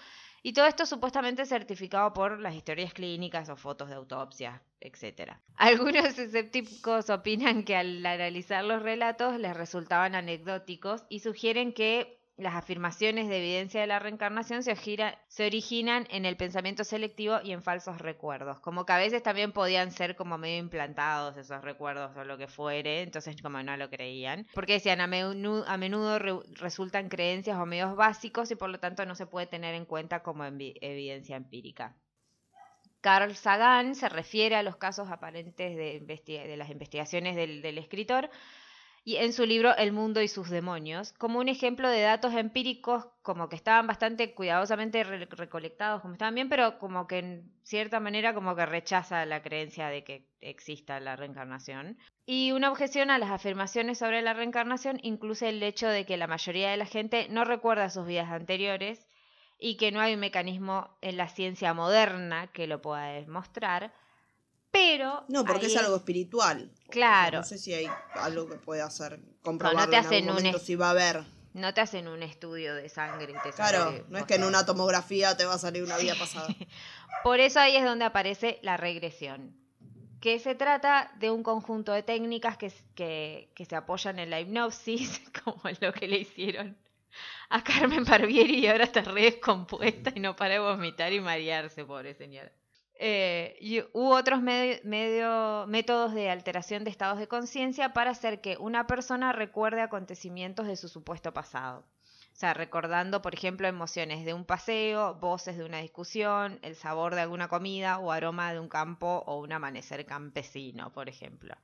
Y 0.42 0.54
todo 0.54 0.66
esto 0.66 0.86
supuestamente 0.86 1.44
certificado 1.44 2.12
por 2.12 2.40
las 2.40 2.54
historias 2.54 2.94
clínicas 2.94 3.48
o 3.48 3.56
fotos 3.56 3.88
de 3.88 3.96
autopsia, 3.96 4.62
etc. 4.80 5.32
Algunos 5.56 6.18
escépticos 6.18 7.10
opinan 7.10 7.64
que 7.64 7.76
al 7.76 8.06
analizar 8.06 8.64
los 8.64 8.82
relatos 8.82 9.38
les 9.38 9.54
resultaban 9.54 10.14
anecdóticos 10.14 11.04
y 11.08 11.18
sugieren 11.20 11.74
que 11.74 12.17
las 12.38 12.54
afirmaciones 12.54 13.28
de 13.28 13.38
evidencia 13.38 13.80
de 13.80 13.88
la 13.88 13.98
reencarnación 13.98 14.62
se, 14.62 14.74
se 14.76 15.46
originan 15.46 16.06
en 16.10 16.24
el 16.24 16.36
pensamiento 16.36 16.84
selectivo 16.84 17.40
y 17.42 17.50
en 17.52 17.62
falsos 17.62 17.98
recuerdos. 17.98 18.60
Como 18.60 18.86
que 18.86 18.92
a 18.92 18.96
veces 18.98 19.24
también 19.24 19.50
podían 19.50 19.90
ser 19.90 20.14
como 20.14 20.38
medio 20.38 20.58
implantados 20.58 21.36
esos 21.36 21.62
recuerdos 21.62 22.16
o 22.16 22.24
lo 22.24 22.38
que 22.38 22.46
fuere, 22.46 23.02
entonces 23.02 23.42
como 23.42 23.60
no 23.62 23.76
lo 23.76 23.90
creían. 23.90 24.46
Porque 24.54 24.74
decían, 24.74 25.00
a 25.00 25.08
menudo, 25.08 25.64
a 25.66 25.76
menudo 25.76 26.18
re- 26.20 26.40
resultan 26.52 27.08
creencias 27.08 27.58
o 27.58 27.66
medios 27.66 27.96
básicos 27.96 28.50
y 28.52 28.54
por 28.54 28.70
lo 28.70 28.78
tanto 28.78 29.04
no 29.04 29.16
se 29.16 29.26
puede 29.26 29.48
tener 29.48 29.74
en 29.74 29.84
cuenta 29.84 30.22
como 30.22 30.44
evidencia 30.44 31.36
empírica. 31.36 31.96
Carl 33.00 33.34
Sagan 33.34 33.94
se 33.94 34.08
refiere 34.08 34.54
a 34.56 34.62
los 34.62 34.76
casos 34.76 35.08
aparentes 35.10 35.76
de, 35.76 36.00
de 36.26 36.56
las 36.56 36.70
investigaciones 36.70 37.36
del 37.36 37.78
escritor 37.78 38.30
y 39.08 39.16
en 39.16 39.32
su 39.32 39.46
libro 39.46 39.74
El 39.76 39.92
mundo 39.92 40.20
y 40.20 40.28
sus 40.28 40.50
demonios, 40.50 41.14
como 41.14 41.38
un 41.38 41.48
ejemplo 41.48 41.88
de 41.88 42.02
datos 42.02 42.34
empíricos 42.34 43.06
como 43.22 43.48
que 43.48 43.56
estaban 43.56 43.86
bastante 43.86 44.34
cuidadosamente 44.34 45.02
re- 45.02 45.24
recolectados, 45.30 46.02
como 46.02 46.12
estaban 46.12 46.34
bien, 46.34 46.50
pero 46.50 46.78
como 46.78 47.06
que 47.06 47.18
en 47.18 47.52
cierta 47.62 48.00
manera 48.00 48.34
como 48.34 48.54
que 48.54 48.66
rechaza 48.66 49.24
la 49.24 49.40
creencia 49.40 49.88
de 49.88 50.04
que 50.04 50.28
exista 50.42 51.00
la 51.00 51.16
reencarnación. 51.16 51.96
Y 52.26 52.52
una 52.52 52.70
objeción 52.70 53.10
a 53.10 53.16
las 53.18 53.30
afirmaciones 53.30 53.98
sobre 53.98 54.20
la 54.20 54.34
reencarnación 54.34 54.98
incluye 55.02 55.48
el 55.48 55.62
hecho 55.62 55.88
de 55.88 56.04
que 56.04 56.18
la 56.18 56.26
mayoría 56.26 56.70
de 56.70 56.76
la 56.76 56.86
gente 56.86 57.28
no 57.30 57.44
recuerda 57.44 57.88
sus 57.88 58.06
vidas 58.06 58.30
anteriores 58.30 59.06
y 59.58 59.76
que 59.78 59.90
no 59.90 60.00
hay 60.00 60.14
un 60.14 60.20
mecanismo 60.20 60.98
en 61.00 61.16
la 61.16 61.28
ciencia 61.28 61.72
moderna 61.72 62.48
que 62.52 62.66
lo 62.66 62.82
pueda 62.82 63.06
demostrar. 63.06 63.92
Pero. 64.78 65.24
No, 65.28 65.44
porque 65.44 65.66
ahí 65.66 65.72
es 65.74 65.78
algo 65.78 65.96
espiritual. 65.96 66.70
Claro. 66.90 67.38
No 67.38 67.44
sé 67.44 67.58
si 67.58 67.74
hay 67.74 67.88
algo 68.14 68.48
que 68.48 68.56
pueda 68.56 68.84
hacer 68.86 69.18
No, 69.18 69.24
comprobarlo 69.42 69.80
no 69.86 69.90
te 69.90 69.96
en 69.96 70.04
hacen 70.06 70.14
algún 70.18 70.28
un 70.30 70.34
momento, 70.36 70.58
si 70.58 70.74
va 70.76 70.88
a 70.88 70.90
haber. 70.90 71.24
No 71.54 71.74
te 71.74 71.80
hacen 71.80 72.06
un 72.08 72.22
estudio 72.22 72.74
de 72.74 72.88
sangre 72.88 73.32
y 73.32 73.42
te 73.42 73.52
Claro, 73.54 73.78
sale 73.84 74.04
no 74.08 74.18
es 74.18 74.24
que 74.26 74.34
en 74.36 74.44
una 74.44 74.64
tomografía 74.64 75.36
te 75.36 75.44
va 75.44 75.54
a 75.54 75.58
salir 75.58 75.82
una 75.82 75.96
vida 75.98 76.14
pasada. 76.18 76.48
Por 77.24 77.40
eso 77.40 77.58
ahí 77.58 77.76
es 77.76 77.84
donde 77.84 78.04
aparece 78.04 78.58
la 78.62 78.76
regresión, 78.76 79.56
que 80.20 80.38
se 80.38 80.54
trata 80.54 81.10
de 81.18 81.30
un 81.30 81.42
conjunto 81.42 81.92
de 81.92 82.02
técnicas 82.02 82.56
que, 82.56 82.66
s- 82.66 82.84
que, 82.94 83.50
que 83.56 83.64
se 83.64 83.74
apoyan 83.76 84.18
en 84.18 84.30
la 84.30 84.40
hipnosis, 84.40 85.20
como 85.44 85.62
lo 85.80 85.92
que 85.92 86.06
le 86.06 86.18
hicieron 86.18 86.76
a 87.50 87.64
Carmen 87.64 88.04
Barbieri 88.04 88.58
y 88.60 88.66
ahora 88.68 88.84
está 88.84 89.00
re 89.00 89.22
descompuesta 89.22 90.12
y 90.14 90.20
no 90.20 90.36
para 90.36 90.54
de 90.54 90.60
vomitar 90.60 91.12
y 91.12 91.20
marearse, 91.20 91.84
pobre 91.84 92.14
señora. 92.14 92.52
Eh, 93.00 93.56
y 93.60 93.80
hubo 93.92 94.16
otros 94.16 94.42
métodos 94.42 96.14
de 96.14 96.30
alteración 96.30 96.82
de 96.82 96.90
estados 96.90 97.20
de 97.20 97.28
conciencia 97.28 97.92
para 97.92 98.10
hacer 98.10 98.40
que 98.40 98.56
una 98.58 98.88
persona 98.88 99.32
recuerde 99.32 99.82
acontecimientos 99.82 100.66
de 100.66 100.74
su 100.74 100.88
supuesto 100.88 101.32
pasado. 101.32 101.86
O 102.32 102.36
sea, 102.40 102.54
recordando, 102.54 103.22
por 103.22 103.34
ejemplo, 103.34 103.68
emociones 103.68 104.24
de 104.24 104.34
un 104.34 104.44
paseo, 104.44 105.14
voces 105.14 105.56
de 105.56 105.64
una 105.64 105.78
discusión, 105.78 106.58
el 106.62 106.74
sabor 106.74 107.14
de 107.14 107.20
alguna 107.20 107.48
comida 107.48 107.98
o 107.98 108.10
aroma 108.10 108.52
de 108.52 108.58
un 108.58 108.68
campo 108.68 109.22
o 109.26 109.38
un 109.38 109.52
amanecer 109.52 110.04
campesino, 110.04 110.92
por 110.92 111.08
ejemplo. 111.08 111.56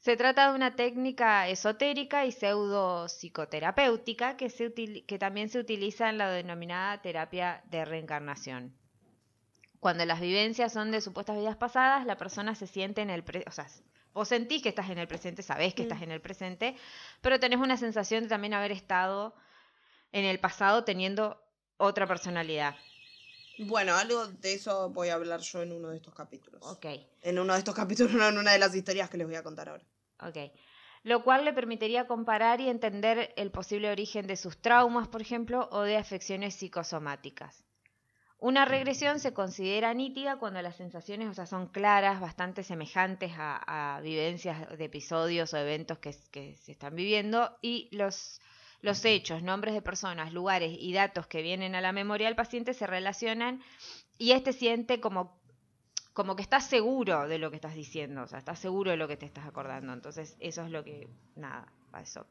Se 0.00 0.16
trata 0.16 0.48
de 0.50 0.56
una 0.56 0.76
técnica 0.76 1.46
esotérica 1.48 2.24
y 2.26 2.32
pseudo 2.32 3.06
psicoterapéutica 3.08 4.36
que 4.36 5.18
también 5.18 5.48
se 5.50 5.58
utiliza 5.58 6.08
en 6.08 6.18
la 6.18 6.30
denominada 6.30 7.00
terapia 7.02 7.62
de 7.66 7.84
reencarnación. 7.84 8.81
Cuando 9.82 10.04
las 10.04 10.20
vivencias 10.20 10.72
son 10.72 10.92
de 10.92 11.00
supuestas 11.00 11.36
vidas 11.36 11.56
pasadas, 11.56 12.06
la 12.06 12.16
persona 12.16 12.54
se 12.54 12.68
siente 12.68 13.00
en 13.00 13.10
el... 13.10 13.24
pre- 13.24 13.42
o 13.48 13.50
sea, 13.50 13.66
vos 14.14 14.28
sentís 14.28 14.62
que 14.62 14.68
estás 14.68 14.88
en 14.90 14.98
el 14.98 15.08
presente, 15.08 15.42
sabés 15.42 15.74
que 15.74 15.82
Mm. 15.82 15.86
estás 15.86 16.02
en 16.02 16.12
el 16.12 16.20
presente, 16.20 16.76
pero 17.20 17.40
tenés 17.40 17.58
una 17.58 17.76
sensación 17.76 18.22
de 18.22 18.28
también 18.28 18.54
haber 18.54 18.70
estado 18.70 19.34
en 20.12 20.24
el 20.24 20.38
pasado 20.38 20.84
teniendo 20.84 21.36
otra 21.78 22.06
personalidad. 22.06 22.76
Bueno, 23.58 23.96
algo 23.96 24.28
de 24.28 24.54
eso 24.54 24.88
voy 24.90 25.08
a 25.08 25.14
hablar 25.14 25.40
yo 25.40 25.62
en 25.62 25.72
uno 25.72 25.88
de 25.90 25.96
estos 25.96 26.14
capítulos. 26.14 26.60
Ok, 26.64 26.86
En 27.22 27.40
uno 27.40 27.52
de 27.54 27.58
estos 27.58 27.74
capítulos, 27.74 28.12
no 28.20 28.28
en 28.28 28.38
una 28.38 28.52
de 28.52 28.60
las 28.60 28.72
historias 28.76 29.10
que 29.10 29.16
les 29.16 29.26
voy 29.26 29.34
a 29.34 29.42
contar 29.42 29.68
ahora. 29.68 29.84
ok. 30.20 30.52
Lo 31.02 31.24
cual 31.24 31.44
le 31.44 31.52
permitiría 31.52 32.06
comparar 32.06 32.60
y 32.60 32.68
entender 32.68 33.34
el 33.36 33.50
posible 33.50 33.90
origen 33.90 34.28
de 34.28 34.36
sus 34.36 34.62
traumas, 34.62 35.08
por 35.08 35.20
ejemplo, 35.22 35.68
o 35.72 35.80
de 35.82 35.96
afecciones 35.96 36.54
psicosomáticas. 36.54 37.64
Una 38.42 38.64
regresión 38.64 39.20
se 39.20 39.32
considera 39.32 39.94
nítida 39.94 40.36
cuando 40.36 40.60
las 40.62 40.74
sensaciones, 40.74 41.28
o 41.28 41.32
sea, 41.32 41.46
son 41.46 41.68
claras, 41.68 42.20
bastante 42.20 42.64
semejantes 42.64 43.30
a, 43.36 43.94
a 43.96 44.00
vivencias 44.00 44.68
de 44.76 44.84
episodios 44.84 45.54
o 45.54 45.58
eventos 45.58 45.98
que, 45.98 46.12
se 46.12 46.72
están 46.72 46.96
viviendo 46.96 47.56
y 47.62 47.88
los, 47.92 48.40
los 48.80 49.04
hechos, 49.04 49.44
nombres 49.44 49.74
de 49.74 49.80
personas, 49.80 50.32
lugares 50.32 50.76
y 50.76 50.92
datos 50.92 51.28
que 51.28 51.40
vienen 51.40 51.76
a 51.76 51.80
la 51.80 51.92
memoria 51.92 52.26
del 52.26 52.34
paciente 52.34 52.74
se 52.74 52.88
relacionan 52.88 53.62
y 54.18 54.32
éste 54.32 54.52
siente 54.52 54.98
como, 54.98 55.40
como 56.12 56.34
que 56.34 56.42
estás 56.42 56.66
seguro 56.66 57.28
de 57.28 57.38
lo 57.38 57.50
que 57.50 57.56
estás 57.58 57.76
diciendo, 57.76 58.24
o 58.24 58.26
sea, 58.26 58.40
estás 58.40 58.58
seguro 58.58 58.90
de 58.90 58.96
lo 58.96 59.06
que 59.06 59.16
te 59.16 59.24
estás 59.24 59.46
acordando. 59.46 59.92
Entonces, 59.92 60.36
eso 60.40 60.64
es 60.64 60.72
lo 60.72 60.82
que, 60.82 61.08
nada, 61.36 61.72
eso. 62.02 62.26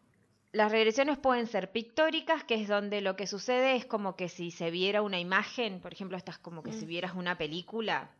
Las 0.53 0.71
regresiones 0.71 1.17
pueden 1.17 1.47
ser 1.47 1.71
pictóricas, 1.71 2.43
que 2.43 2.55
es 2.55 2.67
donde 2.67 2.99
lo 3.01 3.15
que 3.15 3.25
sucede 3.25 3.75
es 3.75 3.85
como 3.85 4.15
que 4.17 4.27
si 4.27 4.51
se 4.51 4.69
viera 4.69 5.01
una 5.01 5.19
imagen, 5.19 5.79
por 5.79 5.93
ejemplo, 5.93 6.17
estás 6.17 6.37
como 6.37 6.61
que 6.61 6.73
si 6.73 6.85
Mm. 6.85 6.89
vieras 6.89 7.13
una 7.15 7.37
película, 7.37 8.11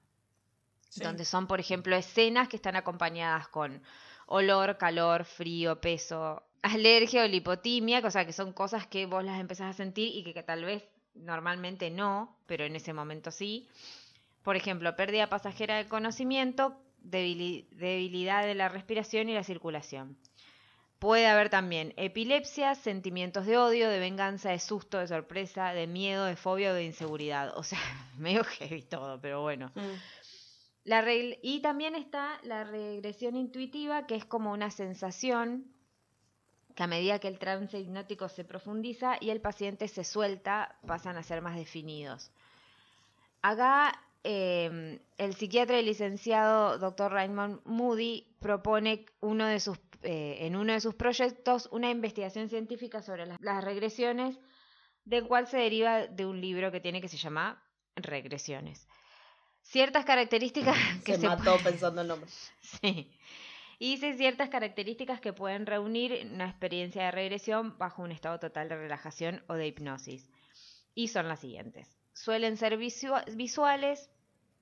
Sí. 0.90 1.04
donde 1.04 1.26
son, 1.26 1.48
por 1.48 1.60
ejemplo, 1.60 1.96
escenas 1.96 2.48
que 2.48 2.56
están 2.56 2.76
acompañadas 2.78 3.48
con 3.50 3.82
olor, 4.28 4.78
calor, 4.78 5.26
frío, 5.26 5.82
peso, 5.82 6.42
alergia 6.62 7.24
o 7.24 7.28
lipotimia, 7.28 8.00
o 8.04 8.12
sea, 8.12 8.26
que 8.26 8.34
son 8.34 8.54
cosas 8.54 8.88
que 8.88 9.06
vos 9.06 9.24
las 9.24 9.40
empezás 9.40 9.70
a 9.72 9.74
sentir 9.74 10.16
y 10.16 10.24
que, 10.24 10.34
que 10.34 10.44
tal 10.44 10.64
vez 10.64 10.84
normalmente 11.16 11.90
no, 11.90 12.38
pero 12.46 12.64
en 12.64 12.76
ese 12.78 12.94
momento 12.94 13.32
sí. 13.32 13.68
Por 14.44 14.56
ejemplo, 14.56 14.96
pérdida 14.96 15.28
pasajera 15.28 15.76
de 15.78 15.88
conocimiento, 15.88 16.78
debili- 17.04 17.68
debilidad 17.72 18.46
de 18.46 18.56
la 18.56 18.70
respiración 18.70 19.28
y 19.28 19.34
la 19.34 19.44
circulación. 19.44 20.18
Puede 21.02 21.26
haber 21.26 21.50
también 21.50 21.96
epilepsia, 21.98 22.76
sentimientos 22.76 23.48
de 23.48 23.58
odio, 23.58 23.90
de 23.90 23.98
venganza, 23.98 24.52
de 24.52 24.60
susto, 24.60 25.00
de 25.00 25.08
sorpresa, 25.08 25.74
de 25.74 25.88
miedo, 25.88 26.26
de 26.26 26.36
fobia 26.36 26.70
o 26.70 26.74
de 26.76 26.84
inseguridad. 26.84 27.58
O 27.58 27.64
sea, 27.64 27.80
medio 28.20 28.44
heavy 28.44 28.84
todo, 28.84 29.20
pero 29.20 29.42
bueno. 29.42 29.72
Mm. 29.74 29.98
La 30.84 31.04
y 31.12 31.60
también 31.64 31.96
está 31.96 32.40
la 32.44 32.66
regresión 32.66 33.36
intuitiva, 33.36 34.06
que 34.06 34.14
es 34.14 34.26
como 34.26 34.52
una 34.52 34.70
sensación 34.70 35.74
que 36.76 36.84
a 36.84 36.88
medida 36.88 37.18
que 37.18 37.30
el 37.30 37.40
trance 37.40 37.80
hipnótico 37.80 38.30
se 38.30 38.44
profundiza 38.44 39.18
y 39.20 39.32
el 39.32 39.42
paciente 39.42 39.88
se 39.88 40.04
suelta, 40.04 40.78
pasan 40.86 41.18
a 41.18 41.24
ser 41.24 41.42
más 41.42 41.56
definidos. 41.56 42.32
Acá 43.42 44.00
eh, 44.24 45.00
el 45.18 45.34
psiquiatra 45.34 45.80
y 45.80 45.84
licenciado 45.84 46.78
Dr. 46.78 47.12
Raymond 47.12 47.62
Moody 47.66 48.28
propone 48.40 49.08
uno 49.20 49.48
de 49.48 49.60
sus, 49.60 49.80
eh, 50.04 50.38
en 50.42 50.56
uno 50.56 50.74
de 50.74 50.82
sus 50.82 50.96
proyectos 50.96 51.68
una 51.72 51.90
investigación 51.90 52.50
científica 52.50 53.02
sobre 53.02 53.26
las, 53.26 53.40
las 53.42 53.64
regresiones, 53.64 54.40
del 55.06 55.28
cual 55.28 55.48
se 55.48 55.58
deriva 55.58 56.08
de 56.08 56.26
un 56.26 56.40
libro 56.42 56.72
que 56.72 56.80
tiene 56.80 57.02
que 57.02 57.08
se 57.08 57.18
llama 57.18 57.64
Regresiones. 57.96 58.88
Ciertas 59.64 60.06
características 60.06 60.78
que 61.06 61.14
Se 61.16 61.22
se, 61.22 61.28
mató 61.28 61.58
pensando 61.64 62.02
el 62.02 62.08
nombre. 62.08 62.30
Sí. 62.62 63.12
Y 63.80 63.96
dice 63.96 64.14
ciertas 64.14 64.50
características 64.50 65.20
que 65.22 65.34
pueden 65.34 65.66
reunir 65.66 66.28
una 66.32 66.48
experiencia 66.48 67.06
de 67.06 67.12
regresión 67.12 67.80
bajo 67.80 68.04
un 68.04 68.12
estado 68.12 68.38
total 68.40 68.70
de 68.70 68.76
relajación 68.76 69.44
o 69.48 69.56
de 69.56 69.66
hipnosis. 69.66 70.30
Y 70.94 71.08
son 71.08 71.28
las 71.28 71.40
siguientes. 71.40 71.98
Suelen 72.14 72.58
ser 72.58 72.78
visua- 72.78 73.26
visuales, 73.36 74.12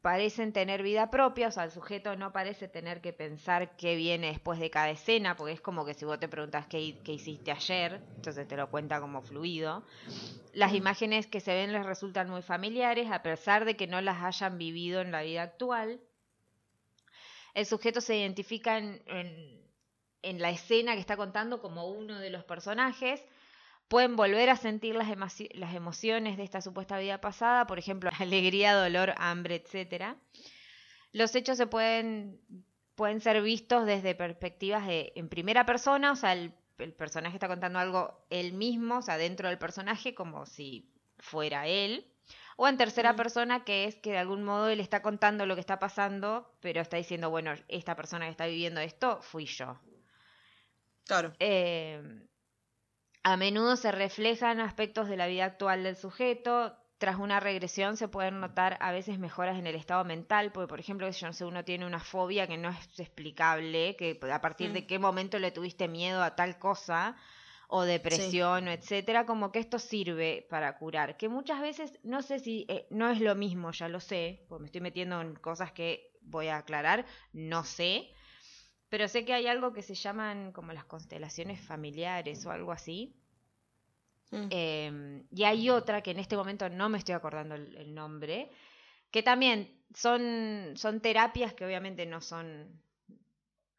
parecen 0.02 0.54
tener 0.54 0.84
vida 0.84 1.10
propia, 1.10 1.48
o 1.50 1.52
sea, 1.52 1.64
el 1.66 1.72
sujeto 1.72 2.16
no 2.16 2.32
parece 2.32 2.68
tener 2.68 3.02
que 3.02 3.14
pensar 3.14 3.76
qué 3.78 3.96
viene 3.96 4.28
después 4.28 4.60
de 4.60 4.70
cada 4.70 4.90
escena, 4.90 5.36
porque 5.36 5.54
es 5.54 5.62
como 5.62 5.86
que 5.86 5.94
si 5.94 6.06
vos 6.06 6.20
te 6.20 6.28
preguntas 6.30 6.68
qué, 6.68 6.80
hi- 6.82 7.02
qué 7.04 7.14
hiciste 7.14 7.52
ayer, 7.52 8.02
entonces 8.16 8.48
te 8.48 8.58
lo 8.58 8.70
cuenta 8.70 9.00
como 9.02 9.22
fluido. 9.22 9.84
Las 10.54 10.74
imágenes 10.74 11.28
que 11.28 11.40
se 11.42 11.54
ven 11.54 11.74
les 11.74 11.86
resultan 11.86 12.30
muy 12.30 12.42
familiares, 12.42 13.12
a 13.12 13.24
pesar 13.24 13.66
de 13.66 13.76
que 13.78 13.88
no 13.88 14.02
las 14.02 14.24
hayan 14.24 14.58
vivido 14.58 15.02
en 15.02 15.12
la 15.12 15.22
vida 15.24 15.44
actual. 15.44 16.02
El 17.54 17.66
sujeto 17.68 18.02
se 18.02 18.18
identifica 18.18 18.78
en, 18.78 19.02
en- 19.06 19.60
en 20.22 20.42
la 20.42 20.50
escena 20.50 20.94
que 20.96 21.00
está 21.00 21.16
contando 21.16 21.62
como 21.62 21.88
uno 21.90 22.20
de 22.20 22.30
los 22.30 22.44
personajes. 22.44 23.24
Pueden 23.90 24.16
volver 24.16 24.50
a 24.50 24.56
sentir 24.56 24.96
las, 24.96 25.10
las 25.54 25.76
emociones 25.76 26.38
de 26.38 26.44
esta 26.44 26.62
supuesta 26.62 26.98
vida 27.00 27.20
pasada, 27.20 27.68
por 27.68 27.80
ejemplo, 27.80 28.10
alegría, 28.20 28.74
dolor, 28.76 29.14
hambre, 29.18 29.56
etc. 29.56 30.16
Los 31.12 31.36
hechos 31.36 31.58
se 31.58 31.68
pueden, 31.68 32.40
pueden 32.96 33.20
ser 33.20 33.42
vistos 33.42 33.86
desde 33.86 34.16
perspectivas 34.16 34.88
de, 34.88 35.12
en 35.16 35.28
primera 35.28 35.66
persona, 35.66 36.12
o 36.12 36.16
sea, 36.16 36.34
el, 36.34 36.54
el 36.78 36.94
personaje 36.94 37.36
está 37.36 37.48
contando 37.48 37.80
algo 37.80 38.26
él 38.30 38.54
mismo, 38.54 39.00
o 39.00 39.02
sea, 39.02 39.18
dentro 39.18 39.50
del 39.50 39.58
personaje, 39.58 40.16
como 40.16 40.46
si 40.46 40.94
fuera 41.18 41.68
él. 41.68 42.06
O 42.58 42.68
en 42.68 42.78
tercera 42.78 43.14
Mm. 43.14 43.16
persona, 43.16 43.64
que 43.64 43.86
es 43.86 43.96
que 43.96 44.12
de 44.12 44.18
algún 44.20 44.44
modo 44.44 44.70
él 44.70 44.80
está 44.82 45.02
contando 45.02 45.46
lo 45.46 45.56
que 45.56 45.62
está 45.62 45.80
pasando, 45.80 46.54
pero 46.60 46.82
está 46.82 46.98
diciendo, 46.98 47.30
bueno, 47.30 47.54
esta 47.70 47.96
persona 47.96 48.26
que 48.26 48.32
está 48.32 48.46
viviendo 48.48 48.82
esto 48.82 49.22
fui 49.22 49.46
yo. 49.46 49.80
Claro. 51.06 51.34
Eh, 51.40 52.28
a 53.24 53.38
menudo 53.38 53.76
se 53.76 53.92
reflejan 53.92 54.60
aspectos 54.60 55.10
de 55.10 55.18
la 55.18 55.28
vida 55.28 55.46
actual 55.46 55.84
del 55.84 55.96
sujeto. 55.96 56.76
Tras 56.98 57.18
una 57.18 57.40
regresión 57.40 57.96
se 57.96 58.10
pueden 58.10 58.42
notar 58.42 58.78
a 58.82 58.92
veces 58.92 59.20
mejoras 59.20 59.58
en 59.58 59.68
el 59.68 59.76
estado 59.76 60.04
mental, 60.04 60.52
porque 60.52 60.68
por 60.68 60.80
ejemplo, 60.82 61.10
yo 61.10 61.28
no 61.28 61.34
sé, 61.34 61.46
uno 61.46 61.64
tiene 61.64 61.86
una 61.86 62.02
fobia 62.02 62.46
que 62.46 62.58
no 62.58 62.70
es 62.70 63.00
explicable, 63.00 63.96
que 63.96 64.20
a 64.32 64.42
partir 64.42 64.74
de 64.74 64.82
Mm. 64.82 64.88
qué 64.88 65.00
momento 65.00 65.40
le 65.40 65.52
tuviste 65.52 65.88
miedo 65.88 66.22
a 66.22 66.36
tal 66.36 66.60
cosa, 66.60 67.16
o 67.70 67.84
depresión, 67.84 68.68
o 68.68 68.72
etcétera, 68.72 69.26
como 69.26 69.52
que 69.52 69.60
esto 69.60 69.80
sirve 69.80 70.46
para 70.50 70.78
curar. 70.78 71.16
Que 71.16 71.30
muchas 71.30 71.62
veces, 71.62 72.00
no 72.04 72.22
sé 72.22 72.40
si 72.40 72.66
eh, 72.68 72.88
no 72.90 73.10
es 73.10 73.22
lo 73.22 73.36
mismo, 73.36 73.72
ya 73.72 73.88
lo 73.88 74.00
sé, 74.00 74.46
porque 74.50 74.64
me 74.64 74.66
estoy 74.66 74.82
metiendo 74.82 75.22
en 75.22 75.36
cosas 75.36 75.72
que 75.72 76.18
voy 76.22 76.48
a 76.48 76.58
aclarar, 76.58 77.06
no 77.32 77.64
sé. 77.64 78.10
Pero 78.90 79.08
sé 79.08 79.24
que 79.24 79.34
hay 79.34 79.48
algo 79.48 79.72
que 79.72 79.84
se 79.84 79.96
llaman 79.96 80.52
como 80.52 80.74
las 80.74 80.86
constelaciones 80.86 81.62
familiares 81.62 82.46
o 82.46 82.52
algo 82.52 82.72
así. 82.72 83.16
Mm. 84.32 84.48
Eh, 84.50 85.24
y 85.32 85.44
hay 85.44 85.70
otra 85.70 86.02
que 86.02 86.12
en 86.12 86.20
este 86.20 86.36
momento 86.36 86.70
no 86.70 86.90
me 86.90 86.98
estoy 86.98 87.16
acordando 87.16 87.56
el, 87.56 87.76
el 87.76 87.94
nombre, 87.94 88.52
que 89.12 89.24
también 89.24 89.80
son, 89.94 90.74
son 90.76 91.02
terapias 91.02 91.54
que 91.54 91.66
obviamente 91.66 92.06
no 92.06 92.22
son, 92.22 92.82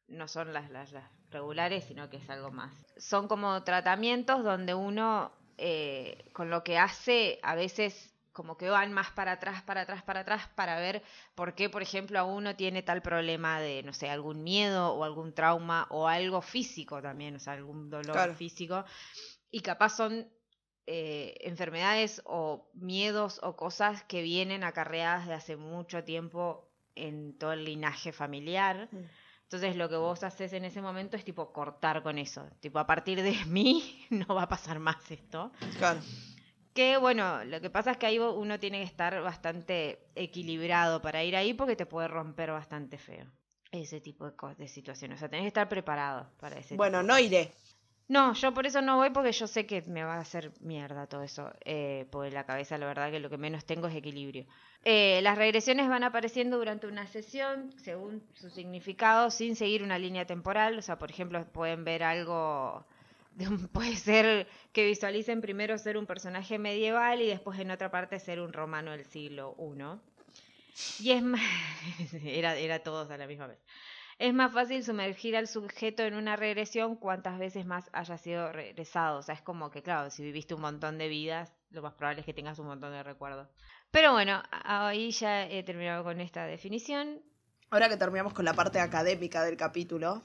no 0.08 0.28
son 0.28 0.52
las, 0.52 0.70
las, 0.70 0.92
las 0.92 1.10
regulares, 1.30 1.84
sino 1.84 2.10
que 2.10 2.16
es 2.16 2.28
algo 2.30 2.50
más. 2.50 2.72
Son 2.96 3.28
como 3.28 3.62
tratamientos 3.62 4.42
donde 4.42 4.74
uno 4.74 5.32
eh, 5.58 6.24
con 6.32 6.50
lo 6.50 6.64
que 6.64 6.78
hace 6.78 7.38
a 7.42 7.54
veces 7.54 8.14
como 8.40 8.56
que 8.56 8.70
van 8.70 8.90
más 8.94 9.10
para 9.10 9.32
atrás, 9.32 9.60
para 9.64 9.82
atrás, 9.82 10.02
para 10.02 10.20
atrás, 10.20 10.48
para 10.54 10.80
ver 10.80 11.02
por 11.34 11.54
qué, 11.54 11.68
por 11.68 11.82
ejemplo, 11.82 12.18
a 12.18 12.24
uno 12.24 12.56
tiene 12.56 12.82
tal 12.82 13.02
problema 13.02 13.60
de, 13.60 13.82
no 13.82 13.92
sé, 13.92 14.08
algún 14.08 14.42
miedo 14.42 14.94
o 14.94 15.04
algún 15.04 15.34
trauma 15.34 15.86
o 15.90 16.08
algo 16.08 16.40
físico 16.40 17.02
también, 17.02 17.36
o 17.36 17.38
sea, 17.38 17.52
algún 17.52 17.90
dolor 17.90 18.14
Claro. 18.14 18.34
físico. 18.34 18.82
Y 19.50 19.60
capaz 19.60 19.90
son 19.90 20.26
eh, 20.86 21.34
enfermedades 21.42 22.22
o 22.24 22.70
miedos 22.72 23.40
o 23.42 23.56
cosas 23.56 24.04
que 24.04 24.22
vienen 24.22 24.64
acarreadas 24.64 25.26
de 25.26 25.34
hace 25.34 25.56
mucho 25.56 26.02
tiempo 26.02 26.66
en 26.94 27.36
todo 27.36 27.52
el 27.52 27.66
linaje 27.66 28.10
familiar. 28.10 28.88
Mm. 28.90 29.04
Entonces 29.42 29.76
lo 29.76 29.90
que 29.90 29.96
vos 29.96 30.22
haces 30.22 30.54
en 30.54 30.64
ese 30.64 30.80
momento 30.80 31.18
es 31.18 31.26
tipo 31.26 31.52
cortar 31.52 32.02
con 32.02 32.16
eso. 32.16 32.48
Tipo, 32.60 32.78
a 32.78 32.86
partir 32.86 33.20
de 33.22 33.34
mí 33.44 34.06
no 34.08 34.34
va 34.34 34.44
a 34.44 34.48
pasar 34.48 34.78
más 34.78 35.10
esto. 35.10 35.52
Claro. 35.76 36.00
Que 36.74 36.96
bueno, 36.96 37.44
lo 37.44 37.60
que 37.60 37.70
pasa 37.70 37.92
es 37.92 37.96
que 37.96 38.06
ahí 38.06 38.18
uno 38.18 38.58
tiene 38.60 38.78
que 38.78 38.84
estar 38.84 39.20
bastante 39.22 39.98
equilibrado 40.14 41.02
para 41.02 41.24
ir 41.24 41.34
ahí 41.36 41.52
porque 41.54 41.76
te 41.76 41.86
puede 41.86 42.08
romper 42.08 42.52
bastante 42.52 42.96
feo. 42.98 43.26
Ese 43.72 44.00
tipo 44.00 44.24
de, 44.26 44.34
co- 44.36 44.54
de 44.54 44.68
situaciones. 44.68 45.16
O 45.16 45.20
sea, 45.20 45.28
tenés 45.28 45.44
que 45.44 45.48
estar 45.48 45.68
preparado 45.68 46.30
para 46.40 46.58
ese 46.58 46.76
Bueno, 46.76 47.02
no 47.02 47.18
iré. 47.18 47.52
no, 48.08 48.34
yo 48.34 48.52
por 48.52 48.66
eso 48.66 48.82
no 48.82 48.96
voy 48.96 49.10
porque 49.10 49.30
yo 49.32 49.46
sé 49.46 49.66
que 49.66 49.82
me 49.82 50.02
va 50.02 50.14
a 50.14 50.20
hacer 50.20 50.52
mierda 50.60 51.06
todo 51.06 51.22
eso. 51.22 51.52
Eh, 51.64 52.06
porque 52.10 52.30
la 52.32 52.44
cabeza, 52.44 52.78
la 52.78 52.86
verdad, 52.86 53.10
que 53.12 53.20
lo 53.20 53.30
que 53.30 53.38
menos 53.38 53.64
tengo 53.64 53.86
es 53.86 53.94
equilibrio. 53.94 54.46
Eh, 54.84 55.20
las 55.22 55.38
regresiones 55.38 55.88
van 55.88 56.02
apareciendo 56.04 56.56
durante 56.58 56.86
una 56.88 57.06
sesión 57.06 57.72
según 57.78 58.22
su 58.34 58.50
significado, 58.50 59.30
sin 59.30 59.54
seguir 59.54 59.82
una 59.84 59.98
línea 59.98 60.24
temporal. 60.26 60.78
O 60.78 60.82
sea, 60.82 60.98
por 60.98 61.10
ejemplo, 61.10 61.44
pueden 61.52 61.84
ver 61.84 62.02
algo. 62.02 62.84
puede 63.72 63.96
ser 63.96 64.48
que 64.72 64.86
visualicen 64.86 65.40
primero 65.40 65.78
ser 65.78 65.96
un 65.96 66.06
personaje 66.06 66.58
medieval 66.58 67.20
y 67.20 67.28
después 67.28 67.58
en 67.58 67.70
otra 67.70 67.90
parte 67.90 68.18
ser 68.18 68.40
un 68.40 68.52
romano 68.52 68.90
del 68.92 69.04
siglo 69.04 69.56
I. 69.58 71.02
Y 71.02 71.12
es 71.12 71.22
más. 71.22 71.40
era, 72.24 72.56
era 72.56 72.82
todos 72.82 73.10
a 73.10 73.16
la 73.16 73.26
misma 73.26 73.46
vez. 73.46 73.58
Es 74.18 74.34
más 74.34 74.52
fácil 74.52 74.84
sumergir 74.84 75.34
al 75.34 75.48
sujeto 75.48 76.02
en 76.02 76.14
una 76.14 76.36
regresión 76.36 76.96
cuantas 76.96 77.38
veces 77.38 77.64
más 77.64 77.88
haya 77.92 78.18
sido 78.18 78.52
regresado. 78.52 79.18
O 79.18 79.22
sea, 79.22 79.34
es 79.34 79.40
como 79.40 79.70
que, 79.70 79.82
claro, 79.82 80.10
si 80.10 80.22
viviste 80.22 80.54
un 80.54 80.60
montón 80.60 80.98
de 80.98 81.08
vidas, 81.08 81.54
lo 81.70 81.80
más 81.80 81.94
probable 81.94 82.20
es 82.20 82.26
que 82.26 82.34
tengas 82.34 82.58
un 82.58 82.66
montón 82.66 82.92
de 82.92 83.02
recuerdos. 83.02 83.48
Pero 83.90 84.12
bueno, 84.12 84.42
ahí 84.50 85.10
ya 85.10 85.46
he 85.48 85.62
terminado 85.62 86.04
con 86.04 86.20
esta 86.20 86.44
definición. 86.44 87.22
Ahora 87.70 87.88
que 87.88 87.96
terminamos 87.96 88.34
con 88.34 88.44
la 88.44 88.52
parte 88.52 88.78
académica 88.78 89.42
del 89.42 89.56
capítulo, 89.56 90.22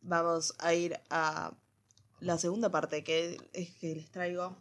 vamos 0.00 0.54
a 0.60 0.74
ir 0.74 0.96
a 1.10 1.52
la 2.20 2.38
segunda 2.38 2.70
parte, 2.70 3.04
que 3.04 3.38
es 3.52 3.70
que 3.76 3.94
les 3.94 4.10
traigo 4.10 4.56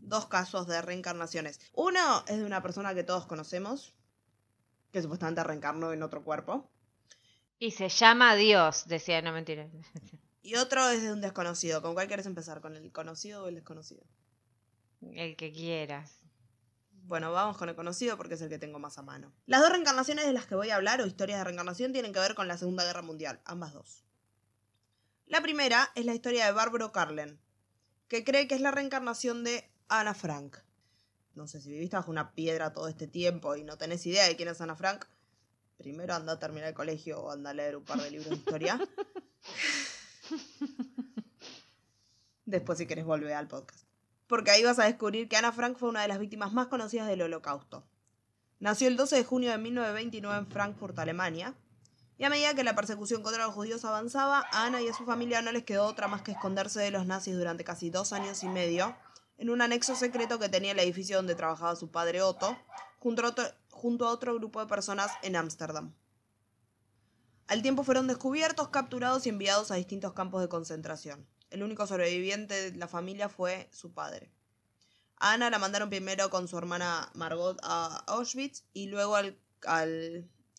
dos 0.00 0.26
casos 0.26 0.66
de 0.66 0.80
reencarnaciones. 0.82 1.60
Uno 1.74 2.24
es 2.26 2.38
de 2.38 2.44
una 2.44 2.62
persona 2.62 2.94
que 2.94 3.04
todos 3.04 3.26
conocemos, 3.26 3.94
que 4.92 5.02
supuestamente 5.02 5.44
reencarnó 5.44 5.92
en 5.92 6.02
otro 6.02 6.24
cuerpo. 6.24 6.70
Y 7.58 7.72
se 7.72 7.88
llama 7.88 8.34
Dios, 8.34 8.86
decía, 8.86 9.22
no 9.22 9.32
mentira. 9.32 9.68
Y 10.42 10.54
otro 10.54 10.88
es 10.88 11.02
de 11.02 11.12
un 11.12 11.20
desconocido. 11.20 11.82
¿Con 11.82 11.92
cuál 11.92 12.06
quieres 12.06 12.24
empezar? 12.24 12.62
¿Con 12.62 12.74
el 12.74 12.90
conocido 12.92 13.44
o 13.44 13.48
el 13.48 13.56
desconocido? 13.56 14.02
El 15.02 15.36
que 15.36 15.52
quieras. 15.52 16.20
Bueno, 17.02 17.30
vamos 17.30 17.58
con 17.58 17.68
el 17.68 17.76
conocido 17.76 18.16
porque 18.16 18.34
es 18.34 18.40
el 18.40 18.48
que 18.48 18.58
tengo 18.58 18.78
más 18.78 18.96
a 18.96 19.02
mano. 19.02 19.32
Las 19.46 19.60
dos 19.60 19.70
reencarnaciones 19.70 20.26
de 20.26 20.32
las 20.32 20.46
que 20.46 20.54
voy 20.54 20.70
a 20.70 20.76
hablar 20.76 21.02
o 21.02 21.06
historias 21.06 21.38
de 21.38 21.44
reencarnación 21.44 21.92
tienen 21.92 22.12
que 22.12 22.20
ver 22.20 22.34
con 22.34 22.48
la 22.48 22.56
Segunda 22.56 22.84
Guerra 22.84 23.02
Mundial, 23.02 23.40
ambas 23.44 23.74
dos. 23.74 24.04
La 25.30 25.40
primera 25.40 25.90
es 25.94 26.04
la 26.04 26.14
historia 26.14 26.44
de 26.44 26.52
Barbaro 26.52 26.92
Carlen, 26.92 27.40
que 28.08 28.24
cree 28.24 28.46
que 28.46 28.54
es 28.54 28.60
la 28.60 28.70
reencarnación 28.70 29.44
de 29.44 29.64
Ana 29.88 30.12
Frank. 30.12 30.58
No 31.34 31.46
sé 31.46 31.62
si 31.62 31.70
viviste 31.70 31.96
bajo 31.96 32.10
una 32.10 32.32
piedra 32.32 32.74
todo 32.74 32.88
este 32.88 33.06
tiempo 33.06 33.56
y 33.56 33.64
no 33.64 33.78
tenés 33.78 34.04
idea 34.04 34.28
de 34.28 34.36
quién 34.36 34.48
es 34.48 34.60
Ana 34.60 34.76
Frank. 34.76 35.06
Primero 35.78 36.14
anda 36.14 36.34
a 36.34 36.38
terminar 36.38 36.68
el 36.68 36.74
colegio 36.74 37.22
o 37.22 37.30
anda 37.30 37.50
a 37.50 37.54
leer 37.54 37.76
un 37.76 37.84
par 37.84 38.02
de 38.02 38.10
libros 38.10 38.28
de 38.28 38.36
historia. 38.36 38.78
Después 42.44 42.76
si 42.76 42.86
querés 42.86 43.06
volver 43.06 43.32
al 43.32 43.48
podcast 43.48 43.90
porque 44.30 44.52
ahí 44.52 44.62
vas 44.62 44.78
a 44.78 44.84
descubrir 44.84 45.28
que 45.28 45.36
Ana 45.36 45.50
Frank 45.50 45.76
fue 45.76 45.88
una 45.88 46.02
de 46.02 46.08
las 46.08 46.20
víctimas 46.20 46.52
más 46.52 46.68
conocidas 46.68 47.08
del 47.08 47.20
Holocausto. 47.20 47.84
Nació 48.60 48.86
el 48.86 48.96
12 48.96 49.16
de 49.16 49.24
junio 49.24 49.50
de 49.50 49.58
1929 49.58 50.38
en 50.38 50.46
Frankfurt, 50.46 50.96
Alemania, 51.00 51.54
y 52.20 52.24
a 52.24 52.28
medida 52.28 52.52
que 52.52 52.64
la 52.64 52.74
persecución 52.76 53.22
contra 53.22 53.46
los 53.46 53.54
judíos 53.54 53.82
avanzaba, 53.86 54.44
a 54.52 54.66
Ana 54.66 54.82
y 54.82 54.88
a 54.88 54.92
su 54.92 55.06
familia 55.06 55.40
no 55.40 55.52
les 55.52 55.64
quedó 55.64 55.86
otra 55.86 56.06
más 56.06 56.20
que 56.20 56.32
esconderse 56.32 56.78
de 56.78 56.90
los 56.90 57.06
nazis 57.06 57.34
durante 57.34 57.64
casi 57.64 57.88
dos 57.88 58.12
años 58.12 58.42
y 58.42 58.48
medio 58.48 58.94
en 59.38 59.48
un 59.48 59.62
anexo 59.62 59.96
secreto 59.96 60.38
que 60.38 60.50
tenía 60.50 60.72
el 60.72 60.78
edificio 60.80 61.16
donde 61.16 61.34
trabajaba 61.34 61.76
su 61.76 61.90
padre 61.90 62.20
Otto, 62.20 62.54
junto 62.98 64.06
a 64.06 64.10
otro, 64.10 64.34
grupo 64.34 64.60
de 64.60 64.66
personas 64.66 65.10
en 65.22 65.34
Ámsterdam. 65.34 65.94
Al 67.46 67.62
tiempo 67.62 67.84
fueron 67.84 68.06
descubiertos, 68.06 68.68
capturados 68.68 69.24
y 69.24 69.30
enviados 69.30 69.70
a 69.70 69.76
distintos 69.76 70.12
campos 70.12 70.42
de 70.42 70.50
concentración. 70.50 71.26
El 71.48 71.62
único 71.62 71.86
sobreviviente 71.86 72.70
de 72.70 72.76
la 72.76 72.86
familia 72.86 73.30
fue 73.30 73.70
su 73.72 73.94
padre. 73.94 74.30
Ana 75.16 75.48
la 75.48 75.58
mandaron 75.58 75.88
primero 75.88 76.28
con 76.28 76.48
su 76.48 76.58
hermana 76.58 77.10
Margot 77.14 77.58
a 77.62 78.04
Auschwitz 78.08 78.64
y 78.74 78.88
luego 78.88 79.16
al- 79.16 79.38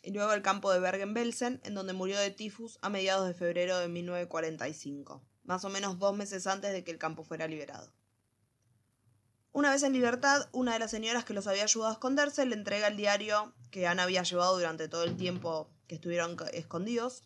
y 0.03 0.11
luego 0.11 0.31
al 0.31 0.41
campo 0.41 0.71
de 0.71 0.79
Bergen-Belsen, 0.79 1.61
en 1.63 1.73
donde 1.73 1.93
murió 1.93 2.19
de 2.19 2.31
tifus 2.31 2.79
a 2.81 2.89
mediados 2.89 3.27
de 3.27 3.33
febrero 3.33 3.77
de 3.77 3.87
1945, 3.87 5.21
más 5.43 5.63
o 5.65 5.69
menos 5.69 5.99
dos 5.99 6.15
meses 6.15 6.47
antes 6.47 6.73
de 6.73 6.83
que 6.83 6.91
el 6.91 6.97
campo 6.97 7.23
fuera 7.23 7.47
liberado. 7.47 7.91
Una 9.53 9.71
vez 9.71 9.83
en 9.83 9.91
libertad, 9.91 10.47
una 10.53 10.73
de 10.73 10.79
las 10.79 10.91
señoras 10.91 11.25
que 11.25 11.33
los 11.33 11.45
había 11.45 11.63
ayudado 11.63 11.89
a 11.89 11.93
esconderse 11.93 12.45
le 12.45 12.55
entrega 12.55 12.87
el 12.87 12.95
diario 12.95 13.53
que 13.69 13.85
Ana 13.85 14.03
había 14.03 14.23
llevado 14.23 14.55
durante 14.55 14.87
todo 14.87 15.03
el 15.03 15.17
tiempo 15.17 15.69
que 15.87 15.95
estuvieron 15.95 16.37
escondidos. 16.53 17.23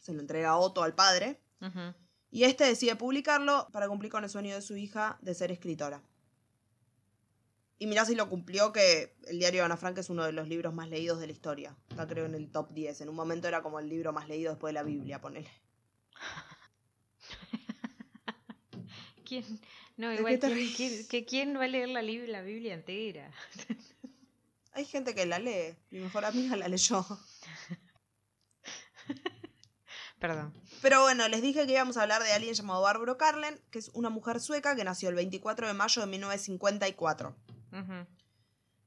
Se 0.00 0.12
lo 0.12 0.20
entrega 0.20 0.50
a 0.50 0.56
Otto, 0.56 0.84
al 0.84 0.94
padre, 0.94 1.40
y 2.30 2.44
este 2.44 2.64
decide 2.64 2.94
publicarlo 2.94 3.68
para 3.72 3.88
cumplir 3.88 4.12
con 4.12 4.22
el 4.22 4.30
sueño 4.30 4.54
de 4.54 4.62
su 4.62 4.76
hija 4.76 5.18
de 5.20 5.34
ser 5.34 5.50
escritora. 5.50 6.00
Y 7.78 7.86
mirá 7.86 8.04
si 8.06 8.14
lo 8.14 8.28
cumplió 8.30 8.72
que 8.72 9.14
el 9.26 9.38
diario 9.38 9.60
de 9.60 9.64
Ana 9.66 9.76
Frank 9.76 9.98
es 9.98 10.08
uno 10.08 10.24
de 10.24 10.32
los 10.32 10.48
libros 10.48 10.72
más 10.72 10.88
leídos 10.88 11.20
de 11.20 11.26
la 11.26 11.32
historia. 11.32 11.76
Está 11.90 12.06
creo 12.06 12.24
en 12.24 12.34
el 12.34 12.50
top 12.50 12.72
10. 12.72 13.02
En 13.02 13.08
un 13.10 13.16
momento 13.16 13.48
era 13.48 13.62
como 13.62 13.78
el 13.80 13.88
libro 13.88 14.12
más 14.12 14.28
leído 14.28 14.50
después 14.52 14.70
de 14.70 14.74
la 14.74 14.82
Biblia, 14.82 15.20
ponele. 15.20 15.50
¿Quién? 19.24 19.44
No, 19.96 20.08
¿De 20.10 20.16
igual, 20.16 20.38
¿quién, 20.38 20.72
quién- 20.74 21.08
que 21.08 21.24
quién 21.24 21.56
va 21.56 21.64
a 21.64 21.68
leer 21.68 21.88
la 21.88 22.02
Biblia 22.02 22.74
entera? 22.74 23.30
Hay 24.72 24.84
gente 24.84 25.14
que 25.14 25.26
la 25.26 25.38
lee. 25.38 25.74
Mi 25.90 26.00
mejor 26.00 26.24
amiga 26.24 26.56
la 26.56 26.68
leyó. 26.68 27.04
Perdón. 30.18 30.52
Pero 30.82 31.02
bueno, 31.02 31.28
les 31.28 31.42
dije 31.42 31.66
que 31.66 31.72
íbamos 31.72 31.96
a 31.96 32.02
hablar 32.02 32.22
de 32.22 32.32
alguien 32.32 32.54
llamado 32.54 32.82
Barbro 32.82 33.16
Carlen, 33.18 33.60
que 33.70 33.78
es 33.78 33.90
una 33.94 34.08
mujer 34.10 34.40
sueca 34.40 34.74
que 34.76 34.84
nació 34.84 35.08
el 35.10 35.14
24 35.14 35.66
de 35.66 35.74
mayo 35.74 36.00
de 36.00 36.06
1954. 36.08 37.36
Ujú. 37.72 38.06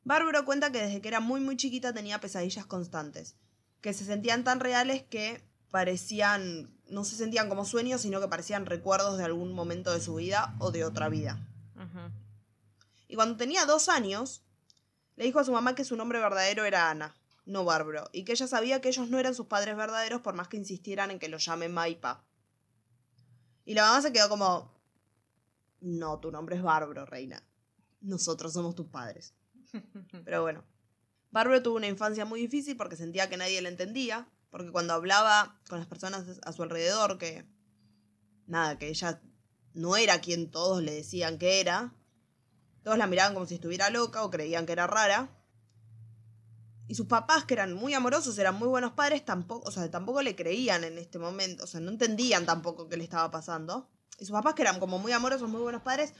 Bárbaro 0.04 0.46
cuenta 0.46 0.72
que 0.72 0.82
desde 0.82 1.02
que 1.02 1.08
era 1.08 1.20
muy 1.20 1.40
muy 1.40 1.58
chiquita 1.58 1.94
tenía 1.94 2.20
pesadillas 2.20 2.66
constantes, 2.66 3.36
que 3.82 3.94
se 3.94 4.06
sentían 4.06 4.44
tan 4.44 4.60
reales 4.60 5.04
que 5.04 5.44
parecían, 5.72 6.72
no 6.88 7.04
se 7.04 7.16
sentían 7.16 7.50
como 7.50 7.66
sueños, 7.66 8.02
sino 8.02 8.20
que 8.20 8.28
parecían 8.28 8.66
recuerdos 8.66 9.18
de 9.18 9.26
algún 9.26 9.54
momento 9.54 9.94
de 9.94 10.02
su 10.02 10.16
vida 10.16 10.56
o 10.60 10.72
de 10.72 10.84
otra 10.84 11.10
vida. 11.10 11.46
Y 13.08 13.16
cuando 13.16 13.38
tenía 13.38 13.66
dos 13.66 13.90
años, 13.90 14.44
le 15.16 15.26
dijo 15.26 15.40
a 15.40 15.44
su 15.44 15.52
mamá 15.52 15.76
que 15.76 15.84
su 15.84 15.96
nombre 15.96 16.20
verdadero 16.20 16.66
era 16.66 16.90
Ana, 16.90 17.16
no 17.46 17.66
Bárbaro, 17.66 18.10
y 18.14 18.24
que 18.24 18.34
ella 18.34 18.48
sabía 18.48 18.82
que 18.82 18.90
ellos 18.90 19.10
no 19.10 19.20
eran 19.20 19.34
sus 19.34 19.48
padres 19.48 19.76
verdaderos 19.76 20.22
por 20.22 20.36
más 20.36 20.48
que 20.48 20.58
insistieran 20.58 21.10
en 21.12 21.20
que 21.20 21.30
los 21.30 21.44
llame 21.44 21.70
Maipa. 21.70 22.24
Y 23.66 23.74
la 23.74 23.84
mamá 23.84 24.02
se 24.02 24.14
quedó 24.14 24.30
como, 24.30 24.72
no, 25.82 26.20
tu 26.20 26.32
nombre 26.32 26.56
es 26.56 26.62
Bárbaro, 26.62 27.06
reina. 27.06 27.44
Nosotros 28.02 28.54
somos 28.54 28.76
tus 28.76 28.88
padres. 28.88 29.34
Pero 30.26 30.42
bueno. 30.42 30.64
Bárbaro 31.32 31.62
tuvo 31.62 31.78
una 31.78 31.88
infancia 31.88 32.26
muy 32.26 32.42
difícil 32.42 32.76
porque 32.76 32.96
sentía 32.96 33.30
que 33.30 33.38
nadie 33.38 33.62
le 33.62 33.70
entendía. 33.70 34.28
Porque 34.50 34.72
cuando 34.72 34.94
hablaba 34.94 35.60
con 35.70 35.80
las 35.80 35.88
personas 35.88 36.40
a 36.44 36.54
su 36.54 36.64
alrededor, 36.64 37.18
que. 37.18 37.46
Nada, 38.48 38.80
que 38.80 38.90
ella 38.90 39.22
no 39.74 39.96
era 39.96 40.22
quien 40.22 40.50
todos 40.50 40.82
le 40.82 40.94
decían 40.94 41.38
que 41.38 41.60
era. 41.60 41.94
Todos 42.84 42.98
la 42.98 43.08
miraban 43.08 43.34
como 43.34 43.46
si 43.46 43.56
estuviera 43.56 43.90
loca 43.90 44.24
o 44.24 44.32
creían 44.32 44.66
que 44.66 44.72
era 44.72 44.88
rara. 44.88 45.30
Y 46.88 46.96
sus 46.96 47.06
papás, 47.06 47.46
que 47.46 47.54
eran 47.54 47.74
muy 47.74 47.94
amorosos, 47.94 48.36
eran 48.40 48.56
muy 48.56 48.68
buenos 48.68 48.94
padres, 48.94 49.24
tampoco, 49.24 49.68
o 49.68 49.72
sea, 49.72 49.92
tampoco 49.92 50.24
le 50.24 50.36
creían 50.36 50.84
en 50.84 50.98
este 50.98 51.20
momento, 51.20 51.66
o 51.66 51.68
sea, 51.68 51.80
no 51.80 51.92
entendían 51.92 52.48
tampoco 52.48 52.90
qué 52.90 52.98
le 52.98 53.04
estaba 53.04 53.30
pasando. 53.30 53.88
Y 54.18 54.26
sus 54.26 54.32
papás, 54.32 54.56
que 54.56 54.64
eran 54.64 54.80
como 54.80 54.98
muy 54.98 55.12
amorosos, 55.12 55.48
muy 55.48 55.62
buenos 55.62 55.84
padres, 55.84 56.16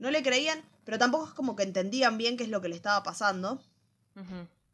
no 0.00 0.10
le 0.10 0.22
creían, 0.22 0.64
pero 0.84 0.98
tampoco 0.98 1.28
es 1.28 1.34
como 1.34 1.54
que 1.54 1.62
entendían 1.62 2.18
bien 2.18 2.36
qué 2.36 2.42
es 2.44 2.50
lo 2.50 2.60
que 2.60 2.68
le 2.68 2.74
estaba 2.76 3.02
pasando. 3.04 3.62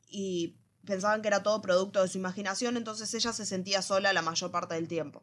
Y 0.08 0.56
pensaban 0.86 1.20
que 1.20 1.28
era 1.28 1.42
todo 1.42 1.60
producto 1.60 2.00
de 2.00 2.08
su 2.08 2.16
imaginación, 2.18 2.76
entonces 2.76 3.12
ella 3.12 3.32
se 3.32 3.44
sentía 3.44 3.82
sola 3.82 4.12
la 4.12 4.22
mayor 4.22 4.50
parte 4.50 4.74
del 4.74 4.88
tiempo. 4.88 5.22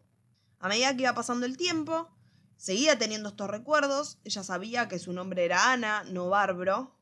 A 0.60 0.68
medida 0.68 0.96
que 0.96 1.04
iba 1.04 1.14
pasando 1.14 1.46
el 1.46 1.58
tiempo, 1.58 2.10
seguía 2.58 2.98
teniendo 2.98 3.30
estos 3.30 3.50
recuerdos, 3.50 4.20
ella 4.24 4.44
sabía 4.44 4.88
que 4.88 5.00
su 5.00 5.12
nombre 5.14 5.44
era 5.46 5.72
Ana, 5.74 6.04
no 6.04 6.30
Bárbaro. 6.30 6.96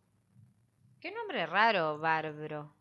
Qué 0.99 1.11
nombre 1.11 1.45
raro, 1.47 1.97
Bárbaro. 1.99 2.73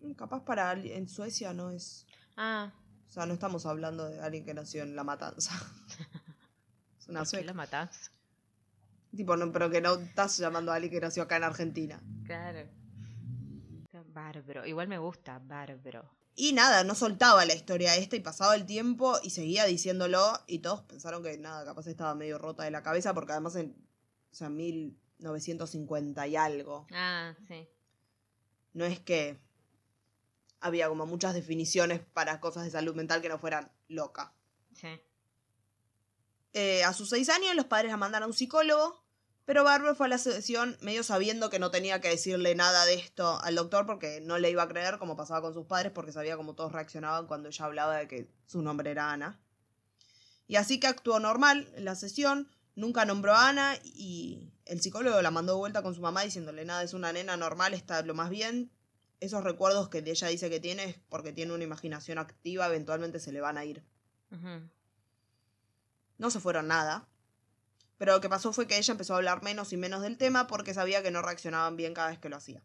Mm, 0.00 0.12
Capaz 0.12 0.44
para 0.44 0.72
en 0.72 1.08
Suecia 1.08 1.52
no 1.54 1.70
es... 1.70 2.06
Ah, 2.36 2.72
O 3.08 3.12
sea, 3.12 3.26
no 3.26 3.34
estamos 3.34 3.66
hablando 3.66 4.08
de 4.08 4.20
alguien 4.20 4.44
que 4.44 4.54
nació 4.54 4.82
en 4.82 4.96
La 4.96 5.04
Matanza. 5.04 5.52
es 6.98 7.08
una 7.08 7.20
¿por 7.20 7.28
qué 7.28 7.30
sueca. 7.30 7.46
la 7.46 7.54
matanza? 7.54 8.10
Tipo, 9.14 9.36
no, 9.36 9.52
pero 9.52 9.70
que 9.70 9.80
no 9.80 9.94
estás 9.94 10.38
llamando 10.38 10.72
a 10.72 10.76
alguien 10.76 10.92
que 10.92 11.00
nació 11.00 11.24
acá 11.24 11.36
en 11.36 11.44
Argentina. 11.44 12.00
Claro. 12.24 12.68
Bárbaro. 14.12 14.66
Igual 14.66 14.88
me 14.88 14.98
gusta, 14.98 15.38
Bárbaro. 15.38 16.10
Y 16.34 16.52
nada, 16.54 16.82
no 16.84 16.94
soltaba 16.94 17.44
la 17.44 17.54
historia 17.54 17.96
esta 17.96 18.16
y 18.16 18.20
pasaba 18.20 18.54
el 18.54 18.64
tiempo 18.64 19.18
y 19.22 19.30
seguía 19.30 19.66
diciéndolo 19.66 20.32
y 20.46 20.60
todos 20.60 20.82
pensaron 20.82 21.22
que 21.22 21.36
nada, 21.36 21.64
capaz 21.64 21.86
estaba 21.86 22.14
medio 22.14 22.38
rota 22.38 22.64
de 22.64 22.70
la 22.70 22.82
cabeza 22.82 23.12
porque 23.12 23.32
además 23.32 23.56
en, 23.56 23.76
o 24.30 24.34
sea, 24.34 24.48
1950 24.48 26.26
y 26.26 26.36
algo. 26.36 26.86
Ah, 26.92 27.34
sí. 27.48 27.68
No 28.72 28.86
es 28.86 28.98
que 28.98 29.38
había 30.60 30.88
como 30.88 31.04
muchas 31.04 31.34
definiciones 31.34 32.00
para 32.00 32.40
cosas 32.40 32.64
de 32.64 32.70
salud 32.70 32.94
mental 32.94 33.20
que 33.20 33.28
no 33.28 33.38
fueran 33.38 33.70
loca. 33.88 34.34
Sí. 34.74 34.88
Eh, 36.54 36.84
a 36.84 36.94
sus 36.94 37.10
seis 37.10 37.28
años 37.28 37.54
los 37.54 37.66
padres 37.66 37.90
la 37.90 37.96
mandaron 37.98 38.24
a 38.24 38.28
un 38.28 38.34
psicólogo, 38.34 39.01
pero 39.44 39.64
Barbara 39.64 39.94
fue 39.94 40.06
a 40.06 40.08
la 40.08 40.18
sesión 40.18 40.76
medio 40.80 41.02
sabiendo 41.02 41.50
que 41.50 41.58
no 41.58 41.70
tenía 41.70 42.00
que 42.00 42.08
decirle 42.08 42.54
nada 42.54 42.84
de 42.84 42.94
esto 42.94 43.40
al 43.42 43.56
doctor 43.56 43.86
porque 43.86 44.20
no 44.20 44.38
le 44.38 44.50
iba 44.50 44.62
a 44.62 44.68
creer 44.68 44.98
como 44.98 45.16
pasaba 45.16 45.42
con 45.42 45.54
sus 45.54 45.66
padres 45.66 45.92
porque 45.92 46.12
sabía 46.12 46.36
cómo 46.36 46.54
todos 46.54 46.72
reaccionaban 46.72 47.26
cuando 47.26 47.48
ella 47.48 47.64
hablaba 47.64 47.96
de 47.96 48.08
que 48.08 48.28
su 48.46 48.62
nombre 48.62 48.90
era 48.90 49.10
Ana. 49.10 49.40
Y 50.46 50.56
así 50.56 50.78
que 50.78 50.86
actuó 50.86 51.18
normal 51.18 51.68
en 51.74 51.84
la 51.84 51.94
sesión, 51.94 52.50
nunca 52.76 53.04
nombró 53.04 53.32
a 53.32 53.48
Ana 53.48 53.76
y 53.82 54.52
el 54.64 54.80
psicólogo 54.80 55.20
la 55.22 55.30
mandó 55.30 55.54
de 55.54 55.58
vuelta 55.58 55.82
con 55.82 55.94
su 55.94 56.00
mamá 56.00 56.22
diciéndole 56.22 56.64
nada, 56.64 56.82
es 56.82 56.94
una 56.94 57.12
nena 57.12 57.36
normal, 57.36 57.74
está 57.74 58.02
lo 58.02 58.14
más 58.14 58.30
bien. 58.30 58.70
Esos 59.20 59.44
recuerdos 59.44 59.88
que 59.88 60.02
ella 60.04 60.28
dice 60.28 60.50
que 60.50 60.60
tiene 60.60 60.84
es 60.84 60.96
porque 61.08 61.32
tiene 61.32 61.52
una 61.52 61.64
imaginación 61.64 62.18
activa, 62.18 62.66
eventualmente 62.66 63.20
se 63.20 63.32
le 63.32 63.40
van 63.40 63.56
a 63.56 63.64
ir. 63.64 63.84
No 66.18 66.30
se 66.30 66.40
fueron 66.40 66.68
nada. 66.68 67.08
Pero 67.98 68.14
lo 68.14 68.20
que 68.20 68.28
pasó 68.28 68.52
fue 68.52 68.66
que 68.66 68.78
ella 68.78 68.92
empezó 68.92 69.14
a 69.14 69.18
hablar 69.18 69.42
menos 69.42 69.72
y 69.72 69.76
menos 69.76 70.02
del 70.02 70.18
tema 70.18 70.46
porque 70.46 70.74
sabía 70.74 71.02
que 71.02 71.10
no 71.10 71.22
reaccionaban 71.22 71.76
bien 71.76 71.94
cada 71.94 72.08
vez 72.08 72.18
que 72.18 72.28
lo 72.28 72.36
hacía. 72.36 72.62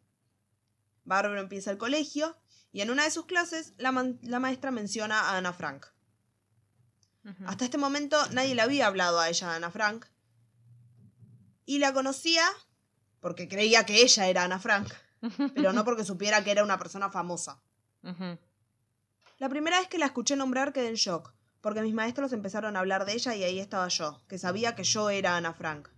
Bárbara 1.04 1.40
empieza 1.40 1.72
el 1.72 1.78
colegio 1.78 2.38
y 2.72 2.82
en 2.82 2.90
una 2.90 3.04
de 3.04 3.12
sus 3.12 3.26
clases 3.26 3.74
la, 3.78 3.92
maestra 3.92 4.72
menciona 4.72 5.20
a 5.22 5.38
Ana 5.38 5.54
Frank. 5.54 5.86
Hasta 7.46 7.66
este 7.66 7.78
momento 7.78 8.18
nadie 8.32 8.56
le 8.56 8.62
había 8.62 8.88
hablado 8.88 9.20
a 9.20 9.28
ella, 9.28 9.52
a 9.52 9.56
Ana 9.56 9.70
Frank. 9.70 10.06
Y 11.66 11.80
la 11.80 11.94
conocía 11.94 12.46
porque 13.20 13.50
creía 13.50 13.86
que 13.86 14.02
ella 14.02 14.28
era 14.28 14.44
Ana 14.44 14.60
Frank, 14.60 14.94
pero 15.54 15.74
no 15.74 15.84
porque 15.84 16.06
supiera 16.06 16.44
que 16.44 16.52
era 16.52 16.64
una 16.64 16.78
persona 16.78 17.10
famosa. 17.10 17.62
La 19.38 19.50
primera 19.50 19.80
vez 19.80 19.90
que 19.90 19.98
la 19.98 20.06
escuché 20.06 20.36
nombrar 20.36 20.72
quedé 20.72 20.88
en 20.88 20.96
shock, 20.96 21.34
porque 21.68 21.82
mis 21.82 21.94
maestros 21.94 22.32
empezaron 22.32 22.78
a 22.78 22.80
hablar 22.80 23.06
de 23.06 23.12
ella 23.12 23.36
y 23.36 23.44
ahí 23.44 23.60
estaba 23.60 23.90
yo, 23.90 24.22
que 24.30 24.38
sabía 24.38 24.74
que 24.74 24.86
yo 24.86 25.10
era 25.10 25.36
Ana 25.36 25.54
Frank. 25.54 25.90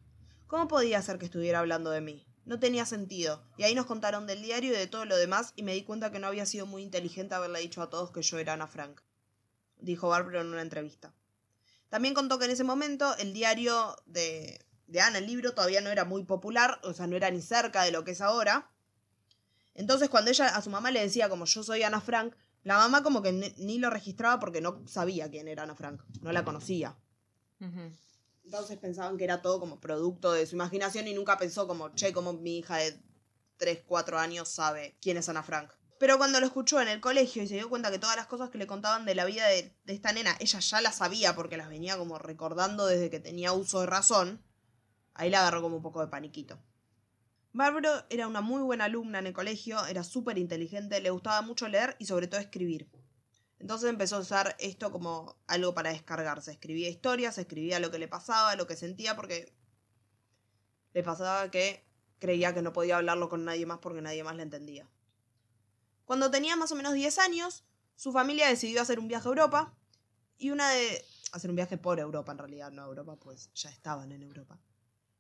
¿Cómo 0.48 0.68
podía 0.68 1.00
ser 1.04 1.20
que 1.20 1.26
estuviera 1.26 1.60
hablando 1.60 1.92
de 1.92 2.02
mí? 2.02 2.26
No 2.44 2.60
tenía 2.60 2.88
sentido, 2.88 3.44
y 3.56 3.62
ahí 3.62 3.76
nos 3.76 3.86
contaron 3.86 4.26
del 4.26 4.42
diario 4.42 4.74
y 4.74 4.76
de 4.76 4.88
todo 4.88 5.06
lo 5.06 5.16
demás 5.16 5.54
y 5.56 5.62
me 5.62 5.76
di 5.76 5.84
cuenta 5.84 6.12
que 6.12 6.18
no 6.18 6.26
había 6.26 6.48
sido 6.48 6.66
muy 6.66 6.82
inteligente 6.82 7.36
haberle 7.36 7.60
dicho 7.60 7.84
a 7.84 7.90
todos 7.92 8.10
que 8.10 8.24
yo 8.24 8.40
era 8.40 8.54
Ana 8.54 8.66
Frank, 8.66 9.02
dijo 9.78 10.10
Bárbara 10.10 10.42
en 10.42 10.48
una 10.48 10.64
entrevista. 10.64 11.14
También 11.90 12.16
contó 12.16 12.40
que 12.40 12.46
en 12.46 12.52
ese 12.52 12.64
momento 12.64 13.16
el 13.18 13.32
diario 13.32 13.96
de, 14.08 14.66
de 14.88 15.02
Ana, 15.02 15.20
el 15.20 15.28
libro, 15.28 15.54
todavía 15.54 15.82
no 15.82 15.92
era 15.92 16.04
muy 16.04 16.24
popular, 16.24 16.80
o 16.82 16.94
sea, 16.94 17.06
no 17.06 17.16
era 17.16 17.30
ni 17.30 17.44
cerca 17.44 17.84
de 17.84 17.92
lo 17.92 18.04
que 18.04 18.14
es 18.14 18.22
ahora. 18.22 18.72
Entonces 19.76 20.10
cuando 20.10 20.32
ella 20.32 20.48
a 20.48 20.64
su 20.64 20.72
mamá 20.72 20.90
le 20.90 21.02
decía 21.02 21.30
como 21.30 21.46
yo 21.46 21.62
soy 21.62 21.84
Ana 21.84 22.02
Frank, 22.02 22.34
la 22.64 22.78
mamá 22.78 23.04
como 23.04 23.22
que 23.22 23.32
ni, 23.32 23.54
ni 23.58 23.78
lo 23.78 23.90
registraba 23.90 24.40
porque 24.40 24.62
no 24.62 24.88
sabía 24.88 25.30
quién 25.30 25.48
era 25.48 25.64
Ana 25.64 25.76
Frank, 25.76 26.02
no 26.22 26.32
la 26.32 26.44
conocía. 26.44 26.98
Entonces 28.44 28.78
pensaban 28.78 29.18
que 29.18 29.24
era 29.24 29.42
todo 29.42 29.60
como 29.60 29.80
producto 29.80 30.32
de 30.32 30.46
su 30.46 30.56
imaginación 30.56 31.08
y 31.08 31.14
nunca 31.14 31.38
pensó 31.38 31.68
como, 31.68 31.90
che, 31.90 32.14
como 32.14 32.34
mi 32.34 32.60
hija 32.60 32.78
de 32.78 33.00
3, 33.58 33.84
4 33.86 34.18
años 34.18 34.50
sabe 34.50 34.98
quién 35.02 35.18
es 35.18 35.30
Ana 35.30 35.44
Frank. 35.44 35.72
Pero 36.00 36.18
cuando 36.18 36.40
lo 36.40 36.46
escuchó 36.46 36.82
en 36.82 36.88
el 36.88 37.02
colegio 37.02 37.44
y 37.44 37.48
se 37.48 37.56
dio 37.56 37.70
cuenta 37.70 37.92
que 37.92 38.00
todas 38.00 38.16
las 38.16 38.28
cosas 38.28 38.50
que 38.50 38.58
le 38.58 38.68
contaban 38.68 39.06
de 39.06 39.16
la 39.16 39.26
vida 39.26 39.46
de, 39.48 39.76
de 39.84 39.94
esta 39.94 40.14
nena, 40.14 40.36
ella 40.40 40.60
ya 40.60 40.82
las 40.82 40.96
sabía 40.96 41.36
porque 41.36 41.58
las 41.58 41.70
venía 41.70 41.98
como 41.98 42.18
recordando 42.18 42.86
desde 42.86 43.10
que 43.10 43.20
tenía 43.20 43.52
uso 43.52 43.82
de 43.82 43.88
razón, 43.88 44.42
ahí 45.14 45.30
la 45.30 45.42
agarró 45.42 45.62
como 45.62 45.76
un 45.76 45.84
poco 45.84 46.00
de 46.00 46.08
paniquito. 46.08 46.58
Bárbaro 47.52 48.06
era 48.10 48.28
una 48.28 48.42
muy 48.42 48.62
buena 48.62 48.86
alumna 48.86 49.20
en 49.20 49.28
el 49.28 49.34
colegio, 49.34 49.84
era 49.88 50.04
súper 50.04 50.38
inteligente, 50.38 51.02
le 51.02 51.10
gustaba 51.10 51.42
mucho 51.42 51.68
leer 51.68 51.96
y 52.00 52.06
sobre 52.06 52.28
todo 52.28 52.40
escribir. 52.40 52.90
Entonces 53.58 53.90
empezó 53.90 54.18
a 54.18 54.20
usar 54.20 54.56
esto 54.60 54.92
como 54.92 55.36
algo 55.48 55.74
para 55.74 55.92
descargarse. 55.92 56.52
Escribía 56.52 56.90
historias, 56.90 57.38
escribía 57.38 57.80
lo 57.80 57.92
que 57.92 58.00
le 58.00 58.08
pasaba, 58.08 58.56
lo 58.56 58.68
que 58.68 58.76
sentía, 58.76 59.16
porque 59.16 59.54
le 60.94 61.04
pasaba 61.04 61.52
que 61.52 61.86
creía 62.20 62.54
que 62.54 62.62
no 62.62 62.72
podía 62.72 62.98
hablarlo 62.98 63.30
con 63.30 63.46
nadie 63.46 63.66
más 63.66 63.80
porque 63.80 64.02
nadie 64.02 64.24
más 64.24 64.36
le 64.36 64.44
entendía. 64.44 64.90
Cuando 66.06 66.32
tenía 66.32 66.56
más 66.56 66.72
o 66.72 66.76
menos 66.76 66.94
10 66.94 67.18
años, 67.20 67.66
su 67.96 68.12
familia 68.12 68.48
decidió 68.48 68.82
hacer 68.82 69.00
un 69.00 69.08
viaje 69.08 69.28
a 69.28 69.30
Europa 69.30 69.78
y 70.38 70.52
una 70.52 70.70
de... 70.70 71.04
hacer 71.34 71.50
un 71.50 71.56
viaje 71.56 71.78
por 71.78 72.00
Europa 72.00 72.32
en 72.32 72.38
realidad, 72.38 72.72
no 72.72 72.84
a 72.84 72.86
Europa, 72.86 73.18
pues 73.18 73.52
ya 73.54 73.70
estaban 73.70 74.12
en 74.12 74.24
Europa. 74.24 74.60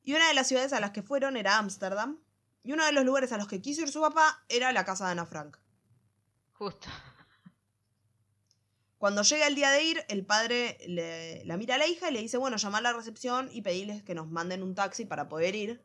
Y 0.03 0.13
una 0.13 0.27
de 0.27 0.33
las 0.33 0.47
ciudades 0.47 0.73
a 0.73 0.79
las 0.79 0.91
que 0.91 1.03
fueron 1.03 1.37
era 1.37 1.57
Ámsterdam 1.57 2.19
y 2.63 2.73
uno 2.73 2.85
de 2.85 2.91
los 2.91 3.05
lugares 3.05 3.31
a 3.31 3.37
los 3.37 3.47
que 3.47 3.61
quiso 3.61 3.81
ir 3.81 3.89
su 3.89 4.01
papá 4.01 4.43
era 4.49 4.71
la 4.71 4.85
casa 4.85 5.05
de 5.05 5.11
Ana 5.11 5.25
Frank. 5.25 5.57
Justo. 6.53 6.87
Cuando 8.97 9.23
llega 9.23 9.47
el 9.47 9.55
día 9.55 9.71
de 9.71 9.83
ir, 9.83 10.03
el 10.09 10.25
padre 10.25 10.77
le, 10.85 11.45
la 11.45 11.55
mira 11.55 11.75
a 11.75 11.77
la 11.77 11.87
hija 11.87 12.09
y 12.09 12.13
le 12.13 12.21
dice, 12.21 12.37
bueno, 12.37 12.57
llama 12.57 12.79
a 12.79 12.81
la 12.81 12.91
recepción 12.91 13.49
y 13.53 13.61
pedirles 13.61 14.03
que 14.03 14.13
nos 14.13 14.29
manden 14.29 14.61
un 14.61 14.75
taxi 14.75 15.05
para 15.05 15.29
poder 15.29 15.55
ir. 15.55 15.81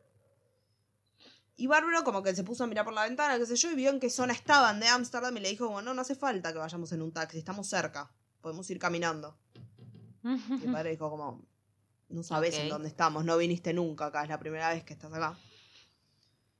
Y 1.55 1.67
Bárbaro 1.67 2.03
como 2.03 2.21
que 2.23 2.35
se 2.35 2.43
puso 2.43 2.65
a 2.65 2.67
mirar 2.67 2.83
por 2.83 2.93
la 2.93 3.03
ventana, 3.03 3.37
qué 3.37 3.45
sé 3.45 3.55
yo, 3.55 3.71
y 3.71 3.75
vio 3.75 3.89
en 3.89 4.01
qué 4.01 4.09
zona 4.09 4.33
estaban 4.33 4.81
de 4.81 4.89
Ámsterdam 4.89 5.37
y 5.37 5.39
le 5.39 5.49
dijo, 5.49 5.69
bueno, 5.69 5.93
no 5.93 6.01
hace 6.01 6.15
falta 6.15 6.51
que 6.51 6.59
vayamos 6.59 6.91
en 6.91 7.01
un 7.01 7.13
taxi, 7.13 7.37
estamos 7.37 7.67
cerca, 7.67 8.11
podemos 8.41 8.69
ir 8.69 8.79
caminando. 8.79 9.37
Y 10.21 10.65
el 10.65 10.71
padre 10.73 10.89
dijo 10.89 11.09
como, 11.09 11.45
no 12.09 12.23
sabes 12.23 12.55
en 12.55 12.69
dónde 12.69 12.87
estamos, 12.87 13.25
no 13.25 13.37
viniste 13.37 13.73
nunca 13.73 14.07
acá, 14.07 14.23
es 14.23 14.29
la 14.29 14.39
primera 14.39 14.69
vez 14.69 14.83
que 14.83 14.93
estás 14.93 15.13
acá. 15.13 15.37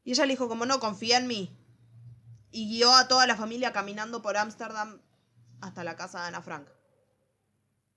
Y 0.03 0.11
ella 0.11 0.25
le 0.25 0.33
dijo 0.33 0.47
como, 0.47 0.65
no, 0.65 0.79
confía 0.79 1.17
en 1.17 1.27
mí. 1.27 1.57
Y 2.51 2.69
guió 2.69 2.93
a 2.93 3.07
toda 3.07 3.25
la 3.27 3.35
familia 3.35 3.73
caminando 3.73 4.21
por 4.21 4.37
Ámsterdam 4.37 5.01
hasta 5.61 5.83
la 5.83 5.95
casa 5.95 6.21
de 6.21 6.27
Ana 6.27 6.41
Frank. 6.41 6.67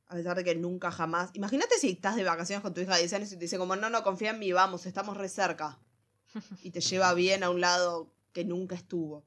A 0.08 0.14
pesar 0.14 0.36
de 0.36 0.42
que 0.42 0.54
nunca 0.54 0.90
jamás... 0.90 1.30
Imagínate 1.34 1.76
si 1.78 1.90
estás 1.90 2.16
de 2.16 2.24
vacaciones 2.24 2.62
con 2.62 2.72
tu 2.72 2.80
hija 2.80 2.94
de 2.94 3.00
10 3.00 3.12
años 3.12 3.32
y 3.32 3.36
te 3.36 3.42
dice 3.42 3.58
como, 3.58 3.76
no, 3.76 3.90
no, 3.90 4.02
confía 4.02 4.30
en 4.30 4.38
mí, 4.38 4.52
vamos, 4.52 4.86
estamos 4.86 5.16
re 5.16 5.28
cerca. 5.28 5.78
Y 6.62 6.70
te 6.70 6.80
lleva 6.80 7.12
bien 7.14 7.42
a 7.44 7.50
un 7.50 7.60
lado 7.60 8.10
que 8.32 8.44
nunca 8.44 8.74
estuvo. 8.74 9.22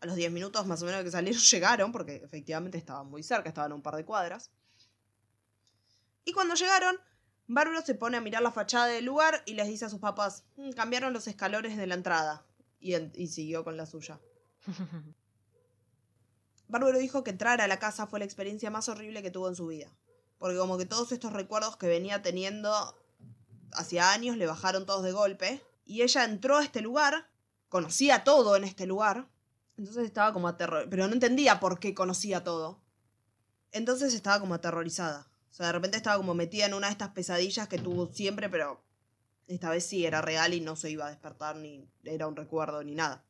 A 0.00 0.06
los 0.06 0.14
10 0.14 0.30
minutos 0.30 0.66
más 0.66 0.82
o 0.82 0.86
menos 0.86 1.02
que 1.02 1.10
salieron 1.10 1.40
llegaron, 1.50 1.90
porque 1.90 2.16
efectivamente 2.16 2.78
estaban 2.78 3.08
muy 3.08 3.24
cerca, 3.24 3.48
estaban 3.48 3.72
a 3.72 3.74
un 3.74 3.82
par 3.82 3.96
de 3.96 4.04
cuadras. 4.04 4.52
Y 6.24 6.32
cuando 6.32 6.54
llegaron, 6.54 6.96
Bárbaro 7.46 7.82
se 7.82 7.94
pone 7.94 8.16
a 8.16 8.20
mirar 8.20 8.42
la 8.42 8.50
fachada 8.52 8.86
del 8.86 9.04
lugar 9.04 9.42
y 9.46 9.54
les 9.54 9.68
dice 9.68 9.84
a 9.84 9.90
sus 9.90 10.00
papás, 10.00 10.44
"Mm, 10.56 10.70
cambiaron 10.72 11.12
los 11.12 11.26
escalones 11.28 11.76
de 11.76 11.86
la 11.86 11.94
entrada. 11.94 12.44
Y, 12.80 12.94
en- 12.94 13.12
y 13.14 13.28
siguió 13.28 13.64
con 13.64 13.76
la 13.76 13.86
suya. 13.86 14.20
Bárbaro 16.68 16.98
dijo 16.98 17.22
que 17.24 17.30
entrar 17.30 17.60
a 17.60 17.66
la 17.68 17.78
casa 17.78 18.06
fue 18.06 18.18
la 18.18 18.24
experiencia 18.24 18.70
más 18.70 18.88
horrible 18.88 19.22
que 19.22 19.30
tuvo 19.30 19.48
en 19.48 19.54
su 19.56 19.66
vida. 19.66 19.90
Porque 20.38 20.56
como 20.56 20.78
que 20.78 20.86
todos 20.86 21.12
estos 21.12 21.32
recuerdos 21.32 21.76
que 21.76 21.86
venía 21.86 22.22
teniendo 22.22 22.72
hacía 23.72 24.12
años 24.12 24.36
le 24.36 24.46
bajaron 24.46 24.86
todos 24.86 25.02
de 25.04 25.12
golpe. 25.12 25.62
Y 25.84 26.02
ella 26.02 26.24
entró 26.24 26.56
a 26.58 26.64
este 26.64 26.80
lugar, 26.80 27.28
conocía 27.68 28.24
todo 28.24 28.56
en 28.56 28.64
este 28.64 28.86
lugar. 28.86 29.28
Entonces 29.76 30.04
estaba 30.04 30.32
como 30.32 30.48
aterrorizada. 30.48 30.90
Pero 30.90 31.06
no 31.06 31.12
entendía 31.14 31.60
por 31.60 31.78
qué 31.78 31.94
conocía 31.94 32.42
todo. 32.44 32.80
Entonces 33.72 34.14
estaba 34.14 34.40
como 34.40 34.54
aterrorizada. 34.54 35.28
O 35.54 35.56
sea, 35.56 35.66
de 35.66 35.72
repente 35.72 35.96
estaba 35.96 36.16
como 36.16 36.34
metida 36.34 36.66
en 36.66 36.74
una 36.74 36.88
de 36.88 36.94
estas 36.94 37.10
pesadillas 37.10 37.68
que 37.68 37.78
tuvo 37.78 38.12
siempre, 38.12 38.50
pero 38.50 38.82
esta 39.46 39.70
vez 39.70 39.86
sí 39.86 40.04
era 40.04 40.20
real 40.20 40.52
y 40.52 40.60
no 40.60 40.74
se 40.74 40.90
iba 40.90 41.06
a 41.06 41.10
despertar 41.10 41.54
ni 41.54 41.88
era 42.02 42.26
un 42.26 42.34
recuerdo 42.34 42.82
ni 42.82 42.96
nada. 42.96 43.24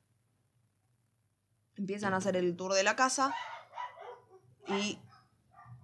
Empiezan 1.77 2.15
a 2.15 2.17
hacer 2.17 2.37
el 2.37 2.57
tour 2.57 2.73
de 2.73 2.83
la 2.83 2.97
casa 2.97 3.35
y 4.69 4.99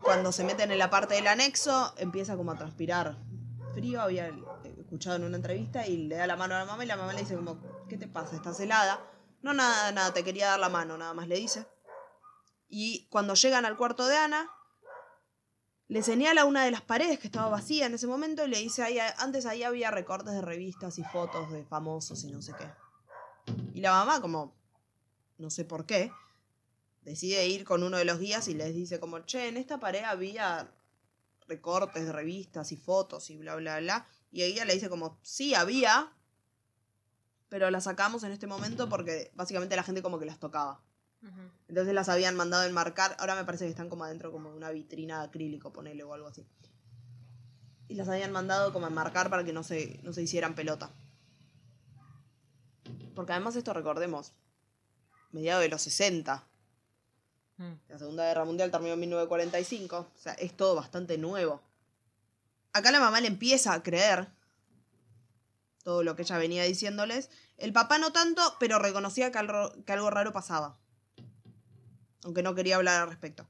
cuando 0.03 0.33
se 0.33 0.43
meten 0.45 0.73
en 0.73 0.79
la 0.79 0.89
parte 0.89 1.13
del 1.13 1.27
anexo 1.27 1.93
empieza 1.99 2.39
como 2.39 2.53
a 2.53 2.57
transpirar 2.57 3.19
frío, 3.75 4.01
había 4.01 4.33
escuchado 4.79 5.17
en 5.17 5.25
una 5.25 5.37
entrevista 5.37 5.87
y 5.87 6.09
le 6.09 6.17
da 6.17 6.27
la 6.27 6.37
mano 6.37 6.55
a 6.55 6.61
la 6.61 6.65
mamá 6.65 6.85
y 6.85 6.87
la 6.87 6.97
mamá 6.97 7.13
le 7.13 7.21
dice 7.21 7.37
como, 7.37 7.61
¿qué 7.87 7.99
te 7.99 8.09
pasa? 8.09 8.37
¿Estás 8.37 8.59
helada? 8.61 8.99
No, 9.43 9.53
nada, 9.53 9.93
nada, 9.93 10.15
te 10.15 10.25
quería 10.25 10.47
dar 10.47 10.61
la 10.61 10.71
mano, 10.71 10.97
nada 10.97 11.13
más 11.13 11.29
le 11.29 11.37
dice. 11.37 11.67
Y 12.67 13.09
cuando 13.11 13.35
llegan 13.35 13.67
al 13.67 13.77
cuarto 13.77 14.07
de 14.07 14.17
Ana, 14.17 14.51
le 15.91 16.05
señala 16.05 16.45
una 16.45 16.65
de 16.65 16.71
las 16.71 16.83
paredes 16.83 17.19
que 17.19 17.27
estaba 17.27 17.49
vacía 17.49 17.87
en 17.87 17.95
ese 17.95 18.07
momento 18.07 18.47
y 18.47 18.49
le 18.49 18.61
dice, 18.61 18.85
ahí, 18.85 18.99
antes 19.19 19.45
ahí 19.45 19.65
había 19.65 19.91
recortes 19.91 20.33
de 20.33 20.41
revistas 20.41 21.01
y 21.01 21.03
fotos 21.03 21.51
de 21.51 21.65
famosos 21.65 22.23
y 22.23 22.31
no 22.31 22.41
sé 22.41 22.53
qué. 22.57 23.53
Y 23.75 23.81
la 23.81 23.91
mamá, 23.91 24.21
como, 24.21 24.55
no 25.39 25.51
sé 25.51 25.65
por 25.65 25.87
qué, 25.87 26.13
decide 27.03 27.45
ir 27.49 27.65
con 27.65 27.83
uno 27.83 27.97
de 27.97 28.05
los 28.05 28.21
guías 28.21 28.47
y 28.47 28.55
les 28.55 28.73
dice 28.73 29.01
como, 29.01 29.19
che, 29.27 29.49
en 29.49 29.57
esta 29.57 29.81
pared 29.81 30.05
había 30.05 30.73
recortes 31.49 32.07
de 32.07 32.13
revistas 32.13 32.71
y 32.71 32.77
fotos 32.77 33.29
y 33.29 33.37
bla, 33.37 33.57
bla, 33.57 33.81
bla. 33.81 34.07
Y 34.31 34.45
ella 34.45 34.65
le 34.65 34.75
dice 34.75 34.89
como, 34.89 35.19
sí, 35.23 35.57
había, 35.57 36.13
pero 37.49 37.69
las 37.73 37.83
sacamos 37.83 38.23
en 38.23 38.31
este 38.31 38.47
momento 38.47 38.89
porque 38.89 39.33
básicamente 39.35 39.75
la 39.75 39.83
gente 39.83 40.03
como 40.03 40.21
que 40.21 40.27
las 40.27 40.39
tocaba. 40.39 40.85
Entonces 41.69 41.95
las 41.95 42.09
habían 42.09 42.37
mandado 42.37 42.65
enmarcar. 42.65 43.17
Ahora 43.19 43.35
me 43.35 43.45
parece 43.45 43.65
que 43.65 43.71
están 43.71 43.89
como 43.89 44.05
adentro 44.05 44.33
como 44.33 44.51
de 44.51 44.57
una 44.57 44.71
vitrina 44.71 45.21
de 45.21 45.27
acrílico, 45.27 45.73
ponele 45.73 46.03
o 46.03 46.15
algo 46.15 46.29
así. 46.29 46.47
Y 47.89 47.95
las 47.95 48.09
habían 48.09 48.33
mandado 48.33 48.73
como 48.73 48.87
a 48.87 48.89
enmarcar 48.89 49.31
para 49.31 49.45
que 49.45 49.53
no 49.53 49.63
se, 49.63 50.01
no 50.03 50.13
se 50.13 50.23
hicieran 50.23 50.55
pelota. 50.55 50.91
Porque 53.15 53.33
además 53.33 53.57
esto 53.57 53.73
recordemos, 53.73 54.33
mediados 55.33 55.63
de 55.63 55.69
los 55.69 55.83
60. 55.83 56.45
La 57.89 57.99
Segunda 57.99 58.25
Guerra 58.25 58.47
Mundial 58.47 58.71
terminó 58.71 58.95
en 58.95 59.01
1945. 59.01 59.97
O 59.99 60.19
sea, 60.19 60.33
es 60.35 60.57
todo 60.57 60.75
bastante 60.75 61.19
nuevo. 61.19 61.61
Acá 62.73 62.91
la 62.91 63.01
mamá 63.01 63.21
le 63.21 63.27
empieza 63.27 63.75
a 63.75 63.83
creer 63.83 64.29
todo 65.83 66.03
lo 66.03 66.17
que 66.17 66.23
ella 66.23 66.39
venía 66.39 66.63
diciéndoles. 66.65 67.29
El 67.59 67.75
papá 67.75 67.99
no 67.99 68.13
tanto, 68.13 68.57
pero 68.59 68.79
reconocía 68.79 69.31
que 69.31 69.39
algo, 69.39 69.73
que 69.85 69.93
algo 69.93 70.09
raro 70.09 70.33
pasaba 70.33 70.80
aunque 72.25 72.43
no 72.43 72.55
quería 72.55 72.77
hablar 72.77 73.03
al 73.03 73.09
respecto. 73.09 73.47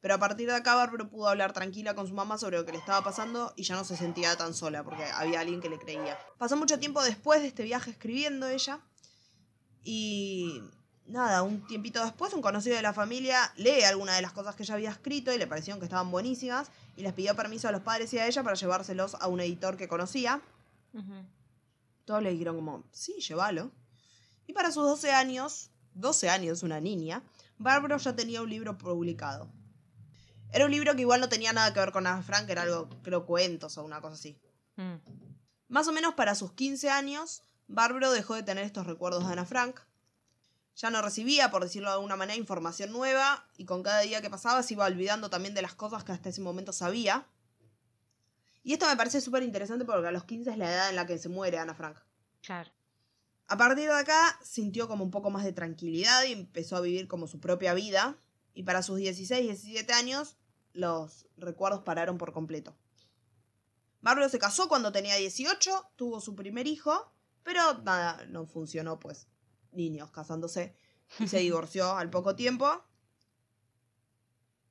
Pero 0.00 0.14
a 0.14 0.18
partir 0.18 0.46
de 0.48 0.54
acá 0.54 0.74
Bárbaro 0.74 1.08
pudo 1.08 1.28
hablar 1.28 1.54
tranquila 1.54 1.94
con 1.94 2.06
su 2.06 2.12
mamá 2.12 2.36
sobre 2.36 2.58
lo 2.58 2.66
que 2.66 2.72
le 2.72 2.78
estaba 2.78 3.02
pasando 3.02 3.54
y 3.56 3.62
ya 3.62 3.74
no 3.74 3.84
se 3.84 3.96
sentía 3.96 4.36
tan 4.36 4.52
sola 4.52 4.84
porque 4.84 5.02
había 5.04 5.40
alguien 5.40 5.62
que 5.62 5.70
le 5.70 5.78
creía. 5.78 6.18
Pasó 6.36 6.58
mucho 6.58 6.78
tiempo 6.78 7.02
después 7.02 7.40
de 7.40 7.48
este 7.48 7.62
viaje 7.62 7.90
escribiendo 7.90 8.46
ella 8.46 8.80
y 9.82 10.60
nada, 11.06 11.42
un 11.42 11.66
tiempito 11.66 12.04
después 12.04 12.34
un 12.34 12.42
conocido 12.42 12.76
de 12.76 12.82
la 12.82 12.92
familia 12.92 13.50
lee 13.56 13.82
algunas 13.84 14.16
de 14.16 14.20
las 14.22 14.32
cosas 14.32 14.54
que 14.54 14.62
ella 14.62 14.74
había 14.74 14.90
escrito 14.90 15.32
y 15.32 15.38
le 15.38 15.46
parecieron 15.46 15.80
que 15.80 15.86
estaban 15.86 16.10
buenísimas 16.10 16.68
y 16.96 17.02
les 17.02 17.14
pidió 17.14 17.34
permiso 17.34 17.68
a 17.68 17.72
los 17.72 17.80
padres 17.80 18.12
y 18.12 18.18
a 18.18 18.26
ella 18.26 18.42
para 18.42 18.56
llevárselos 18.56 19.14
a 19.14 19.28
un 19.28 19.40
editor 19.40 19.78
que 19.78 19.88
conocía. 19.88 20.42
Todos 22.04 22.22
le 22.22 22.30
dijeron 22.30 22.56
como, 22.56 22.84
sí, 22.92 23.14
llévalo. 23.20 23.70
Y 24.46 24.52
para 24.52 24.70
sus 24.70 24.84
12 24.84 25.12
años, 25.12 25.70
12 25.94 26.28
años, 26.28 26.62
una 26.62 26.78
niña, 26.80 27.22
Bárbaro 27.58 27.96
ya 27.98 28.14
tenía 28.14 28.42
un 28.42 28.50
libro 28.50 28.76
publicado. 28.76 29.50
Era 30.52 30.66
un 30.66 30.70
libro 30.70 30.94
que 30.94 31.00
igual 31.00 31.20
no 31.20 31.28
tenía 31.28 31.52
nada 31.52 31.72
que 31.72 31.80
ver 31.80 31.92
con 31.92 32.06
Ana 32.06 32.22
Frank, 32.22 32.48
era 32.48 32.62
algo, 32.62 32.88
creo, 33.02 33.26
cuentos 33.26 33.76
o 33.76 33.84
una 33.84 34.00
cosa 34.00 34.14
así. 34.14 34.38
Mm. 34.76 34.94
Más 35.68 35.88
o 35.88 35.92
menos 35.92 36.14
para 36.14 36.34
sus 36.34 36.52
15 36.52 36.90
años, 36.90 37.42
Bárbaro 37.66 38.12
dejó 38.12 38.34
de 38.34 38.42
tener 38.42 38.64
estos 38.64 38.86
recuerdos 38.86 39.26
de 39.26 39.32
Ana 39.32 39.44
Frank. 39.44 39.80
Ya 40.76 40.90
no 40.90 41.02
recibía, 41.02 41.50
por 41.50 41.62
decirlo 41.62 41.88
de 41.88 41.94
alguna 41.94 42.16
manera, 42.16 42.36
información 42.36 42.92
nueva 42.92 43.48
y 43.56 43.64
con 43.64 43.82
cada 43.82 44.00
día 44.00 44.20
que 44.22 44.30
pasaba 44.30 44.62
se 44.62 44.74
iba 44.74 44.86
olvidando 44.86 45.30
también 45.30 45.54
de 45.54 45.62
las 45.62 45.74
cosas 45.74 46.04
que 46.04 46.12
hasta 46.12 46.28
ese 46.28 46.40
momento 46.40 46.72
sabía. 46.72 47.26
Y 48.62 48.72
esto 48.72 48.86
me 48.86 48.96
parece 48.96 49.20
súper 49.20 49.42
interesante 49.42 49.84
porque 49.84 50.06
a 50.06 50.12
los 50.12 50.24
15 50.24 50.50
es 50.50 50.58
la 50.58 50.72
edad 50.72 50.88
en 50.90 50.96
la 50.96 51.06
que 51.06 51.18
se 51.18 51.28
muere 51.28 51.58
Ana 51.58 51.74
Frank. 51.74 51.98
Claro. 52.42 52.70
A 53.46 53.56
partir 53.58 53.88
de 53.88 53.94
acá 53.94 54.38
sintió 54.42 54.88
como 54.88 55.04
un 55.04 55.10
poco 55.10 55.30
más 55.30 55.44
de 55.44 55.52
tranquilidad 55.52 56.24
y 56.24 56.32
empezó 56.32 56.76
a 56.76 56.80
vivir 56.80 57.08
como 57.08 57.26
su 57.26 57.40
propia 57.40 57.74
vida. 57.74 58.18
Y 58.54 58.62
para 58.62 58.82
sus 58.82 58.98
16, 58.98 59.42
17 59.42 59.92
años, 59.92 60.36
los 60.72 61.28
recuerdos 61.36 61.82
pararon 61.82 62.18
por 62.18 62.32
completo. 62.32 62.76
Bárbaro 64.00 64.28
se 64.28 64.38
casó 64.38 64.68
cuando 64.68 64.92
tenía 64.92 65.16
18, 65.16 65.92
tuvo 65.96 66.20
su 66.20 66.34
primer 66.34 66.66
hijo, 66.66 67.10
pero 67.42 67.78
nada, 67.84 68.24
no 68.26 68.46
funcionó, 68.46 69.00
pues 69.00 69.28
niños 69.72 70.10
casándose. 70.10 70.76
Y 71.18 71.28
se 71.28 71.38
divorció 71.40 71.96
al 71.96 72.10
poco 72.10 72.36
tiempo. 72.36 72.84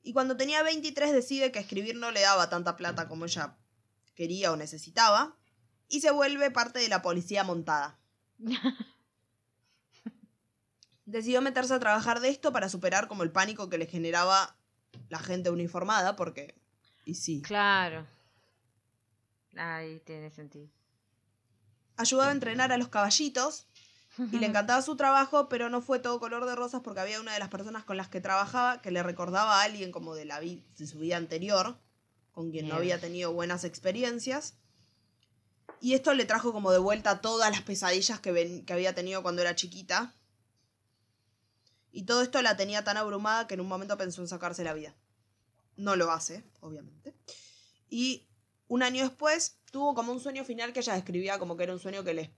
Y 0.02 0.14
cuando 0.14 0.38
tenía 0.38 0.64
23 0.64 1.14
decide 1.14 1.52
que 1.52 1.60
escribir 1.60 1.96
no 1.96 2.12
le 2.12 2.22
daba 2.22 2.50
tanta 2.50 2.76
plata 2.76 3.08
como 3.08 3.26
ella 3.26 3.58
quería 4.16 4.52
o 4.52 4.56
necesitaba. 4.56 5.38
Y 5.88 6.02
se 6.02 6.12
vuelve 6.12 6.52
parte 6.52 6.80
de 6.80 6.90
la 6.90 7.02
policía 7.02 7.44
montada. 7.44 8.00
Decidió 11.06 11.42
meterse 11.42 11.74
a 11.74 11.80
trabajar 11.80 12.20
de 12.22 12.30
esto 12.30 12.52
para 12.54 12.70
superar 12.70 13.08
como 13.08 13.24
el 13.24 13.32
pánico 13.32 13.70
que 13.70 13.78
le 13.78 13.86
generaba 13.88 14.56
la 15.10 15.20
gente 15.20 15.50
uniformada, 15.50 16.16
porque... 16.16 16.56
Y 17.06 17.16
sí. 17.16 17.42
Claro. 17.42 18.08
Ahí 19.58 20.00
tiene 20.06 20.32
sentido. 20.32 20.68
Ayudaba 21.98 22.30
a 22.30 22.34
entrenar 22.34 22.72
a 22.72 22.78
los 22.78 22.88
caballitos 22.88 23.68
y 24.32 24.40
le 24.40 24.46
encantaba 24.48 24.82
su 24.82 24.96
trabajo, 24.96 25.50
pero 25.50 25.70
no 25.70 25.82
fue 25.82 26.00
todo 26.00 26.20
color 26.20 26.46
de 26.46 26.56
rosas 26.56 26.82
porque 26.82 27.02
había 27.02 27.20
una 27.20 27.34
de 27.34 27.40
las 27.40 27.50
personas 27.50 27.84
con 27.84 27.98
las 27.98 28.08
que 28.08 28.22
trabajaba 28.22 28.82
que 28.82 28.90
le 28.92 29.04
recordaba 29.04 29.60
a 29.60 29.64
alguien 29.64 29.92
como 29.92 30.16
de, 30.16 30.24
la 30.26 30.40
vi- 30.40 30.64
de 30.78 30.88
su 30.88 31.00
vida 31.00 31.18
anterior, 31.18 31.78
con 32.32 32.50
quien 32.52 32.68
no 32.70 32.76
había 32.76 33.00
tenido 33.02 33.34
buenas 33.34 33.66
experiencias. 33.66 34.56
Y 35.84 35.96
esto 35.96 36.14
le 36.14 36.24
trajo 36.24 36.54
como 36.54 36.72
de 36.72 36.78
vuelta 36.78 37.20
todas 37.20 37.52
las 37.52 37.62
pesadillas 37.64 38.22
que, 38.22 38.32
ven- 38.32 38.66
que 38.66 38.72
había 38.72 38.96
tenido 38.96 39.22
cuando 39.22 39.42
era 39.42 39.54
chiquita. 39.54 40.16
Y 41.92 42.04
todo 42.04 42.22
esto 42.22 42.42
la 42.42 42.56
tenía 42.56 42.86
tan 42.86 42.96
abrumada 42.96 43.48
que 43.48 43.56
en 43.56 43.60
un 43.60 43.68
momento 43.68 43.98
pensó 43.98 44.22
en 44.22 44.30
sacarse 44.30 44.64
la 44.64 44.74
vida. 44.74 44.96
No 45.76 45.98
lo 45.98 46.10
hace, 46.10 46.46
obviamente. 46.62 47.14
Y 47.90 48.30
un 48.70 48.82
año 48.82 49.04
después 49.04 49.58
tuvo 49.74 49.94
como 49.94 50.14
un 50.14 50.22
sueño 50.22 50.46
final 50.46 50.72
que 50.72 50.80
ella 50.80 50.94
describía 50.94 51.38
como 51.38 51.58
que 51.58 51.64
era 51.64 51.74
un 51.74 51.82
sueño 51.82 52.06
que 52.06 52.14
le 52.14 52.34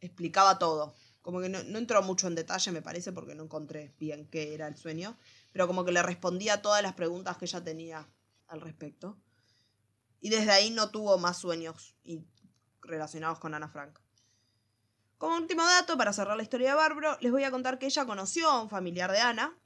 explicaba 0.00 0.58
todo. 0.58 0.94
Como 1.20 1.42
que 1.42 1.50
no, 1.50 1.58
entró 1.58 2.02
mucho 2.02 2.28
en 2.28 2.34
detalle, 2.34 2.72
me 2.72 2.80
parece, 2.80 3.12
porque 3.12 3.34
no 3.34 3.42
encontré 3.42 3.94
bien 3.98 4.26
qué 4.26 4.54
era 4.54 4.68
el 4.68 4.78
sueño. 4.78 5.18
Pero 5.52 5.66
como 5.66 5.84
que 5.84 5.92
le 5.92 6.02
respondía 6.02 6.62
todas 6.62 6.82
las 6.82 6.94
preguntas 6.94 7.36
que 7.36 7.44
ella 7.44 7.62
tenía 7.62 8.08
al 8.46 8.62
respecto. 8.62 9.18
Y 10.20 10.30
desde 10.30 10.50
ahí 10.50 10.70
no 10.70 10.90
tuvo 10.90 11.18
más 11.18 11.36
sueños 11.36 11.94
relacionados 12.82 13.38
con 13.38 13.54
Ana 13.54 13.68
Frank. 13.68 13.98
Como 15.18 15.36
último 15.36 15.64
dato, 15.64 15.96
para 15.98 16.12
cerrar 16.12 16.36
la 16.36 16.42
historia 16.42 16.70
de 16.70 16.74
Bárbaro, 16.76 17.16
les 17.20 17.32
voy 17.32 17.44
a 17.44 17.50
contar 17.50 17.78
que 17.78 17.86
ella 17.86 18.06
conoció 18.06 18.48
a 18.48 18.62
un 18.62 18.70
familiar 18.70 19.10
de 19.10 19.18
Ana, 19.20 19.56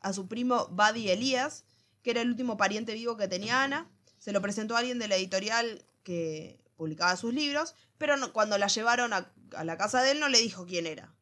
a 0.00 0.12
su 0.12 0.28
primo 0.28 0.68
Buddy 0.68 1.10
Elías, 1.10 1.64
que 2.02 2.12
era 2.12 2.22
el 2.22 2.30
último 2.30 2.56
pariente 2.56 2.94
vivo 2.94 3.16
que 3.16 3.28
tenía 3.28 3.62
Ana. 3.62 3.90
Se 4.16 4.32
lo 4.32 4.40
presentó 4.40 4.76
a 4.76 4.78
alguien 4.78 4.98
de 4.98 5.08
la 5.08 5.16
editorial 5.16 5.84
que 6.04 6.64
publicaba 6.76 7.16
sus 7.16 7.34
libros, 7.34 7.74
pero 7.98 8.16
no- 8.16 8.32
cuando 8.32 8.56
la 8.56 8.68
llevaron 8.68 9.12
a, 9.12 9.30
a 9.56 9.64
la 9.64 9.76
casa 9.76 10.00
de 10.02 10.12
él 10.12 10.20
no 10.20 10.28
le 10.28 10.38
dijo 10.38 10.64
quién 10.64 10.86
era. 10.86 11.14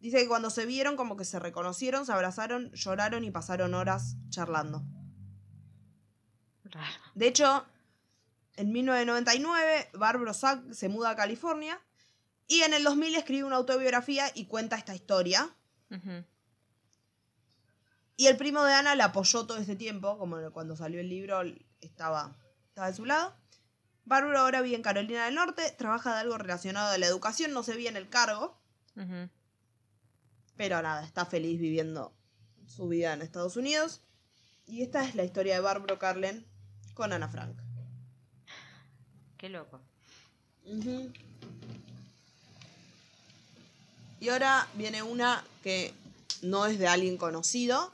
Dice 0.00 0.18
que 0.18 0.28
cuando 0.28 0.50
se 0.50 0.64
vieron 0.66 0.96
como 0.96 1.16
que 1.16 1.24
se 1.24 1.38
reconocieron, 1.38 2.06
se 2.06 2.12
abrazaron, 2.12 2.72
lloraron 2.72 3.24
y 3.24 3.30
pasaron 3.30 3.74
horas 3.74 4.16
charlando. 4.30 4.82
De 7.14 7.26
hecho, 7.26 7.64
en 8.58 8.72
1999, 8.72 9.90
Barbara 9.94 10.34
Sack 10.34 10.72
se 10.72 10.88
muda 10.88 11.10
a 11.10 11.16
California 11.16 11.80
y 12.48 12.62
en 12.62 12.74
el 12.74 12.82
2000 12.82 13.14
escribe 13.14 13.44
una 13.44 13.54
autobiografía 13.54 14.26
y 14.34 14.46
cuenta 14.46 14.76
esta 14.76 14.96
historia. 14.96 15.54
Y 18.16 18.26
el 18.26 18.36
primo 18.36 18.64
de 18.64 18.74
Ana 18.74 18.96
la 18.96 19.06
apoyó 19.06 19.46
todo 19.46 19.58
este 19.58 19.76
tiempo, 19.76 20.18
como 20.18 20.50
cuando 20.50 20.74
salió 20.74 20.98
el 20.98 21.08
libro 21.08 21.40
estaba, 21.80 22.36
estaba 22.66 22.88
de 22.88 22.94
su 22.94 23.04
lado. 23.04 23.36
Bárbara 24.04 24.40
ahora 24.40 24.60
vive 24.60 24.74
en 24.74 24.82
Carolina 24.82 25.26
del 25.26 25.36
Norte, 25.36 25.70
trabaja 25.78 26.14
de 26.14 26.20
algo 26.22 26.36
relacionado 26.36 26.92
a 26.92 26.98
la 26.98 27.06
educación, 27.06 27.52
no 27.52 27.62
sé 27.62 27.76
bien 27.76 27.96
el 27.96 28.08
cargo, 28.08 28.58
pero 30.56 30.82
nada, 30.82 31.04
está 31.04 31.26
feliz 31.26 31.60
viviendo 31.60 32.12
su 32.66 32.88
vida 32.88 33.12
en 33.12 33.22
Estados 33.22 33.56
Unidos. 33.56 34.02
Y 34.66 34.82
esta 34.82 35.04
es 35.04 35.14
la 35.14 35.22
historia 35.22 35.54
de 35.54 35.60
Barbara 35.60 35.98
Carlen 35.98 36.44
con 36.94 37.12
Ana 37.12 37.28
Frank. 37.28 37.67
Qué 39.38 39.48
loco. 39.48 39.80
Y 44.20 44.28
ahora 44.28 44.66
viene 44.74 45.02
una 45.02 45.44
que 45.62 45.94
no 46.42 46.66
es 46.66 46.78
de 46.78 46.88
alguien 46.88 47.16
conocido, 47.16 47.92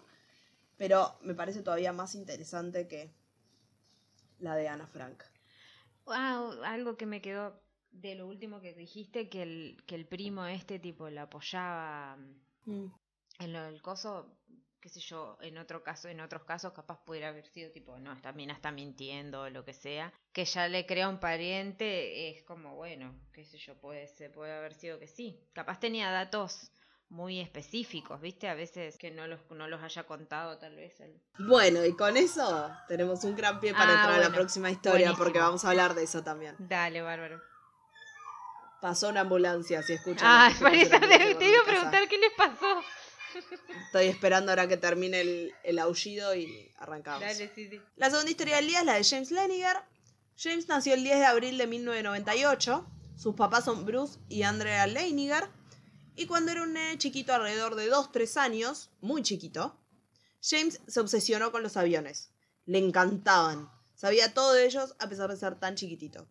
pero 0.76 1.14
me 1.22 1.34
parece 1.34 1.62
todavía 1.62 1.92
más 1.92 2.14
interesante 2.14 2.88
que 2.88 3.10
la 4.40 4.56
de 4.56 4.68
Ana 4.68 4.86
Frank. 4.86 5.22
Ah, 6.06 6.50
algo 6.64 6.96
que 6.96 7.06
me 7.06 7.20
quedó 7.20 7.60
de 7.92 8.14
lo 8.14 8.26
último 8.26 8.60
que 8.60 8.74
dijiste, 8.74 9.28
que 9.28 9.42
el, 9.42 9.82
que 9.86 9.94
el 9.94 10.06
primo 10.06 10.46
este 10.46 10.78
tipo 10.78 11.08
la 11.10 11.22
apoyaba. 11.22 12.16
Mm. 12.64 12.86
En 13.40 13.52
lo 13.52 13.62
del 13.64 13.82
coso, 13.82 14.38
qué 14.84 14.90
sé 14.90 15.00
yo, 15.00 15.38
en 15.40 15.56
otro 15.56 15.82
caso, 15.82 16.08
en 16.08 16.20
otros 16.20 16.42
casos 16.44 16.74
capaz 16.74 17.02
pudiera 17.06 17.28
haber 17.28 17.46
sido 17.46 17.70
tipo, 17.72 17.98
no, 17.98 18.12
esta 18.12 18.32
mina 18.32 18.52
está 18.52 18.70
mintiendo 18.70 19.40
o 19.40 19.48
lo 19.48 19.64
que 19.64 19.72
sea. 19.72 20.12
Que 20.30 20.44
ya 20.44 20.68
le 20.68 20.84
crea 20.84 21.08
un 21.08 21.18
pariente, 21.18 22.28
es 22.28 22.42
como, 22.42 22.74
bueno, 22.76 23.14
qué 23.32 23.46
sé 23.46 23.56
yo, 23.56 23.74
puede 23.80 24.06
ser, 24.08 24.30
puede 24.30 24.52
haber 24.52 24.74
sido 24.74 24.98
que 24.98 25.06
sí. 25.08 25.40
Capaz 25.54 25.80
tenía 25.80 26.10
datos 26.10 26.70
muy 27.08 27.40
específicos, 27.40 28.20
¿viste? 28.20 28.46
A 28.46 28.52
veces 28.54 28.98
que 28.98 29.10
no 29.10 29.26
los, 29.26 29.40
no 29.52 29.68
los 29.68 29.82
haya 29.82 30.02
contado 30.04 30.58
tal 30.58 30.76
vez. 30.76 31.02
Bueno, 31.38 31.82
y 31.86 31.96
con 31.96 32.18
eso 32.18 32.70
tenemos 32.86 33.24
un 33.24 33.34
gran 33.36 33.60
pie 33.60 33.72
para 33.72 33.88
Ah, 33.88 33.94
entrar 33.94 34.12
a 34.20 34.28
la 34.28 34.34
próxima 34.34 34.70
historia, 34.70 35.06
Buenísimo. 35.06 35.24
porque 35.24 35.38
vamos 35.38 35.64
a 35.64 35.70
hablar 35.70 35.94
de 35.94 36.02
eso 36.02 36.22
también. 36.22 36.56
Dale, 36.58 37.00
bárbaro. 37.00 37.40
Pasó 38.82 39.08
una 39.08 39.22
ambulancia, 39.22 39.82
si 39.82 39.94
escuchan. 39.94 40.28
Ah, 40.30 40.52
la 40.60 40.70
te, 40.70 41.48
iba 41.48 41.62
a 41.62 41.64
preguntar 41.64 42.06
qué 42.06 42.18
les 42.18 42.32
pasó. 42.34 42.82
Estoy 43.86 44.06
esperando 44.06 44.52
ahora 44.52 44.68
que 44.68 44.76
termine 44.76 45.20
el, 45.20 45.52
el 45.62 45.78
aullido 45.78 46.34
y 46.34 46.72
arrancamos. 46.78 47.20
Dale, 47.20 47.50
sí, 47.54 47.68
sí. 47.68 47.80
La 47.96 48.10
segunda 48.10 48.30
historia 48.30 48.56
del 48.56 48.66
día 48.66 48.80
es 48.80 48.86
la 48.86 48.94
de 48.94 49.04
James 49.04 49.30
Leniger. 49.30 49.76
James 50.36 50.68
nació 50.68 50.94
el 50.94 51.04
10 51.04 51.18
de 51.18 51.24
abril 51.26 51.58
de 51.58 51.66
1998. 51.66 52.86
Sus 53.16 53.34
papás 53.34 53.64
son 53.64 53.84
Bruce 53.84 54.18
y 54.28 54.42
Andrea 54.42 54.86
Leniger. 54.86 55.48
Y 56.16 56.26
cuando 56.26 56.52
era 56.52 56.62
un 56.62 56.72
nene 56.72 56.98
chiquito, 56.98 57.32
alrededor 57.32 57.74
de 57.74 57.90
2-3 57.90 58.36
años, 58.36 58.90
muy 59.00 59.22
chiquito, 59.22 59.76
James 60.42 60.80
se 60.86 61.00
obsesionó 61.00 61.50
con 61.50 61.62
los 61.62 61.76
aviones. 61.76 62.30
Le 62.66 62.78
encantaban. 62.78 63.70
Sabía 63.94 64.34
todo 64.34 64.52
de 64.52 64.66
ellos 64.66 64.94
a 64.98 65.08
pesar 65.08 65.30
de 65.30 65.36
ser 65.36 65.58
tan 65.58 65.74
chiquitito. 65.74 66.26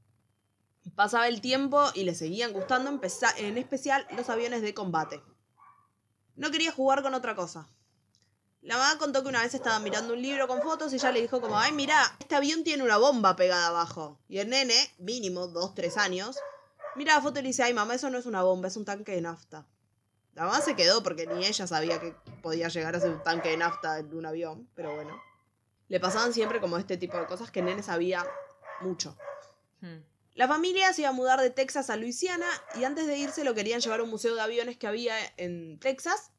Pasaba 0.95 1.27
el 1.27 1.41
tiempo 1.41 1.91
y 1.93 2.03
le 2.03 2.13
seguían 2.13 2.53
gustando, 2.53 2.99
en 3.37 3.57
especial 3.57 4.05
los 4.15 4.29
aviones 4.29 4.61
de 4.61 4.73
combate. 4.73 5.21
No 6.35 6.51
quería 6.51 6.71
jugar 6.71 7.03
con 7.03 7.13
otra 7.13 7.35
cosa. 7.35 7.67
La 8.61 8.77
mamá 8.77 8.97
contó 8.97 9.23
que 9.23 9.29
una 9.29 9.41
vez 9.41 9.53
estaba 9.53 9.77
mirando 9.79 10.13
un 10.13 10.21
libro 10.21 10.47
con 10.47 10.61
fotos 10.61 10.93
y 10.93 10.95
ella 10.95 11.11
le 11.11 11.21
dijo 11.21 11.41
como, 11.41 11.59
ay, 11.59 11.73
mira, 11.73 11.95
este 12.19 12.35
avión 12.35 12.63
tiene 12.63 12.83
una 12.83 12.97
bomba 12.97 13.35
pegada 13.35 13.67
abajo. 13.67 14.19
Y 14.29 14.37
el 14.39 14.49
nene, 14.49 14.75
mínimo, 14.99 15.47
dos, 15.47 15.75
tres 15.75 15.97
años, 15.97 16.37
mira 16.95 17.15
la 17.15 17.21
foto 17.21 17.39
y 17.39 17.43
le 17.43 17.49
dice, 17.49 17.63
ay, 17.63 17.73
mamá, 17.73 17.95
eso 17.95 18.09
no 18.09 18.17
es 18.17 18.25
una 18.25 18.41
bomba, 18.41 18.69
es 18.69 18.77
un 18.77 18.85
tanque 18.85 19.11
de 19.11 19.21
nafta. 19.21 19.67
La 20.33 20.45
mamá 20.45 20.61
se 20.61 20.77
quedó 20.77 21.03
porque 21.03 21.27
ni 21.27 21.45
ella 21.45 21.67
sabía 21.67 21.99
que 21.99 22.15
podía 22.41 22.69
llegar 22.69 22.95
a 22.95 23.01
ser 23.01 23.11
un 23.11 23.21
tanque 23.21 23.49
de 23.49 23.57
nafta 23.57 23.99
en 23.99 24.15
un 24.15 24.25
avión, 24.25 24.69
pero 24.75 24.95
bueno. 24.95 25.21
Le 25.89 25.99
pasaban 25.99 26.33
siempre 26.33 26.61
como 26.61 26.77
este 26.77 26.95
tipo 26.95 27.17
de 27.17 27.25
cosas 27.25 27.51
que 27.51 27.59
el 27.59 27.65
nene 27.65 27.83
sabía 27.83 28.25
mucho. 28.81 29.17
Hmm. 29.81 29.99
La 30.35 30.47
familia 30.47 30.91
se 30.93 31.01
iba 31.01 31.09
a 31.09 31.13
mudar 31.13 31.39
de 31.41 31.51
Texas 31.51 31.91
a 31.91 31.95
Luisiana 31.95 32.47
y 32.75 32.85
antes 32.85 33.05
de 33.05 33.17
irse 33.17 33.43
lo 33.43 33.53
querían 33.53 33.81
llevar 33.81 33.99
a 33.99 34.03
un 34.03 34.09
museo 34.09 34.33
de 34.33 34.41
aviones 34.41 34.77
que 34.77 34.87
había 34.87 35.15
en 35.37 35.79
Texas 35.79 36.31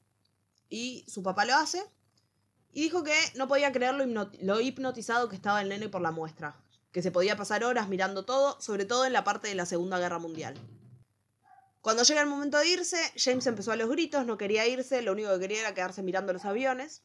y 0.68 1.04
su 1.08 1.22
papá 1.22 1.44
lo 1.44 1.54
hace 1.54 1.84
y 2.72 2.82
dijo 2.82 3.04
que 3.04 3.14
no 3.36 3.46
podía 3.46 3.70
creer 3.70 3.94
lo, 3.94 4.04
hipnoti- 4.04 4.38
lo 4.40 4.60
hipnotizado 4.60 5.28
que 5.28 5.36
estaba 5.36 5.62
el 5.62 5.68
nene 5.68 5.88
por 5.88 6.00
la 6.00 6.10
muestra, 6.10 6.60
que 6.90 7.02
se 7.02 7.12
podía 7.12 7.36
pasar 7.36 7.62
horas 7.62 7.88
mirando 7.88 8.24
todo, 8.24 8.60
sobre 8.60 8.84
todo 8.84 9.06
en 9.06 9.12
la 9.12 9.22
parte 9.22 9.46
de 9.46 9.54
la 9.54 9.64
Segunda 9.64 10.00
Guerra 10.00 10.18
Mundial. 10.18 10.58
Cuando 11.80 12.02
llega 12.02 12.20
el 12.20 12.26
momento 12.26 12.58
de 12.58 12.66
irse, 12.66 12.98
James 13.16 13.46
empezó 13.46 13.70
a 13.70 13.76
los 13.76 13.88
gritos, 13.88 14.26
no 14.26 14.36
quería 14.38 14.66
irse, 14.66 15.02
lo 15.02 15.12
único 15.12 15.30
que 15.34 15.38
quería 15.38 15.60
era 15.60 15.74
quedarse 15.74 16.02
mirando 16.02 16.32
los 16.32 16.46
aviones. 16.46 17.04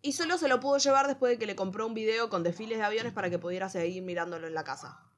Y 0.00 0.14
solo 0.14 0.38
se 0.38 0.48
lo 0.48 0.60
pudo 0.60 0.78
llevar 0.78 1.08
después 1.08 1.32
de 1.32 1.38
que 1.38 1.44
le 1.44 1.56
compró 1.56 1.86
un 1.86 1.92
video 1.92 2.30
con 2.30 2.42
desfiles 2.42 2.78
de 2.78 2.84
aviones 2.84 3.12
para 3.12 3.28
que 3.28 3.38
pudiera 3.38 3.68
seguir 3.68 4.02
mirándolo 4.02 4.46
en 4.46 4.54
la 4.54 4.64
casa. 4.64 5.09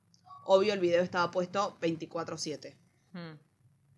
Obvio, 0.45 0.73
el 0.73 0.81
video 0.81 1.03
estaba 1.03 1.31
puesto 1.31 1.79
24/7. 1.81 2.77
Hmm. 3.13 3.39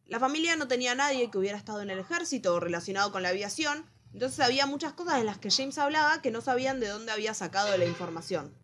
La 0.06 0.20
familia 0.20 0.56
no 0.56 0.68
tenía 0.68 0.92
a 0.92 0.96
nadie 0.96 1.30
que 1.30 1.38
hubiera 1.38 1.56
estado 1.56 1.80
en 1.80 1.90
el 1.90 1.98
ejército 1.98 2.54
o 2.54 2.60
relacionado 2.60 3.10
con 3.10 3.22
la 3.22 3.30
aviación, 3.30 3.86
entonces 4.12 4.40
había 4.40 4.66
muchas 4.66 4.92
cosas 4.92 5.18
en 5.18 5.26
las 5.26 5.38
que 5.38 5.50
James 5.50 5.78
hablaba 5.78 6.20
que 6.22 6.30
no 6.30 6.40
sabían 6.40 6.78
de 6.78 6.88
dónde 6.88 7.10
había 7.10 7.34
sacado 7.34 7.76
la 7.76 7.86
información. 7.86 8.54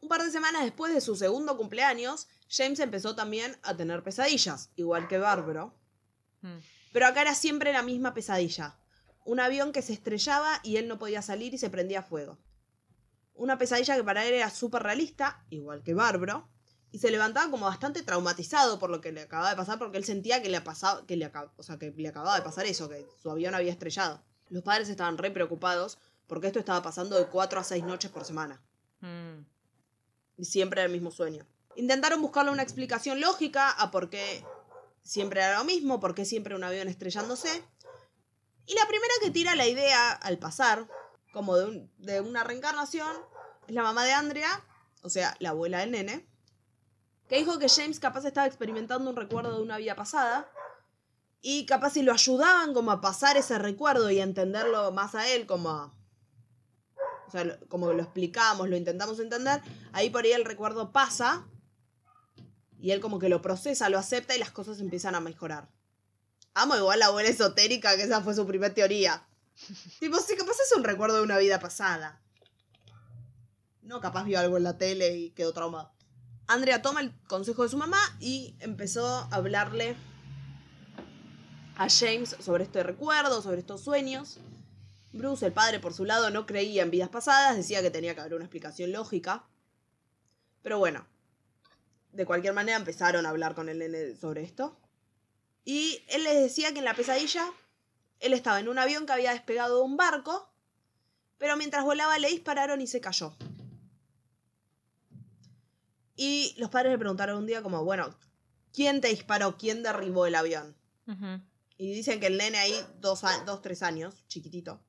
Un 0.00 0.08
par 0.08 0.22
de 0.22 0.30
semanas 0.30 0.62
después 0.62 0.94
de 0.94 1.00
su 1.00 1.16
segundo 1.16 1.56
cumpleaños, 1.56 2.28
James 2.48 2.78
empezó 2.80 3.14
también 3.14 3.56
a 3.62 3.76
tener 3.76 4.02
pesadillas, 4.02 4.70
igual 4.76 5.08
que 5.08 5.18
Bárbaro. 5.18 5.74
Hmm. 6.42 6.58
Pero 6.92 7.06
acá 7.06 7.22
era 7.22 7.34
siempre 7.34 7.72
la 7.72 7.82
misma 7.82 8.14
pesadilla. 8.14 8.78
Un 9.24 9.40
avión 9.40 9.72
que 9.72 9.82
se 9.82 9.92
estrellaba 9.92 10.60
y 10.62 10.76
él 10.76 10.86
no 10.86 10.98
podía 10.98 11.22
salir 11.22 11.52
y 11.54 11.58
se 11.58 11.70
prendía 11.70 12.02
fuego. 12.02 12.38
Una 13.34 13.58
pesadilla 13.58 13.96
que 13.96 14.04
para 14.04 14.24
él 14.26 14.34
era 14.34 14.50
súper 14.50 14.82
realista, 14.82 15.44
igual 15.50 15.82
que 15.82 15.94
Bárbaro, 15.94 16.48
y 16.90 16.98
se 16.98 17.10
levantaba 17.10 17.50
como 17.50 17.66
bastante 17.66 18.02
traumatizado 18.02 18.78
por 18.78 18.90
lo 18.90 19.00
que 19.00 19.12
le 19.12 19.22
acababa 19.22 19.50
de 19.50 19.56
pasar, 19.56 19.78
porque 19.78 19.98
él 19.98 20.04
sentía 20.04 20.42
que 20.42 20.48
le, 20.48 20.60
pasaba, 20.60 21.04
que 21.06 21.16
le, 21.16 21.30
o 21.56 21.62
sea, 21.62 21.78
que 21.78 21.90
le 21.90 22.08
acababa 22.08 22.36
de 22.36 22.42
pasar 22.42 22.66
eso, 22.66 22.88
que 22.88 23.06
su 23.22 23.30
avión 23.30 23.54
había 23.54 23.72
estrellado. 23.72 24.22
Los 24.48 24.62
padres 24.62 24.88
estaban 24.88 25.18
re 25.18 25.30
preocupados 25.30 25.98
porque 26.26 26.46
esto 26.46 26.58
estaba 26.58 26.82
pasando 26.82 27.16
de 27.16 27.26
4 27.26 27.60
a 27.60 27.64
6 27.64 27.84
noches 27.84 28.10
por 28.10 28.24
semana. 28.24 28.62
Hmm. 29.00 29.44
Y 30.36 30.44
siempre 30.44 30.80
era 30.80 30.86
el 30.86 30.92
mismo 30.92 31.10
sueño. 31.10 31.46
Intentaron 31.76 32.20
buscarle 32.22 32.50
una 32.50 32.62
explicación 32.62 33.20
lógica 33.20 33.70
a 33.70 33.90
por 33.90 34.08
qué 34.10 34.44
siempre 35.02 35.40
era 35.40 35.58
lo 35.58 35.64
mismo, 35.64 36.00
por 36.00 36.14
qué 36.14 36.24
siempre 36.24 36.54
un 36.54 36.64
avión 36.64 36.88
estrellándose. 36.88 37.62
Y 38.66 38.74
la 38.74 38.86
primera 38.86 39.14
que 39.22 39.30
tira 39.30 39.54
la 39.54 39.66
idea 39.66 40.12
al 40.12 40.38
pasar, 40.38 40.86
como 41.32 41.56
de, 41.56 41.64
un- 41.66 41.92
de 41.98 42.20
una 42.20 42.44
reencarnación, 42.44 43.14
es 43.66 43.74
la 43.74 43.82
mamá 43.82 44.04
de 44.04 44.12
Andrea, 44.12 44.62
o 45.02 45.08
sea, 45.10 45.34
la 45.40 45.50
abuela 45.50 45.78
del 45.80 45.92
nene, 45.92 46.27
que 47.28 47.36
dijo 47.36 47.58
que 47.58 47.68
James 47.68 48.00
capaz 48.00 48.24
estaba 48.24 48.46
experimentando 48.46 49.10
un 49.10 49.16
recuerdo 49.16 49.56
de 49.56 49.62
una 49.62 49.76
vida 49.78 49.94
pasada 49.94 50.50
y 51.40 51.66
capaz 51.66 51.90
si 51.90 52.02
lo 52.02 52.12
ayudaban 52.12 52.74
como 52.74 52.90
a 52.90 53.00
pasar 53.00 53.36
ese 53.36 53.58
recuerdo 53.58 54.10
y 54.10 54.20
a 54.20 54.24
entenderlo 54.24 54.90
más 54.92 55.14
a 55.14 55.28
él, 55.28 55.46
como 55.46 55.70
a- 55.70 55.94
o 57.26 57.30
sea, 57.30 57.58
como 57.68 57.92
lo 57.92 58.02
explicamos, 58.02 58.68
lo 58.68 58.76
intentamos 58.76 59.20
entender, 59.20 59.60
ahí 59.92 60.08
por 60.08 60.24
ahí 60.24 60.32
el 60.32 60.44
recuerdo 60.46 60.92
pasa 60.92 61.46
y 62.80 62.92
él 62.92 63.00
como 63.00 63.18
que 63.18 63.28
lo 63.28 63.42
procesa, 63.42 63.90
lo 63.90 63.98
acepta 63.98 64.34
y 64.34 64.38
las 64.38 64.50
cosas 64.50 64.80
empiezan 64.80 65.14
a 65.14 65.20
mejorar. 65.20 65.68
Amo 66.54 66.76
igual 66.76 66.98
la 67.00 67.06
abuela 67.06 67.28
esotérica, 67.28 67.94
que 67.96 68.04
esa 68.04 68.22
fue 68.22 68.34
su 68.34 68.46
primera 68.46 68.72
teoría. 68.72 69.28
tipo, 70.00 70.16
sí, 70.18 70.36
capaz 70.36 70.52
es 70.64 70.74
un 70.76 70.82
recuerdo 70.84 71.16
de 71.16 71.22
una 71.22 71.38
vida 71.38 71.60
pasada. 71.60 72.22
No, 73.82 74.00
capaz 74.00 74.24
vio 74.24 74.38
algo 74.40 74.56
en 74.56 74.64
la 74.64 74.78
tele 74.78 75.16
y 75.16 75.30
quedó 75.30 75.52
traumado. 75.52 75.92
Andrea 76.48 76.80
toma 76.80 77.02
el 77.02 77.12
consejo 77.26 77.62
de 77.62 77.68
su 77.68 77.76
mamá 77.76 78.00
y 78.20 78.54
empezó 78.60 79.06
a 79.06 79.28
hablarle 79.30 79.94
a 81.76 81.88
James 81.90 82.36
sobre 82.40 82.64
este 82.64 82.82
recuerdo, 82.82 83.42
sobre 83.42 83.60
estos 83.60 83.84
sueños. 83.84 84.38
Bruce, 85.12 85.44
el 85.44 85.52
padre, 85.52 85.78
por 85.78 85.92
su 85.92 86.06
lado, 86.06 86.30
no 86.30 86.46
creía 86.46 86.82
en 86.82 86.90
vidas 86.90 87.10
pasadas, 87.10 87.54
decía 87.54 87.82
que 87.82 87.90
tenía 87.90 88.14
que 88.14 88.22
haber 88.22 88.34
una 88.34 88.46
explicación 88.46 88.92
lógica. 88.92 89.44
Pero 90.62 90.78
bueno, 90.78 91.06
de 92.12 92.24
cualquier 92.24 92.54
manera 92.54 92.78
empezaron 92.78 93.26
a 93.26 93.28
hablar 93.28 93.54
con 93.54 93.68
el 93.68 94.18
sobre 94.18 94.42
esto. 94.42 94.74
Y 95.66 96.02
él 96.08 96.24
les 96.24 96.40
decía 96.40 96.72
que 96.72 96.78
en 96.78 96.86
la 96.86 96.94
pesadilla 96.94 97.44
él 98.20 98.32
estaba 98.32 98.58
en 98.58 98.68
un 98.68 98.78
avión 98.78 99.04
que 99.04 99.12
había 99.12 99.32
despegado 99.32 99.76
de 99.76 99.82
un 99.82 99.98
barco, 99.98 100.50
pero 101.36 101.58
mientras 101.58 101.84
volaba 101.84 102.18
le 102.18 102.28
dispararon 102.28 102.80
y 102.80 102.86
se 102.86 103.02
cayó. 103.02 103.34
Y 106.20 106.56
los 106.58 106.68
padres 106.68 106.90
le 106.90 106.98
preguntaron 106.98 107.38
un 107.38 107.46
día 107.46 107.62
como, 107.62 107.84
bueno, 107.84 108.12
¿quién 108.72 109.00
te 109.00 109.06
disparó? 109.06 109.56
¿Quién 109.56 109.84
derribó 109.84 110.26
el 110.26 110.34
avión? 110.34 110.76
Y 111.78 111.92
dicen 111.92 112.18
que 112.18 112.26
el 112.26 112.36
nene 112.36 112.58
ahí, 112.58 112.74
dos, 113.00 113.22
dos 113.46 113.62
tres 113.62 113.84
años, 113.84 114.26
chiquitito, 114.26 114.80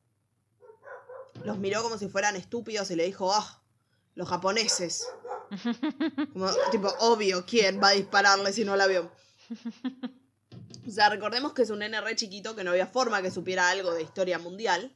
los 1.46 1.60
miró 1.60 1.84
como 1.84 2.00
si 2.00 2.10
fueran 2.10 2.36
estúpidos 2.36 2.90
y 2.90 2.96
le 2.96 3.06
dijo, 3.06 3.32
ah, 3.32 3.62
los 4.16 4.28
japoneses. 4.28 5.08
Como, 6.34 6.50
tipo, 6.72 6.94
obvio, 7.00 7.46
¿quién 7.46 7.82
va 7.82 7.90
a 7.90 7.94
dispararle 7.94 8.52
si 8.52 8.66
no 8.66 8.74
el 8.74 8.82
avión? 8.82 9.10
O 10.88 10.92
sea, 10.92 11.10
recordemos 11.10 11.54
que 11.54 11.62
es 11.62 11.70
un 11.70 11.80
nene 11.80 12.02
re 12.02 12.16
chiquito 12.16 12.56
que 12.56 12.64
no 12.64 12.72
había 12.72 12.88
forma 12.88 13.22
que 13.22 13.32
supiera 13.32 13.70
algo 13.70 13.94
de 13.94 14.04
historia 14.04 14.40
mundial. 14.40 14.96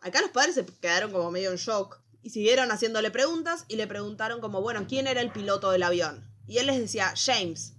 Acá 0.00 0.20
los 0.20 0.30
padres 0.30 0.54
se 0.54 0.66
quedaron 0.66 1.12
como 1.12 1.30
medio 1.30 1.50
en 1.50 1.56
shock 1.56 2.02
y 2.22 2.30
siguieron 2.30 2.70
haciéndole 2.70 3.10
preguntas 3.10 3.64
y 3.68 3.76
le 3.76 3.86
preguntaron 3.86 4.40
como, 4.40 4.62
bueno, 4.62 4.86
¿quién 4.88 5.06
era 5.06 5.20
el 5.20 5.32
piloto 5.32 5.70
del 5.70 5.82
avión? 5.82 6.28
Y 6.46 6.58
él 6.58 6.66
les 6.66 6.78
decía, 6.78 7.12
James. 7.16 7.74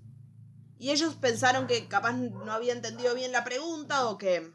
Y 0.77 0.91
ellos 0.91 1.15
pensaron 1.15 1.65
que 1.65 1.87
capaz 1.87 2.13
no 2.13 2.51
había 2.51 2.73
entendido 2.73 3.15
bien 3.15 3.31
la 3.31 3.43
pregunta 3.43 4.07
o 4.07 4.17
que... 4.17 4.51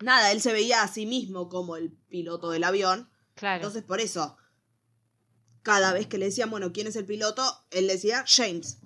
Nada, 0.00 0.32
él 0.32 0.40
se 0.40 0.52
veía 0.52 0.82
a 0.82 0.88
sí 0.88 1.06
mismo 1.06 1.48
como 1.48 1.76
el 1.76 1.92
piloto 2.08 2.50
del 2.50 2.64
avión. 2.64 3.10
Claro. 3.34 3.56
Entonces, 3.56 3.82
por 3.82 4.00
eso, 4.00 4.36
cada 5.62 5.92
vez 5.92 6.06
que 6.06 6.18
le 6.18 6.26
decían, 6.26 6.50
bueno, 6.50 6.72
¿quién 6.72 6.86
es 6.86 6.96
el 6.96 7.04
piloto? 7.04 7.42
Él 7.70 7.88
decía, 7.88 8.24
James. 8.26 8.78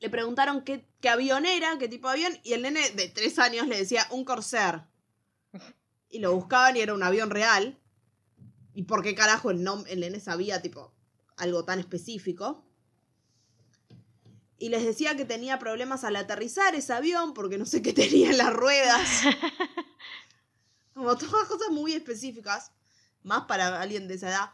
Le 0.00 0.10
preguntaron 0.10 0.62
qué, 0.62 0.86
qué 1.00 1.08
avión 1.08 1.46
era, 1.46 1.78
qué 1.78 1.88
tipo 1.88 2.08
de 2.08 2.14
avión, 2.14 2.38
y 2.42 2.52
el 2.52 2.62
nene 2.62 2.90
de 2.90 3.08
tres 3.08 3.38
años 3.38 3.66
le 3.66 3.78
decía, 3.78 4.06
un 4.10 4.24
Corsair. 4.24 4.82
Y 6.10 6.18
lo 6.18 6.34
buscaban 6.34 6.76
y 6.76 6.80
era 6.80 6.94
un 6.94 7.02
avión 7.02 7.30
real. 7.30 7.78
¿Y 8.74 8.84
por 8.84 9.02
qué 9.02 9.14
carajo 9.14 9.50
el, 9.50 9.62
nom 9.62 9.84
el 9.86 10.00
nene 10.00 10.20
sabía, 10.20 10.60
tipo, 10.60 10.92
algo 11.36 11.64
tan 11.64 11.78
específico? 11.78 12.64
y 14.64 14.70
les 14.70 14.84
decía 14.84 15.16
que 15.16 15.24
tenía 15.24 15.58
problemas 15.58 16.04
al 16.04 16.16
aterrizar 16.16 16.74
ese 16.74 16.92
avión 16.92 17.34
porque 17.34 17.58
no 17.58 17.66
sé 17.66 17.82
qué 17.82 17.92
tenía 18.02 18.30
en 18.30 18.38
las 18.38 18.52
ruedas. 18.52 19.08
Como 20.94 21.18
todas 21.18 21.48
cosas 21.48 21.70
muy 21.70 21.92
específicas, 21.92 22.72
más 23.22 23.44
para 23.44 23.80
alguien 23.80 24.08
de 24.08 24.14
esa 24.14 24.28
edad. 24.28 24.50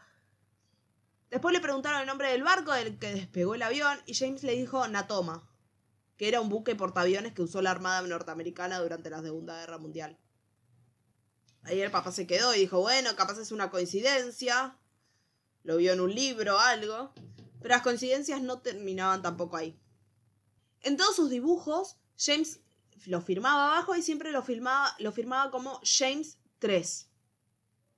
Después 1.30 1.52
le 1.52 1.60
preguntaron 1.60 2.00
el 2.00 2.06
nombre 2.06 2.30
del 2.32 2.42
barco 2.42 2.72
del 2.72 2.98
que 2.98 3.14
despegó 3.14 3.54
el 3.54 3.62
avión 3.62 4.00
y 4.06 4.14
James 4.14 4.42
le 4.42 4.56
dijo 4.56 4.88
Natoma, 4.88 5.48
que 6.16 6.26
era 6.26 6.40
un 6.40 6.48
buque 6.48 6.74
portaaviones 6.74 7.32
que 7.32 7.42
usó 7.42 7.62
la 7.62 7.70
Armada 7.70 8.02
norteamericana 8.02 8.80
durante 8.80 9.10
la 9.10 9.22
Segunda 9.22 9.60
Guerra 9.60 9.78
Mundial. 9.78 10.18
Ahí 11.62 11.80
el 11.80 11.90
papá 11.90 12.10
se 12.12 12.26
quedó 12.26 12.54
y 12.54 12.60
dijo, 12.60 12.80
bueno, 12.80 13.14
capaz 13.16 13.38
es 13.38 13.52
una 13.52 13.70
coincidencia, 13.70 14.78
lo 15.62 15.76
vio 15.76 15.92
en 15.92 16.00
un 16.00 16.14
libro 16.14 16.58
algo, 16.58 17.12
pero 17.60 17.74
las 17.74 17.82
coincidencias 17.82 18.42
no 18.42 18.60
terminaban 18.60 19.22
tampoco 19.22 19.56
ahí. 19.56 19.78
En 20.80 20.96
todos 20.96 21.16
sus 21.16 21.28
dibujos, 21.28 21.98
James 22.18 22.60
lo 23.06 23.20
firmaba 23.20 23.72
abajo 23.72 23.94
y 23.96 24.02
siempre 24.02 24.32
lo, 24.32 24.42
firmaba, 24.42 24.94
lo 24.98 25.12
firmaba 25.12 25.50
como 25.50 25.80
James 25.84 26.38
3. 26.58 27.08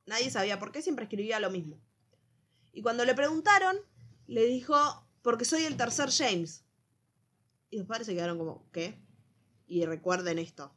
Nadie 0.06 0.30
sabía 0.30 0.58
por 0.58 0.72
qué, 0.72 0.82
siempre 0.82 1.04
escribía 1.04 1.40
lo 1.40 1.50
mismo. 1.50 1.80
Y 2.72 2.82
cuando 2.82 3.04
le 3.04 3.14
preguntaron, 3.14 3.76
le 4.26 4.46
dijo, 4.46 4.76
porque 5.22 5.44
soy 5.44 5.64
el 5.64 5.76
tercer 5.76 6.10
James. 6.10 6.64
Y 7.70 7.78
los 7.78 7.86
padres 7.86 8.06
se 8.06 8.14
quedaron 8.14 8.38
como, 8.38 8.68
¿qué? 8.72 9.00
Y 9.66 9.84
recuerden 9.84 10.38
esto. 10.38 10.74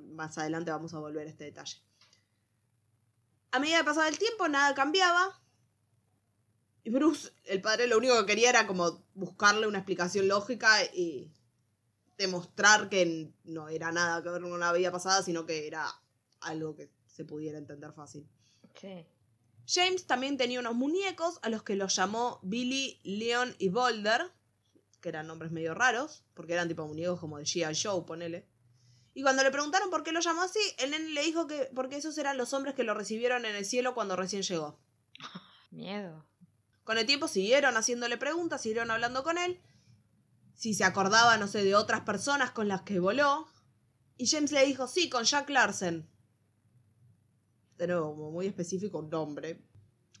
Más 0.00 0.38
adelante 0.38 0.70
vamos 0.70 0.94
a 0.94 0.98
volver 0.98 1.26
a 1.26 1.30
este 1.30 1.44
detalle. 1.44 1.87
A 3.50 3.58
medida 3.58 3.78
que 3.78 3.84
pasaba 3.84 4.08
el 4.08 4.18
tiempo, 4.18 4.48
nada 4.48 4.74
cambiaba. 4.74 5.40
Y 6.84 6.90
Bruce, 6.90 7.32
el 7.44 7.60
padre, 7.60 7.86
lo 7.86 7.98
único 7.98 8.18
que 8.20 8.26
quería 8.26 8.50
era 8.50 8.66
como 8.66 9.04
buscarle 9.14 9.66
una 9.66 9.78
explicación 9.78 10.28
lógica 10.28 10.84
y 10.84 11.32
demostrar 12.16 12.88
que 12.88 13.32
no 13.44 13.68
era 13.68 13.92
nada 13.92 14.22
que 14.22 14.30
ver 14.30 14.42
con 14.42 14.52
una 14.52 14.72
vida 14.72 14.90
pasada, 14.90 15.22
sino 15.22 15.46
que 15.46 15.66
era 15.66 15.86
algo 16.40 16.74
que 16.74 16.90
se 17.06 17.24
pudiera 17.24 17.58
entender 17.58 17.92
fácil. 17.92 18.28
Sí. 18.80 19.06
James 19.66 20.06
también 20.06 20.36
tenía 20.36 20.60
unos 20.60 20.74
muñecos 20.74 21.38
a 21.42 21.50
los 21.50 21.62
que 21.62 21.76
los 21.76 21.94
llamó 21.94 22.40
Billy, 22.42 23.00
Leon 23.04 23.54
y 23.58 23.68
Boulder, 23.68 24.32
que 25.00 25.10
eran 25.10 25.26
nombres 25.26 25.52
medio 25.52 25.74
raros, 25.74 26.24
porque 26.34 26.54
eran 26.54 26.68
tipo 26.68 26.86
muñecos 26.86 27.20
como 27.20 27.38
de 27.38 27.44
G.I. 27.44 27.74
Joe, 27.80 28.04
ponele. 28.04 28.48
Y 29.18 29.22
cuando 29.22 29.42
le 29.42 29.50
preguntaron 29.50 29.90
por 29.90 30.04
qué 30.04 30.12
lo 30.12 30.20
llamó 30.20 30.42
así, 30.42 30.60
el 30.78 30.92
nene 30.92 31.08
le 31.08 31.24
dijo 31.24 31.48
que 31.48 31.68
porque 31.74 31.96
esos 31.96 32.16
eran 32.18 32.36
los 32.36 32.52
hombres 32.52 32.76
que 32.76 32.84
lo 32.84 32.94
recibieron 32.94 33.46
en 33.46 33.56
el 33.56 33.64
cielo 33.64 33.92
cuando 33.92 34.14
recién 34.14 34.42
llegó. 34.42 34.78
Miedo. 35.72 36.24
Con 36.84 36.98
el 36.98 37.04
tiempo 37.04 37.26
siguieron 37.26 37.76
haciéndole 37.76 38.16
preguntas, 38.16 38.62
siguieron 38.62 38.92
hablando 38.92 39.24
con 39.24 39.36
él, 39.36 39.60
si 40.54 40.72
se 40.72 40.84
acordaba, 40.84 41.36
no 41.36 41.48
sé, 41.48 41.64
de 41.64 41.74
otras 41.74 42.02
personas 42.02 42.52
con 42.52 42.68
las 42.68 42.82
que 42.82 43.00
voló. 43.00 43.48
Y 44.18 44.28
James 44.28 44.52
le 44.52 44.64
dijo, 44.64 44.86
sí, 44.86 45.08
con 45.08 45.24
Jack 45.24 45.50
Larsen. 45.50 46.08
De 47.76 47.88
nuevo, 47.88 48.14
como 48.14 48.30
muy 48.30 48.46
específico 48.46 49.00
un 49.00 49.10
nombre. 49.10 49.60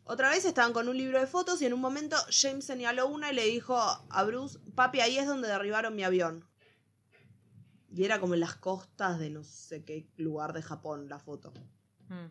Otra 0.02 0.30
vez 0.30 0.44
estaban 0.44 0.72
con 0.72 0.88
un 0.88 0.98
libro 0.98 1.20
de 1.20 1.28
fotos 1.28 1.62
y 1.62 1.66
en 1.66 1.72
un 1.72 1.80
momento 1.80 2.16
James 2.30 2.64
señaló 2.64 3.06
una 3.06 3.30
y 3.30 3.36
le 3.36 3.44
dijo 3.44 3.78
a 3.78 4.24
Bruce, 4.24 4.58
papi, 4.74 4.98
ahí 4.98 5.18
es 5.18 5.28
donde 5.28 5.46
derribaron 5.46 5.94
mi 5.94 6.02
avión. 6.02 6.47
Y 7.90 8.04
era 8.04 8.20
como 8.20 8.34
en 8.34 8.40
las 8.40 8.56
costas 8.56 9.18
de 9.18 9.30
no 9.30 9.44
sé 9.44 9.84
qué 9.84 10.06
lugar 10.16 10.52
de 10.52 10.62
Japón 10.62 11.08
la 11.08 11.18
foto. 11.18 11.52
Mm. 12.08 12.26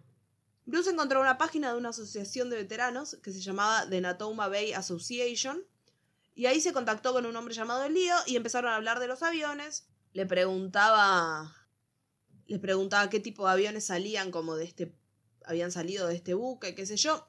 Bruce 0.66 0.90
encontró 0.90 1.22
una 1.22 1.38
página 1.38 1.72
de 1.72 1.78
una 1.78 1.90
asociación 1.90 2.50
de 2.50 2.58
veteranos 2.58 3.18
que 3.24 3.32
se 3.32 3.40
llamaba 3.40 3.88
The 3.90 4.02
Natoma 4.02 4.48
Bay 4.50 4.74
Association 4.74 5.64
y 6.36 6.46
ahí 6.46 6.62
se 6.62 6.74
contactó 6.74 7.14
con 7.14 7.26
un 7.26 7.36
hombre 7.36 7.54
llamado 7.54 7.88
Lío 7.90 8.16
y 8.28 8.36
empezaron 8.36 8.72
a 8.72 8.76
hablar 8.76 9.00
de 9.00 9.08
los 9.08 9.24
aviones. 9.24 9.88
Le 10.14 10.26
preguntaba 10.26 11.56
les 12.48 12.60
preguntaba 12.60 13.10
qué 13.10 13.20
tipo 13.20 13.46
de 13.46 13.54
aviones 13.54 13.86
salían 13.86 14.32
como 14.32 14.56
de 14.56 14.66
este 14.66 14.96
habían 15.46 15.72
salido 15.72 16.08
de 16.08 16.16
este 16.16 16.34
buque, 16.34 16.76
qué 16.76 16.86
sé 16.86 16.98
yo. 16.98 17.28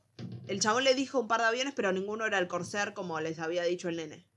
El 0.49 0.61
chabón 0.61 0.85
le 0.85 0.95
dijo 0.95 1.21
un 1.21 1.29
par 1.29 1.41
de 1.41 1.47
aviones, 1.47 1.73
pero 1.75 1.93
ninguno 1.93 2.27
era 2.27 2.39
el 2.39 2.49
Corsair 2.49 2.93
como 2.93 3.21
les 3.21 3.39
había 3.39 3.63
dicho 3.63 3.89
el 3.89 3.97
nene. 3.97 4.28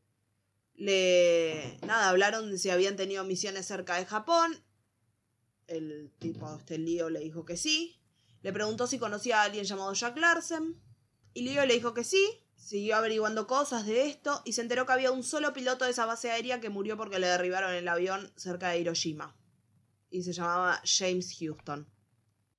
Le 0.81 1.77
nada, 1.85 2.09
hablaron 2.09 2.49
de 2.49 2.57
si 2.57 2.71
habían 2.71 2.95
tenido 2.95 3.23
misiones 3.23 3.67
cerca 3.67 3.97
de 3.97 4.05
Japón. 4.07 4.59
El 5.67 6.11
tipo 6.17 6.51
este 6.57 6.79
Lío 6.79 7.11
le 7.11 7.19
dijo 7.19 7.45
que 7.45 7.55
sí. 7.55 8.01
Le 8.41 8.51
preguntó 8.51 8.87
si 8.87 8.97
conocía 8.97 9.41
a 9.41 9.43
alguien 9.43 9.63
llamado 9.63 9.93
Jack 9.93 10.17
Larsen. 10.17 10.81
Y 11.35 11.43
Leo 11.43 11.67
le 11.67 11.75
dijo 11.75 11.93
que 11.93 12.03
sí. 12.03 12.43
Siguió 12.55 12.95
averiguando 12.95 13.45
cosas 13.45 13.85
de 13.85 14.07
esto 14.07 14.41
y 14.43 14.53
se 14.53 14.61
enteró 14.61 14.87
que 14.87 14.93
había 14.93 15.11
un 15.11 15.21
solo 15.21 15.53
piloto 15.53 15.85
de 15.85 15.91
esa 15.91 16.07
base 16.07 16.31
aérea 16.31 16.59
que 16.59 16.71
murió 16.71 16.97
porque 16.97 17.19
le 17.19 17.27
derribaron 17.27 17.75
el 17.75 17.87
avión 17.87 18.33
cerca 18.35 18.69
de 18.69 18.79
Hiroshima. 18.79 19.35
Y 20.09 20.23
se 20.23 20.33
llamaba 20.33 20.81
James 20.83 21.37
Houston. 21.39 21.87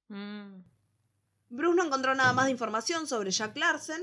Mm. 0.07 0.62
Bruce 1.51 1.77
no 1.77 1.85
encontró 1.85 2.14
nada 2.14 2.33
más 2.33 2.45
de 2.45 2.53
información 2.53 3.09
sobre 3.09 3.33
Jack 3.33 3.57
Larsen, 3.57 4.03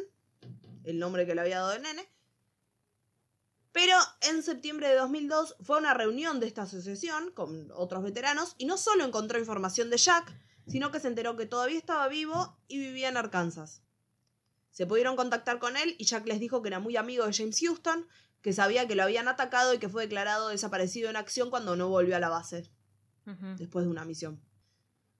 el 0.84 1.00
nombre 1.00 1.26
que 1.26 1.36
le 1.36 1.42
había 1.42 1.60
dado 1.60 1.72
el 1.72 1.84
nene. 1.84 2.06
Pero 3.72 3.96
en 4.22 4.42
septiembre 4.42 4.88
de 4.88 4.96
2002 4.96 5.56
fue 5.62 5.78
a 5.78 5.80
una 5.80 5.94
reunión 5.94 6.40
de 6.40 6.48
esta 6.48 6.64
asociación 6.64 7.32
con 7.32 7.72
otros 7.76 8.04
veteranos 8.04 8.56
y 8.58 8.66
no 8.66 8.78
solo 8.78 9.06
encontró 9.06 9.40
información 9.40 9.90
de 9.90 9.98
Jack, 9.98 10.34
sino 10.68 10.92
que 10.92 11.00
se 11.00 11.08
enteró 11.08 11.36
que 11.36 11.46
todavía 11.46 11.78
estaba 11.78 12.08
vivo 12.08 12.58
y 12.68 12.80
vivía 12.80 13.10
en 13.10 13.18
Arkansas. 13.18 13.84
Se 14.72 14.86
pudieron 14.86 15.16
contactar 15.16 15.60
con 15.60 15.78
él 15.78 15.96
y 15.98 16.06
Jack 16.06 16.26
les 16.28 16.40
dijo 16.40 16.62
que 16.62 16.70
era 16.70 16.80
muy 16.80 16.96
amigo 16.96 17.26
de 17.26 17.34
James 17.34 17.60
Houston, 17.60 18.08
que 18.42 18.54
sabía 18.54 18.88
que 18.88 18.96
lo 18.96 19.04
habían 19.04 19.28
atacado 19.28 19.74
y 19.74 19.80
que 19.80 19.90
fue 19.90 20.04
declarado 20.04 20.50
desaparecido 20.50 21.10
en 21.10 21.16
acción 21.16 21.50
cuando 21.50 21.76
no 21.76 21.90
volvió 21.90 22.16
a 22.16 22.20
la 22.20 22.30
base, 22.30 22.72
después 23.58 23.86
de 23.86 23.92
una 23.92 24.06
misión. 24.06 24.42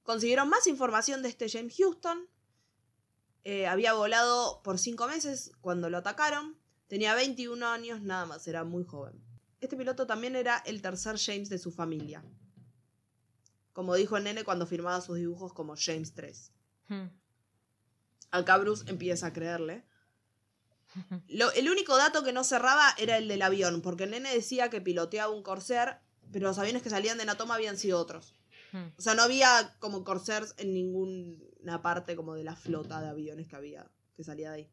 Consiguieron 0.04 0.50
más 0.50 0.66
información 0.68 1.22
de 1.22 1.30
este 1.30 1.50
James 1.50 1.76
Houston. 1.78 2.28
Eh, 3.44 3.68
había 3.68 3.94
volado 3.94 4.62
por 4.64 4.80
cinco 4.80 5.08
meses 5.08 5.52
cuando 5.62 5.90
lo 5.90 5.98
atacaron. 5.98 6.59
Tenía 6.90 7.16
21 7.16 7.66
años 7.66 8.02
nada 8.02 8.26
más, 8.26 8.46
era 8.48 8.66
muy 8.66 8.84
joven. 8.84 9.24
Este 9.62 9.78
piloto 9.78 10.06
también 10.06 10.36
era 10.36 10.58
el 10.66 10.82
tercer 10.82 11.18
James 11.18 11.48
de 11.48 11.58
su 11.60 11.72
familia. 11.72 12.22
Como 13.72 13.96
dijo 13.96 14.18
el 14.18 14.26
nene 14.26 14.44
cuando 14.44 14.66
firmaba 14.68 15.00
sus 15.00 15.16
dibujos 15.18 15.54
como 15.54 15.76
James 15.78 16.14
3. 16.14 16.52
Mm. 16.90 17.06
Acá 18.32 18.58
Bruce 18.58 18.84
empieza 18.90 19.28
a 19.28 19.34
creerle. 19.34 19.86
Lo- 21.28 21.52
el 21.54 21.70
único 21.70 21.96
dato 21.96 22.24
que 22.24 22.34
no 22.34 22.44
cerraba 22.44 22.94
era 22.98 23.18
el 23.18 23.28
del 23.28 23.44
avión, 23.44 23.82
porque 23.82 24.04
el 24.06 24.12
nene 24.12 24.34
decía 24.34 24.70
que 24.70 24.82
piloteaba 24.82 25.32
un 25.34 25.44
Corsair, 25.44 25.98
pero 26.32 26.48
los 26.48 26.58
aviones 26.58 26.82
que 26.82 26.90
salían 26.90 27.18
de 27.18 27.26
Natoma 27.26 27.56
habían 27.56 27.78
sido 27.78 28.00
otros. 28.00 28.36
Mm. 28.72 28.88
O 28.98 29.02
sea, 29.02 29.14
no 29.14 29.22
había 29.22 29.76
como 29.80 30.04
Corsairs 30.04 30.54
en 30.58 30.74
ninguna 30.74 31.82
parte 31.82 32.16
como 32.16 32.34
de 32.36 32.44
la 32.44 32.56
flota 32.56 33.02
de 33.02 33.10
aviones 33.10 33.48
que 33.48 33.56
había, 33.56 33.90
que 34.16 34.24
salía 34.24 34.50
de 34.52 34.56
ahí. 34.64 34.72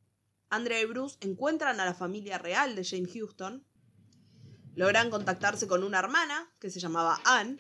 Andrea 0.49 0.81
y 0.81 0.85
Bruce 0.85 1.17
encuentran 1.21 1.81
a 1.81 1.85
la 1.85 1.95
familia 1.95 2.39
real 2.39 2.77
de 2.77 2.85
James 2.85 3.13
Houston. 3.13 3.65
Logran 4.75 5.11
contactarse 5.11 5.67
con 5.67 5.83
una 5.83 5.99
hermana 5.99 6.51
que 6.61 6.71
se 6.71 6.81
llamaba 6.81 7.21
Anne. 7.25 7.59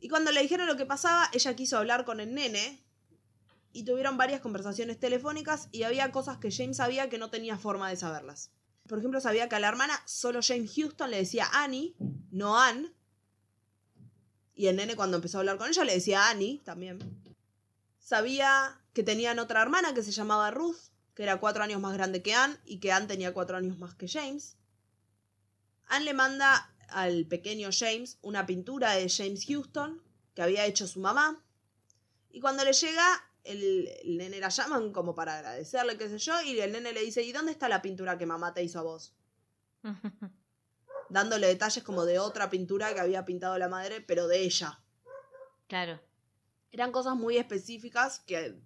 Y 0.00 0.08
cuando 0.08 0.30
le 0.30 0.42
dijeron 0.42 0.66
lo 0.66 0.76
que 0.76 0.86
pasaba, 0.86 1.28
ella 1.32 1.56
quiso 1.56 1.78
hablar 1.78 2.04
con 2.04 2.20
el 2.20 2.34
nene. 2.34 2.84
Y 3.72 3.84
tuvieron 3.84 4.16
varias 4.16 4.40
conversaciones 4.40 4.98
telefónicas 4.98 5.68
y 5.72 5.82
había 5.82 6.10
cosas 6.12 6.38
que 6.38 6.50
James 6.50 6.76
sabía 6.76 7.08
que 7.08 7.18
no 7.18 7.30
tenía 7.30 7.58
forma 7.58 7.90
de 7.90 7.96
saberlas. 7.96 8.50
Por 8.88 8.98
ejemplo, 8.98 9.20
sabía 9.20 9.48
que 9.48 9.56
a 9.56 9.60
la 9.60 9.68
hermana 9.68 10.00
solo 10.06 10.40
James 10.42 10.72
Houston 10.74 11.10
le 11.10 11.18
decía 11.18 11.48
Annie, 11.52 11.94
no 12.30 12.58
Anne. 12.58 12.90
Y 14.54 14.66
el 14.66 14.76
nene 14.76 14.96
cuando 14.96 15.16
empezó 15.16 15.38
a 15.38 15.40
hablar 15.40 15.58
con 15.58 15.68
ella 15.68 15.84
le 15.84 15.94
decía 15.94 16.30
Annie 16.30 16.60
también. 16.64 16.98
Sabía 17.98 18.77
que 18.92 19.02
tenían 19.02 19.38
otra 19.38 19.62
hermana 19.62 19.94
que 19.94 20.02
se 20.02 20.12
llamaba 20.12 20.50
Ruth, 20.50 20.76
que 21.14 21.22
era 21.22 21.40
cuatro 21.40 21.62
años 21.62 21.80
más 21.80 21.94
grande 21.94 22.22
que 22.22 22.34
Anne 22.34 22.56
y 22.64 22.78
que 22.78 22.92
Anne 22.92 23.06
tenía 23.06 23.32
cuatro 23.32 23.56
años 23.56 23.78
más 23.78 23.94
que 23.94 24.08
James. 24.08 24.56
Anne 25.86 26.04
le 26.04 26.14
manda 26.14 26.74
al 26.88 27.26
pequeño 27.26 27.70
James 27.72 28.18
una 28.22 28.46
pintura 28.46 28.92
de 28.92 29.08
James 29.08 29.44
Houston 29.46 30.02
que 30.34 30.42
había 30.42 30.66
hecho 30.66 30.86
su 30.86 31.00
mamá. 31.00 31.42
Y 32.30 32.40
cuando 32.40 32.64
le 32.64 32.72
llega, 32.72 33.04
el, 33.44 33.88
el 34.04 34.16
nene 34.18 34.38
la 34.38 34.48
llaman 34.48 34.92
como 34.92 35.14
para 35.14 35.38
agradecerle, 35.38 35.98
qué 35.98 36.08
sé 36.08 36.18
yo, 36.18 36.40
y 36.42 36.60
el 36.60 36.72
nene 36.72 36.92
le 36.92 37.00
dice, 37.00 37.22
¿y 37.22 37.32
dónde 37.32 37.52
está 37.52 37.68
la 37.68 37.82
pintura 37.82 38.18
que 38.18 38.26
mamá 38.26 38.54
te 38.54 38.62
hizo 38.62 38.78
a 38.78 38.82
vos? 38.82 39.14
Dándole 41.08 41.46
detalles 41.46 41.82
como 41.82 42.04
de 42.04 42.18
otra 42.18 42.50
pintura 42.50 42.92
que 42.92 43.00
había 43.00 43.24
pintado 43.24 43.58
la 43.58 43.68
madre, 43.68 44.00
pero 44.00 44.28
de 44.28 44.42
ella. 44.42 44.80
Claro. 45.66 46.00
Eran 46.70 46.92
cosas 46.92 47.16
muy 47.16 47.38
específicas 47.38 48.20
que, 48.20 48.60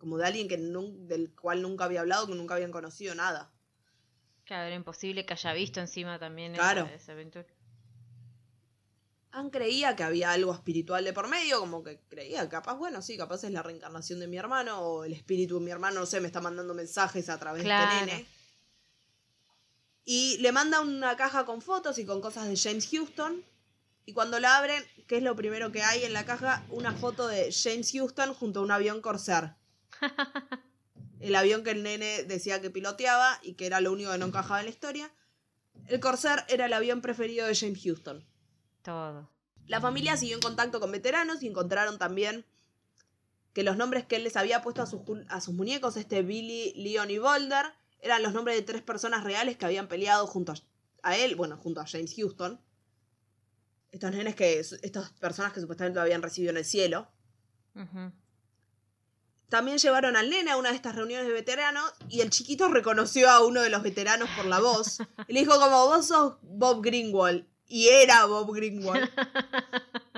como 0.00 0.16
de 0.16 0.26
alguien 0.26 0.48
que 0.48 0.56
del 0.56 1.32
cual 1.36 1.62
nunca 1.62 1.84
había 1.84 2.00
hablado, 2.00 2.26
que 2.26 2.34
nunca 2.34 2.54
habían 2.54 2.72
conocido 2.72 3.14
nada. 3.14 3.52
Claro, 4.44 4.64
era 4.66 4.74
imposible 4.74 5.24
que 5.26 5.34
haya 5.34 5.52
visto 5.52 5.78
encima 5.78 6.18
también 6.18 6.54
Claro. 6.54 6.86
esa, 6.86 6.94
esa 6.94 7.12
aventura. 7.12 7.46
Anne 9.32 9.50
creía 9.52 9.94
que 9.94 10.02
había 10.02 10.32
algo 10.32 10.52
espiritual 10.52 11.04
de 11.04 11.12
por 11.12 11.28
medio, 11.28 11.60
como 11.60 11.84
que 11.84 12.00
creía, 12.08 12.48
capaz, 12.48 12.74
bueno, 12.74 13.00
sí, 13.00 13.16
capaz 13.16 13.44
es 13.44 13.52
la 13.52 13.62
reencarnación 13.62 14.18
de 14.18 14.26
mi 14.26 14.38
hermano, 14.38 14.80
o 14.80 15.04
el 15.04 15.12
espíritu 15.12 15.60
de 15.60 15.64
mi 15.66 15.70
hermano, 15.70 16.00
no 16.00 16.06
sé, 16.06 16.20
me 16.20 16.26
está 16.26 16.40
mandando 16.40 16.74
mensajes 16.74 17.28
a 17.28 17.38
través 17.38 17.62
de 17.62 17.68
Claro. 17.68 17.92
este 17.92 18.06
nene. 18.06 18.26
Y 20.04 20.38
le 20.38 20.50
manda 20.50 20.80
una 20.80 21.16
caja 21.16 21.44
con 21.44 21.62
fotos 21.62 21.98
y 21.98 22.06
con 22.06 22.20
cosas 22.20 22.48
de 22.48 22.56
James 22.56 22.88
Houston. 22.90 23.44
Y 24.06 24.14
cuando 24.14 24.40
la 24.40 24.56
abren, 24.58 24.82
¿qué 25.06 25.18
es 25.18 25.22
lo 25.22 25.36
primero 25.36 25.70
que 25.70 25.82
hay 25.82 26.02
en 26.02 26.12
la 26.12 26.24
caja? 26.24 26.64
Una 26.70 26.92
foto 26.92 27.28
de 27.28 27.52
James 27.52 27.92
Houston 27.92 28.34
junto 28.34 28.58
a 28.58 28.62
un 28.64 28.72
avión 28.72 29.00
Corsair. 29.00 29.54
El 31.20 31.34
avión 31.36 31.62
que 31.64 31.70
el 31.72 31.82
nene 31.82 32.22
decía 32.24 32.62
que 32.62 32.70
piloteaba 32.70 33.38
y 33.42 33.52
que 33.52 33.66
era 33.66 33.80
lo 33.82 33.92
único 33.92 34.10
que 34.10 34.16
no 34.18 34.26
encajaba 34.26 34.60
en 34.60 34.66
la 34.66 34.70
historia. 34.70 35.12
El 35.86 36.00
Corsair 36.00 36.44
era 36.48 36.64
el 36.66 36.72
avión 36.72 37.02
preferido 37.02 37.46
de 37.46 37.54
James 37.54 37.82
Houston. 37.84 38.24
Todo. 38.82 39.30
La 39.66 39.80
familia 39.82 40.16
siguió 40.16 40.36
en 40.36 40.42
contacto 40.42 40.80
con 40.80 40.90
veteranos 40.90 41.42
y 41.42 41.48
encontraron 41.48 41.98
también 41.98 42.46
que 43.52 43.62
los 43.62 43.76
nombres 43.76 44.06
que 44.06 44.16
él 44.16 44.24
les 44.24 44.36
había 44.36 44.62
puesto 44.62 44.80
a 44.80 44.86
sus, 44.86 45.00
ju- 45.02 45.26
a 45.28 45.40
sus 45.42 45.52
muñecos, 45.54 45.96
este 45.98 46.22
Billy, 46.22 46.72
Leon 46.74 47.10
y 47.10 47.18
Boulder, 47.18 47.66
eran 48.00 48.22
los 48.22 48.32
nombres 48.32 48.56
de 48.56 48.62
tres 48.62 48.80
personas 48.80 49.22
reales 49.22 49.58
que 49.58 49.66
habían 49.66 49.88
peleado 49.88 50.26
junto 50.26 50.52
a, 50.52 50.54
a 51.02 51.16
él, 51.18 51.36
bueno, 51.36 51.58
junto 51.58 51.80
a 51.82 51.86
James 51.86 52.14
Houston. 52.16 52.58
Estos 53.92 54.10
nenes 54.12 54.34
que, 54.36 54.58
estas 54.60 55.10
personas 55.20 55.52
que 55.52 55.60
supuestamente 55.60 55.96
lo 55.96 56.02
habían 56.02 56.22
recibido 56.22 56.50
en 56.50 56.56
el 56.56 56.64
cielo. 56.64 57.08
También 59.50 59.78
llevaron 59.78 60.16
al 60.16 60.30
nene 60.30 60.52
a 60.52 60.56
una 60.56 60.70
de 60.70 60.76
estas 60.76 60.94
reuniones 60.94 61.26
de 61.26 61.32
veteranos 61.32 61.92
y 62.08 62.20
el 62.20 62.30
chiquito 62.30 62.68
reconoció 62.68 63.28
a 63.28 63.44
uno 63.44 63.60
de 63.60 63.68
los 63.68 63.82
veteranos 63.82 64.30
por 64.36 64.46
la 64.46 64.60
voz. 64.60 65.00
Y 65.26 65.32
le 65.32 65.40
dijo 65.40 65.58
como, 65.58 65.86
vos 65.88 66.06
sos 66.06 66.36
Bob 66.42 66.80
Greenwald. 66.82 67.44
Y 67.66 67.88
era 67.88 68.26
Bob 68.26 68.54
Greenwald. 68.54 69.10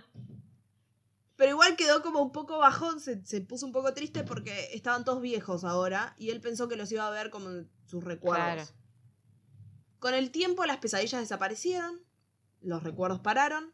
Pero 1.37 1.51
igual 1.51 1.77
quedó 1.77 2.03
como 2.03 2.21
un 2.21 2.31
poco 2.31 2.59
bajón, 2.59 3.01
se, 3.01 3.25
se 3.25 3.41
puso 3.41 3.65
un 3.65 3.73
poco 3.73 3.95
triste 3.95 4.23
porque 4.23 4.69
estaban 4.75 5.03
todos 5.05 5.23
viejos 5.23 5.65
ahora 5.65 6.15
y 6.19 6.29
él 6.31 6.41
pensó 6.43 6.69
que 6.69 6.77
los 6.77 6.93
iba 6.93 7.07
a 7.07 7.11
ver 7.11 7.31
como 7.31 7.49
en 7.49 7.71
sus 7.87 8.05
recuerdos. 8.05 8.45
Claro. 8.45 8.69
Con 9.99 10.13
el 10.13 10.31
tiempo 10.31 10.67
las 10.67 10.77
pesadillas 10.77 11.23
desaparecieron, 11.23 12.03
los 12.61 12.83
recuerdos 12.83 13.21
pararon 13.21 13.73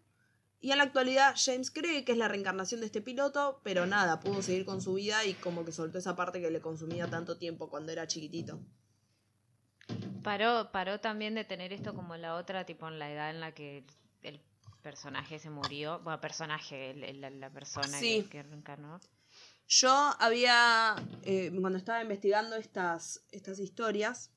y 0.61 0.73
en 0.73 0.79
la 0.79 0.85
actualidad 0.85 1.35
James 1.37 1.71
cree 1.71 2.05
que 2.05 2.13
es 2.13 2.19
la 2.19 2.29
reencarnación 2.29 2.81
de 2.81 2.87
este 2.87 3.01
piloto, 3.01 3.61
pero 3.63 3.87
nada, 3.87 4.19
pudo 4.21 4.43
seguir 4.43 4.65
con 4.65 4.81
su 4.83 4.95
vida 4.95 5.25
y 5.25 5.35
como 5.35 5.65
que 5.65 5.73
soltó 5.73 5.99
esa 5.99 6.17
parte 6.17 6.41
que 6.41 6.51
le 6.51 6.61
consumía 6.61 7.09
tanto 7.09 7.39
tiempo 7.39 7.69
cuando 7.71 7.93
era 7.93 8.07
chiquitito. 8.07 8.61
Paró, 10.23 10.71
paró 10.73 11.01
también 11.01 11.35
de 11.35 11.45
tener 11.45 11.73
esto 11.73 11.95
como 11.95 12.17
la 12.17 12.35
otra, 12.35 12.67
tipo 12.67 12.89
en 12.89 12.99
la 12.99 13.11
edad 13.11 13.31
en 13.31 13.41
la 13.41 13.53
que 13.53 13.85
el 14.23 14.41
personaje 14.83 15.39
se 15.39 15.49
murió. 15.49 16.01
Bueno, 16.01 16.21
personaje, 16.21 16.91
el- 16.91 17.05
el- 17.05 17.21
la, 17.21 17.31
la 17.31 17.51
persona 17.51 17.99
Sí. 17.99 18.23
que, 18.25 18.29
que 18.31 18.43
reencarnó. 18.43 19.01
Yo 19.69 19.91
había, 20.19 20.97
eh, 21.23 21.51
cuando 21.61 21.79
estaba 21.79 22.03
investigando 22.03 22.57
estas, 22.57 23.23
estas 23.31 23.59
historias, 23.61 24.33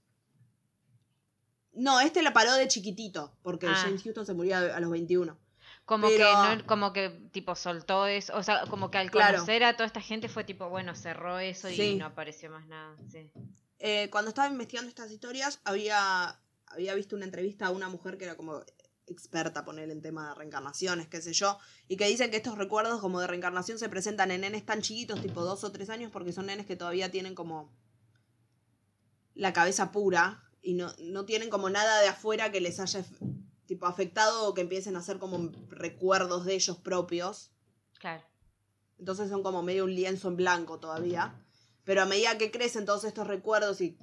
no, 1.73 1.99
este 2.01 2.21
la 2.21 2.33
paró 2.33 2.53
de 2.53 2.67
chiquitito, 2.67 3.33
porque 3.41 3.67
Ah. 3.67 3.75
James 3.75 4.03
Houston 4.03 4.25
se 4.25 4.33
murió 4.33 4.57
a, 4.57 4.59
a 4.75 4.79
los 4.79 4.91
21. 4.91 5.37
Como 5.85 6.07
Pero- 6.07 6.17
que 6.49 6.55
no, 6.57 6.67
como 6.67 6.93
que 6.93 7.09
tipo 7.31 7.55
soltó 7.55 8.05
eso, 8.07 8.35
o 8.37 8.43
sea, 8.43 8.65
como 8.69 8.91
que 8.91 8.97
al 8.99 9.11
Claro. 9.11 9.33
conocer 9.39 9.63
a 9.63 9.73
toda 9.73 9.87
esta 9.87 9.99
gente 10.01 10.29
fue 10.29 10.43
tipo, 10.43 10.69
bueno, 10.69 10.95
cerró 10.95 11.39
eso 11.39 11.67
Sí. 11.69 11.81
y 11.81 11.95
no 11.95 12.05
apareció 12.05 12.49
más 12.49 12.65
nada. 12.67 12.95
Sí. 13.09 13.29
Eh, 13.79 14.09
cuando 14.11 14.29
estaba 14.29 14.47
investigando 14.47 14.89
estas 14.89 15.11
historias, 15.11 15.59
había, 15.65 16.39
había 16.67 16.93
visto 16.93 17.15
una 17.15 17.25
entrevista 17.25 17.65
a 17.65 17.71
una 17.71 17.89
mujer 17.89 18.17
que 18.17 18.25
era 18.25 18.37
como 18.37 18.61
experta, 19.07 19.65
poner 19.65 19.89
en 19.89 20.01
tema 20.01 20.29
de 20.29 20.35
reencarnaciones, 20.35 21.07
qué 21.07 21.21
sé 21.21 21.33
yo, 21.33 21.57
y 21.89 21.97
que 21.97 22.05
dicen 22.07 22.31
que 22.31 22.37
estos 22.37 22.57
recuerdos 22.57 23.01
como 23.01 23.19
de 23.19 23.27
reencarnación 23.27 23.77
se 23.77 23.89
presentan 23.89 24.31
en 24.31 24.41
nenes 24.41 24.65
tan 24.65 24.81
chiquitos, 24.81 25.21
tipo 25.21 25.41
dos 25.43 25.63
o 25.65 25.71
tres 25.71 25.89
años, 25.89 26.11
porque 26.11 26.31
son 26.31 26.45
nenes 26.45 26.65
que 26.65 26.77
todavía 26.77 27.11
tienen 27.11 27.35
como 27.35 27.73
la 29.33 29.51
cabeza 29.51 29.91
pura 29.91 30.43
y 30.61 30.75
no, 30.75 30.93
no 30.99 31.25
tienen 31.25 31.49
como 31.49 31.69
nada 31.69 31.99
de 32.01 32.07
afuera 32.07 32.51
que 32.51 32.61
les 32.61 32.79
haya 32.79 33.03
tipo 33.71 33.85
afectado 33.85 34.49
o 34.49 34.53
que 34.53 34.59
empiecen 34.59 34.97
a 34.97 34.99
hacer 34.99 35.17
como 35.17 35.49
recuerdos 35.69 36.43
de 36.43 36.55
ellos 36.55 36.77
propios. 36.79 37.51
Claro. 38.01 38.21
Entonces 38.99 39.29
son 39.29 39.43
como 39.43 39.63
medio 39.63 39.85
un 39.85 39.95
lienzo 39.95 40.27
en 40.27 40.35
blanco 40.35 40.77
todavía. 40.81 41.41
Pero 41.85 42.01
a 42.01 42.05
medida 42.05 42.37
que 42.37 42.51
crecen 42.51 42.83
todos 42.83 43.05
estos 43.05 43.27
recuerdos 43.27 43.79
y 43.79 43.97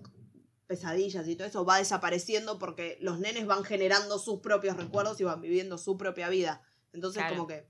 pesadillas 0.66 1.28
y 1.28 1.36
todo 1.36 1.46
eso, 1.46 1.66
va 1.66 1.76
desapareciendo 1.76 2.58
porque 2.58 2.96
los 3.02 3.18
nenes 3.18 3.46
van 3.46 3.62
generando 3.62 4.18
sus 4.18 4.40
propios 4.40 4.74
recuerdos 4.78 5.20
y 5.20 5.24
van 5.24 5.42
viviendo 5.42 5.76
su 5.76 5.98
propia 5.98 6.30
vida. 6.30 6.62
Entonces 6.94 7.20
Claro. 7.20 7.36
como 7.36 7.46
que 7.46 7.68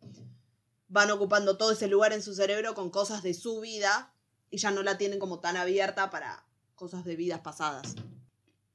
van 0.86 1.10
ocupando 1.10 1.56
todo 1.56 1.72
ese 1.72 1.88
lugar 1.88 2.12
en 2.12 2.22
su 2.22 2.32
cerebro 2.32 2.76
con 2.76 2.90
cosas 2.90 3.24
de 3.24 3.34
su 3.34 3.58
vida 3.60 4.14
y 4.50 4.58
ya 4.58 4.70
no 4.70 4.84
la 4.84 4.98
tienen 4.98 5.18
como 5.18 5.40
tan 5.40 5.56
abierta 5.56 6.10
para 6.10 6.46
cosas 6.76 7.04
de 7.04 7.16
vidas 7.16 7.40
pasadas. 7.40 7.96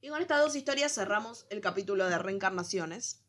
Y 0.04 0.10
con 0.10 0.20
estas 0.20 0.42
dos 0.42 0.54
historias 0.54 0.92
cerramos 0.92 1.46
el 1.48 1.62
capítulo 1.62 2.06
de 2.06 2.18
reencarnaciones. 2.18 3.22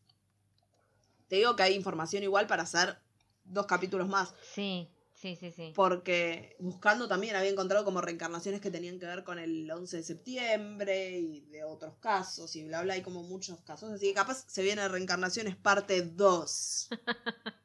Te 1.30 1.38
digo 1.38 1.56
que 1.56 1.64
hay 1.64 1.74
información 1.74 2.22
igual 2.24 2.48
para 2.48 2.64
hacer 2.64 2.98
dos 3.46 3.66
capítulos 3.66 4.10
más. 4.10 4.34
Sí, 4.54 4.90
sí, 5.14 5.38
sí, 5.38 5.52
sí. 5.52 5.72
Porque 5.74 6.58
buscando 6.60 7.08
también 7.08 7.38
había 7.38 7.50
encontrado 7.52 7.86
como 7.86 8.02
reencarnaciones 8.02 8.60
que 8.60 8.72
tenían 8.72 9.00
que 9.00 9.06
ver 9.06 9.24
con 9.24 9.40
el 9.40 9.72
11 9.72 9.96
de 9.96 10.04
septiembre 10.04 11.12
y 11.18 11.40
de 11.46 11.64
otros 11.64 11.96
casos 12.02 12.54
y 12.58 12.66
bla 12.66 12.82
bla, 12.82 12.96
hay 12.96 13.02
como 13.02 13.24
muchos 13.24 13.62
casos. 13.62 13.94
Así 13.94 14.08
que 14.10 14.14
capaz 14.14 14.44
se 14.46 14.62
viene 14.62 14.86
reencarnaciones 14.90 15.56
parte 15.56 16.02
2. 16.02 16.90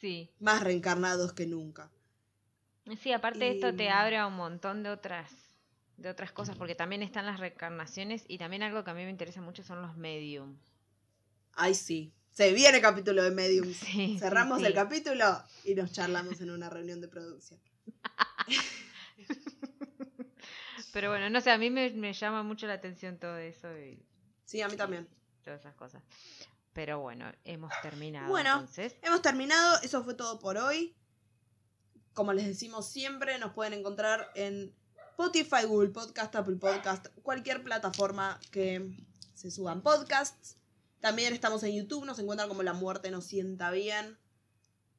Sí. 0.00 0.30
Más 0.38 0.62
reencarnados 0.64 1.34
que 1.34 1.46
nunca. 1.46 1.90
Sí, 3.02 3.12
aparte 3.12 3.38
de 3.40 3.50
esto 3.50 3.74
te 3.76 3.84
Y- 3.84 3.88
abre 3.88 4.16
a 4.16 4.26
un 4.26 4.34
montón 4.36 4.82
de 4.82 4.88
otras 4.88 5.30
de 6.00 6.08
otras 6.08 6.32
cosas, 6.32 6.56
porque 6.56 6.74
también 6.74 7.02
están 7.02 7.26
las 7.26 7.38
reencarnaciones 7.38 8.24
y 8.26 8.38
también 8.38 8.62
algo 8.62 8.82
que 8.84 8.90
a 8.90 8.94
mí 8.94 9.04
me 9.04 9.10
interesa 9.10 9.40
mucho 9.40 9.62
son 9.62 9.82
los 9.82 9.96
medium. 9.96 10.56
Ay, 11.54 11.74
sí. 11.74 12.12
Se 12.30 12.52
viene 12.54 12.80
capítulo 12.80 13.22
de 13.22 13.30
Medium. 13.32 13.66
Sí, 13.74 14.14
sí, 14.14 14.18
Cerramos 14.18 14.60
sí. 14.60 14.66
el 14.66 14.74
capítulo 14.74 15.24
y 15.64 15.74
nos 15.74 15.92
charlamos 15.92 16.40
en 16.40 16.50
una 16.50 16.70
reunión 16.70 17.00
de 17.00 17.08
producción. 17.08 17.60
Pero 20.92 21.10
bueno, 21.10 21.30
no 21.30 21.40
sé, 21.40 21.50
a 21.50 21.58
mí 21.58 21.70
me, 21.70 21.90
me 21.90 22.12
llama 22.12 22.42
mucho 22.42 22.66
la 22.66 22.74
atención 22.74 23.18
todo 23.18 23.36
eso 23.38 23.68
y 23.78 24.02
Sí, 24.44 24.60
a 24.62 24.68
mí 24.68 24.76
también. 24.76 25.08
todas 25.44 25.60
esas 25.60 25.74
cosas. 25.74 26.02
Pero 26.72 27.00
bueno, 27.00 27.30
hemos 27.44 27.72
terminado 27.82 28.28
Bueno. 28.28 28.52
entonces. 28.54 28.96
Hemos 29.02 29.22
terminado, 29.22 29.78
eso 29.82 30.02
fue 30.02 30.14
todo 30.14 30.38
por 30.40 30.56
hoy. 30.56 30.96
Como 32.12 32.32
les 32.32 32.46
decimos 32.46 32.88
siempre, 32.88 33.38
nos 33.38 33.52
pueden 33.52 33.72
encontrar 33.74 34.30
en 34.34 34.74
Spotify, 35.20 35.66
Google 35.66 35.90
Podcast, 35.90 36.34
Apple 36.34 36.56
Podcast, 36.56 37.08
cualquier 37.22 37.62
plataforma 37.62 38.40
que 38.50 38.96
se 39.34 39.50
suban 39.50 39.82
podcasts. 39.82 40.56
También 41.00 41.34
estamos 41.34 41.62
en 41.62 41.74
YouTube, 41.74 42.06
nos 42.06 42.18
encuentran 42.18 42.48
como 42.48 42.62
La 42.62 42.72
Muerte 42.72 43.10
nos 43.10 43.26
sienta 43.26 43.70
bien. 43.70 44.16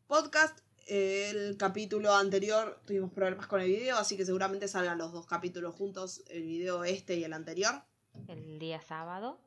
Podcast. 0.06 0.60
El 0.86 1.58
capítulo 1.58 2.14
anterior 2.14 2.80
tuvimos 2.86 3.12
problemas 3.12 3.48
con 3.48 3.62
el 3.62 3.70
video, 3.70 3.98
así 3.98 4.16
que 4.16 4.24
seguramente 4.24 4.68
salgan 4.68 5.00
los 5.00 5.12
dos 5.12 5.26
capítulos 5.26 5.74
juntos, 5.74 6.22
el 6.28 6.44
video 6.44 6.84
este 6.84 7.16
y 7.16 7.24
el 7.24 7.34
anterior. 7.34 7.82
El 8.28 8.60
día 8.60 8.80
sábado. 8.80 9.40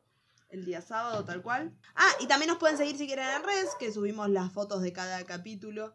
el 0.48 0.64
día 0.64 0.80
sábado, 0.80 1.24
tal 1.24 1.40
cual. 1.42 1.72
Ah, 1.94 2.10
y 2.18 2.26
también 2.26 2.48
nos 2.48 2.58
pueden 2.58 2.76
seguir 2.76 2.96
si 2.98 3.06
quieren 3.06 3.28
en 3.28 3.44
redes, 3.44 3.70
que 3.78 3.92
subimos 3.92 4.28
las 4.28 4.52
fotos 4.52 4.82
de 4.82 4.92
cada 4.92 5.22
capítulo. 5.24 5.94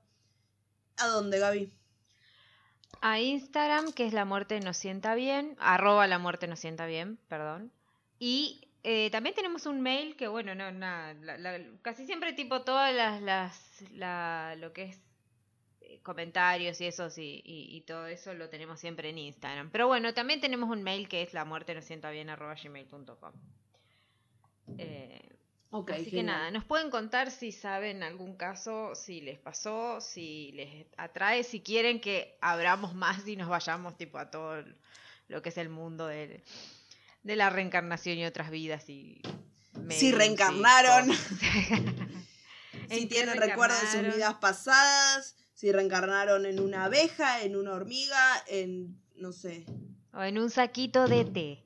¿A 0.95 1.07
dónde, 1.07 1.37
Gaby? 1.39 1.78
A 3.01 3.19
Instagram, 3.19 3.93
que 3.93 4.05
es 4.05 4.13
la 4.13 4.25
muerte 4.25 4.59
nos 4.59 4.77
sienta 4.77 5.15
bien, 5.15 5.55
arroba 5.59 6.05
la 6.07 6.19
muerte 6.19 6.47
nos 6.47 6.59
sienta 6.59 6.85
bien, 6.85 7.17
perdón. 7.27 7.71
Y 8.19 8.67
eh, 8.83 9.09
también 9.11 9.35
tenemos 9.35 9.65
un 9.65 9.81
mail 9.81 10.15
que, 10.15 10.27
bueno, 10.27 10.55
no, 10.55 10.71
nada, 10.71 11.15
casi 11.81 12.05
siempre 12.05 12.33
tipo 12.33 12.61
todas 12.61 12.93
las, 12.93 13.21
las 13.21 13.81
la, 13.91 14.55
lo 14.57 14.73
que 14.73 14.83
es 14.83 15.01
eh, 15.81 15.99
comentarios 16.03 16.79
y 16.81 16.85
esos 16.85 17.17
y, 17.17 17.41
y, 17.45 17.75
y 17.75 17.81
todo 17.81 18.07
eso 18.07 18.33
lo 18.33 18.49
tenemos 18.49 18.79
siempre 18.79 19.09
en 19.09 19.17
Instagram. 19.17 19.69
Pero 19.71 19.87
bueno, 19.87 20.13
también 20.13 20.41
tenemos 20.41 20.69
un 20.69 20.83
mail 20.83 21.07
que 21.07 21.21
es 21.21 21.33
la 21.33 21.45
muerte 21.45 21.73
nos 21.75 21.85
sienta 21.85 22.09
bien, 22.11 22.29
arroba 22.29 22.55
gmail.com. 22.55 23.33
Eh, 24.77 25.38
Así 25.71 26.09
que 26.09 26.23
nada, 26.23 26.49
nos 26.49 26.65
pueden 26.65 26.89
contar 26.89 27.29
si 27.29 27.51
saben 27.51 28.01
algún 28.01 28.35
caso, 28.35 28.95
si 28.95 29.21
les 29.21 29.37
pasó, 29.37 30.01
si 30.01 30.51
les 30.53 30.87
atrae, 30.97 31.43
si 31.43 31.61
quieren 31.61 32.01
que 32.01 32.37
abramos 32.41 32.95
más 32.95 33.27
y 33.27 33.35
nos 33.35 33.49
vayamos 33.49 33.95
tipo 33.95 34.17
a 34.17 34.31
todo 34.31 34.63
lo 35.27 35.41
que 35.43 35.49
es 35.49 35.57
el 35.57 35.69
mundo 35.69 36.07
de, 36.07 36.43
de 37.21 37.35
la 37.35 37.51
reencarnación 37.51 38.17
y 38.17 38.25
otras 38.25 38.49
vidas 38.49 38.89
y 38.89 39.21
y 39.99 40.11
reencarnaron. 40.11 41.13
Si 41.13 41.45
¿En 42.89 42.99
qué 42.99 43.05
tienen 43.07 43.37
recuerdos 43.37 43.81
de 43.81 43.87
sus 43.87 44.15
vidas 44.15 44.35
pasadas, 44.35 45.35
si 45.53 45.71
reencarnaron 45.71 46.45
en 46.45 46.59
una 46.59 46.85
abeja, 46.85 47.41
en 47.41 47.55
una 47.55 47.73
hormiga, 47.73 48.43
en, 48.47 48.99
no 49.15 49.31
sé, 49.31 49.65
O 50.13 50.23
en 50.23 50.37
un 50.37 50.49
saquito 50.49 51.07
de 51.07 51.25
té. 51.25 51.65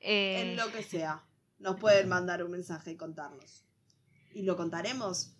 Eh, 0.00 0.52
en 0.52 0.56
lo 0.56 0.70
que 0.72 0.82
sea. 0.82 1.24
Nos 1.62 1.78
pueden 1.78 2.08
mandar 2.08 2.42
un 2.42 2.50
mensaje 2.50 2.90
y 2.90 2.96
contarnos. 2.96 3.64
Y 4.34 4.42
lo 4.42 4.56
contaremos 4.56 5.32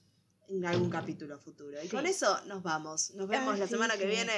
en 0.49 0.64
algún 0.64 0.89
capítulo 0.89 1.39
futuro. 1.39 1.79
Y 1.83 1.89
Sí. 1.89 1.97
con 1.97 2.07
eso 2.07 2.39
nos 2.47 2.62
vamos. 2.62 3.12
Nos 3.14 3.27
vemos 3.29 3.55
Ah, 3.55 3.59
la 3.59 3.66
sí, 3.66 3.73
semana 3.73 3.97
que 3.97 4.07
viene 4.07 4.33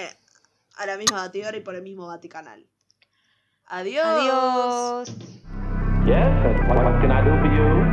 a 0.79 0.87
la 0.87 0.97
misma 0.97 1.19
batidora 1.19 1.57
y 1.57 1.61
por 1.61 1.75
el 1.75 1.83
mismo 1.83 2.07
Vaticanal. 2.07 2.67
Adiós. 3.67 4.05
Adiós. 4.05 5.09
Yes, 6.07 6.69
what, 6.69 6.85
what 6.85 7.01
can 7.01 7.11
I 7.11 7.23
do 7.23 7.31
for 7.41 7.51
you? 7.55 7.84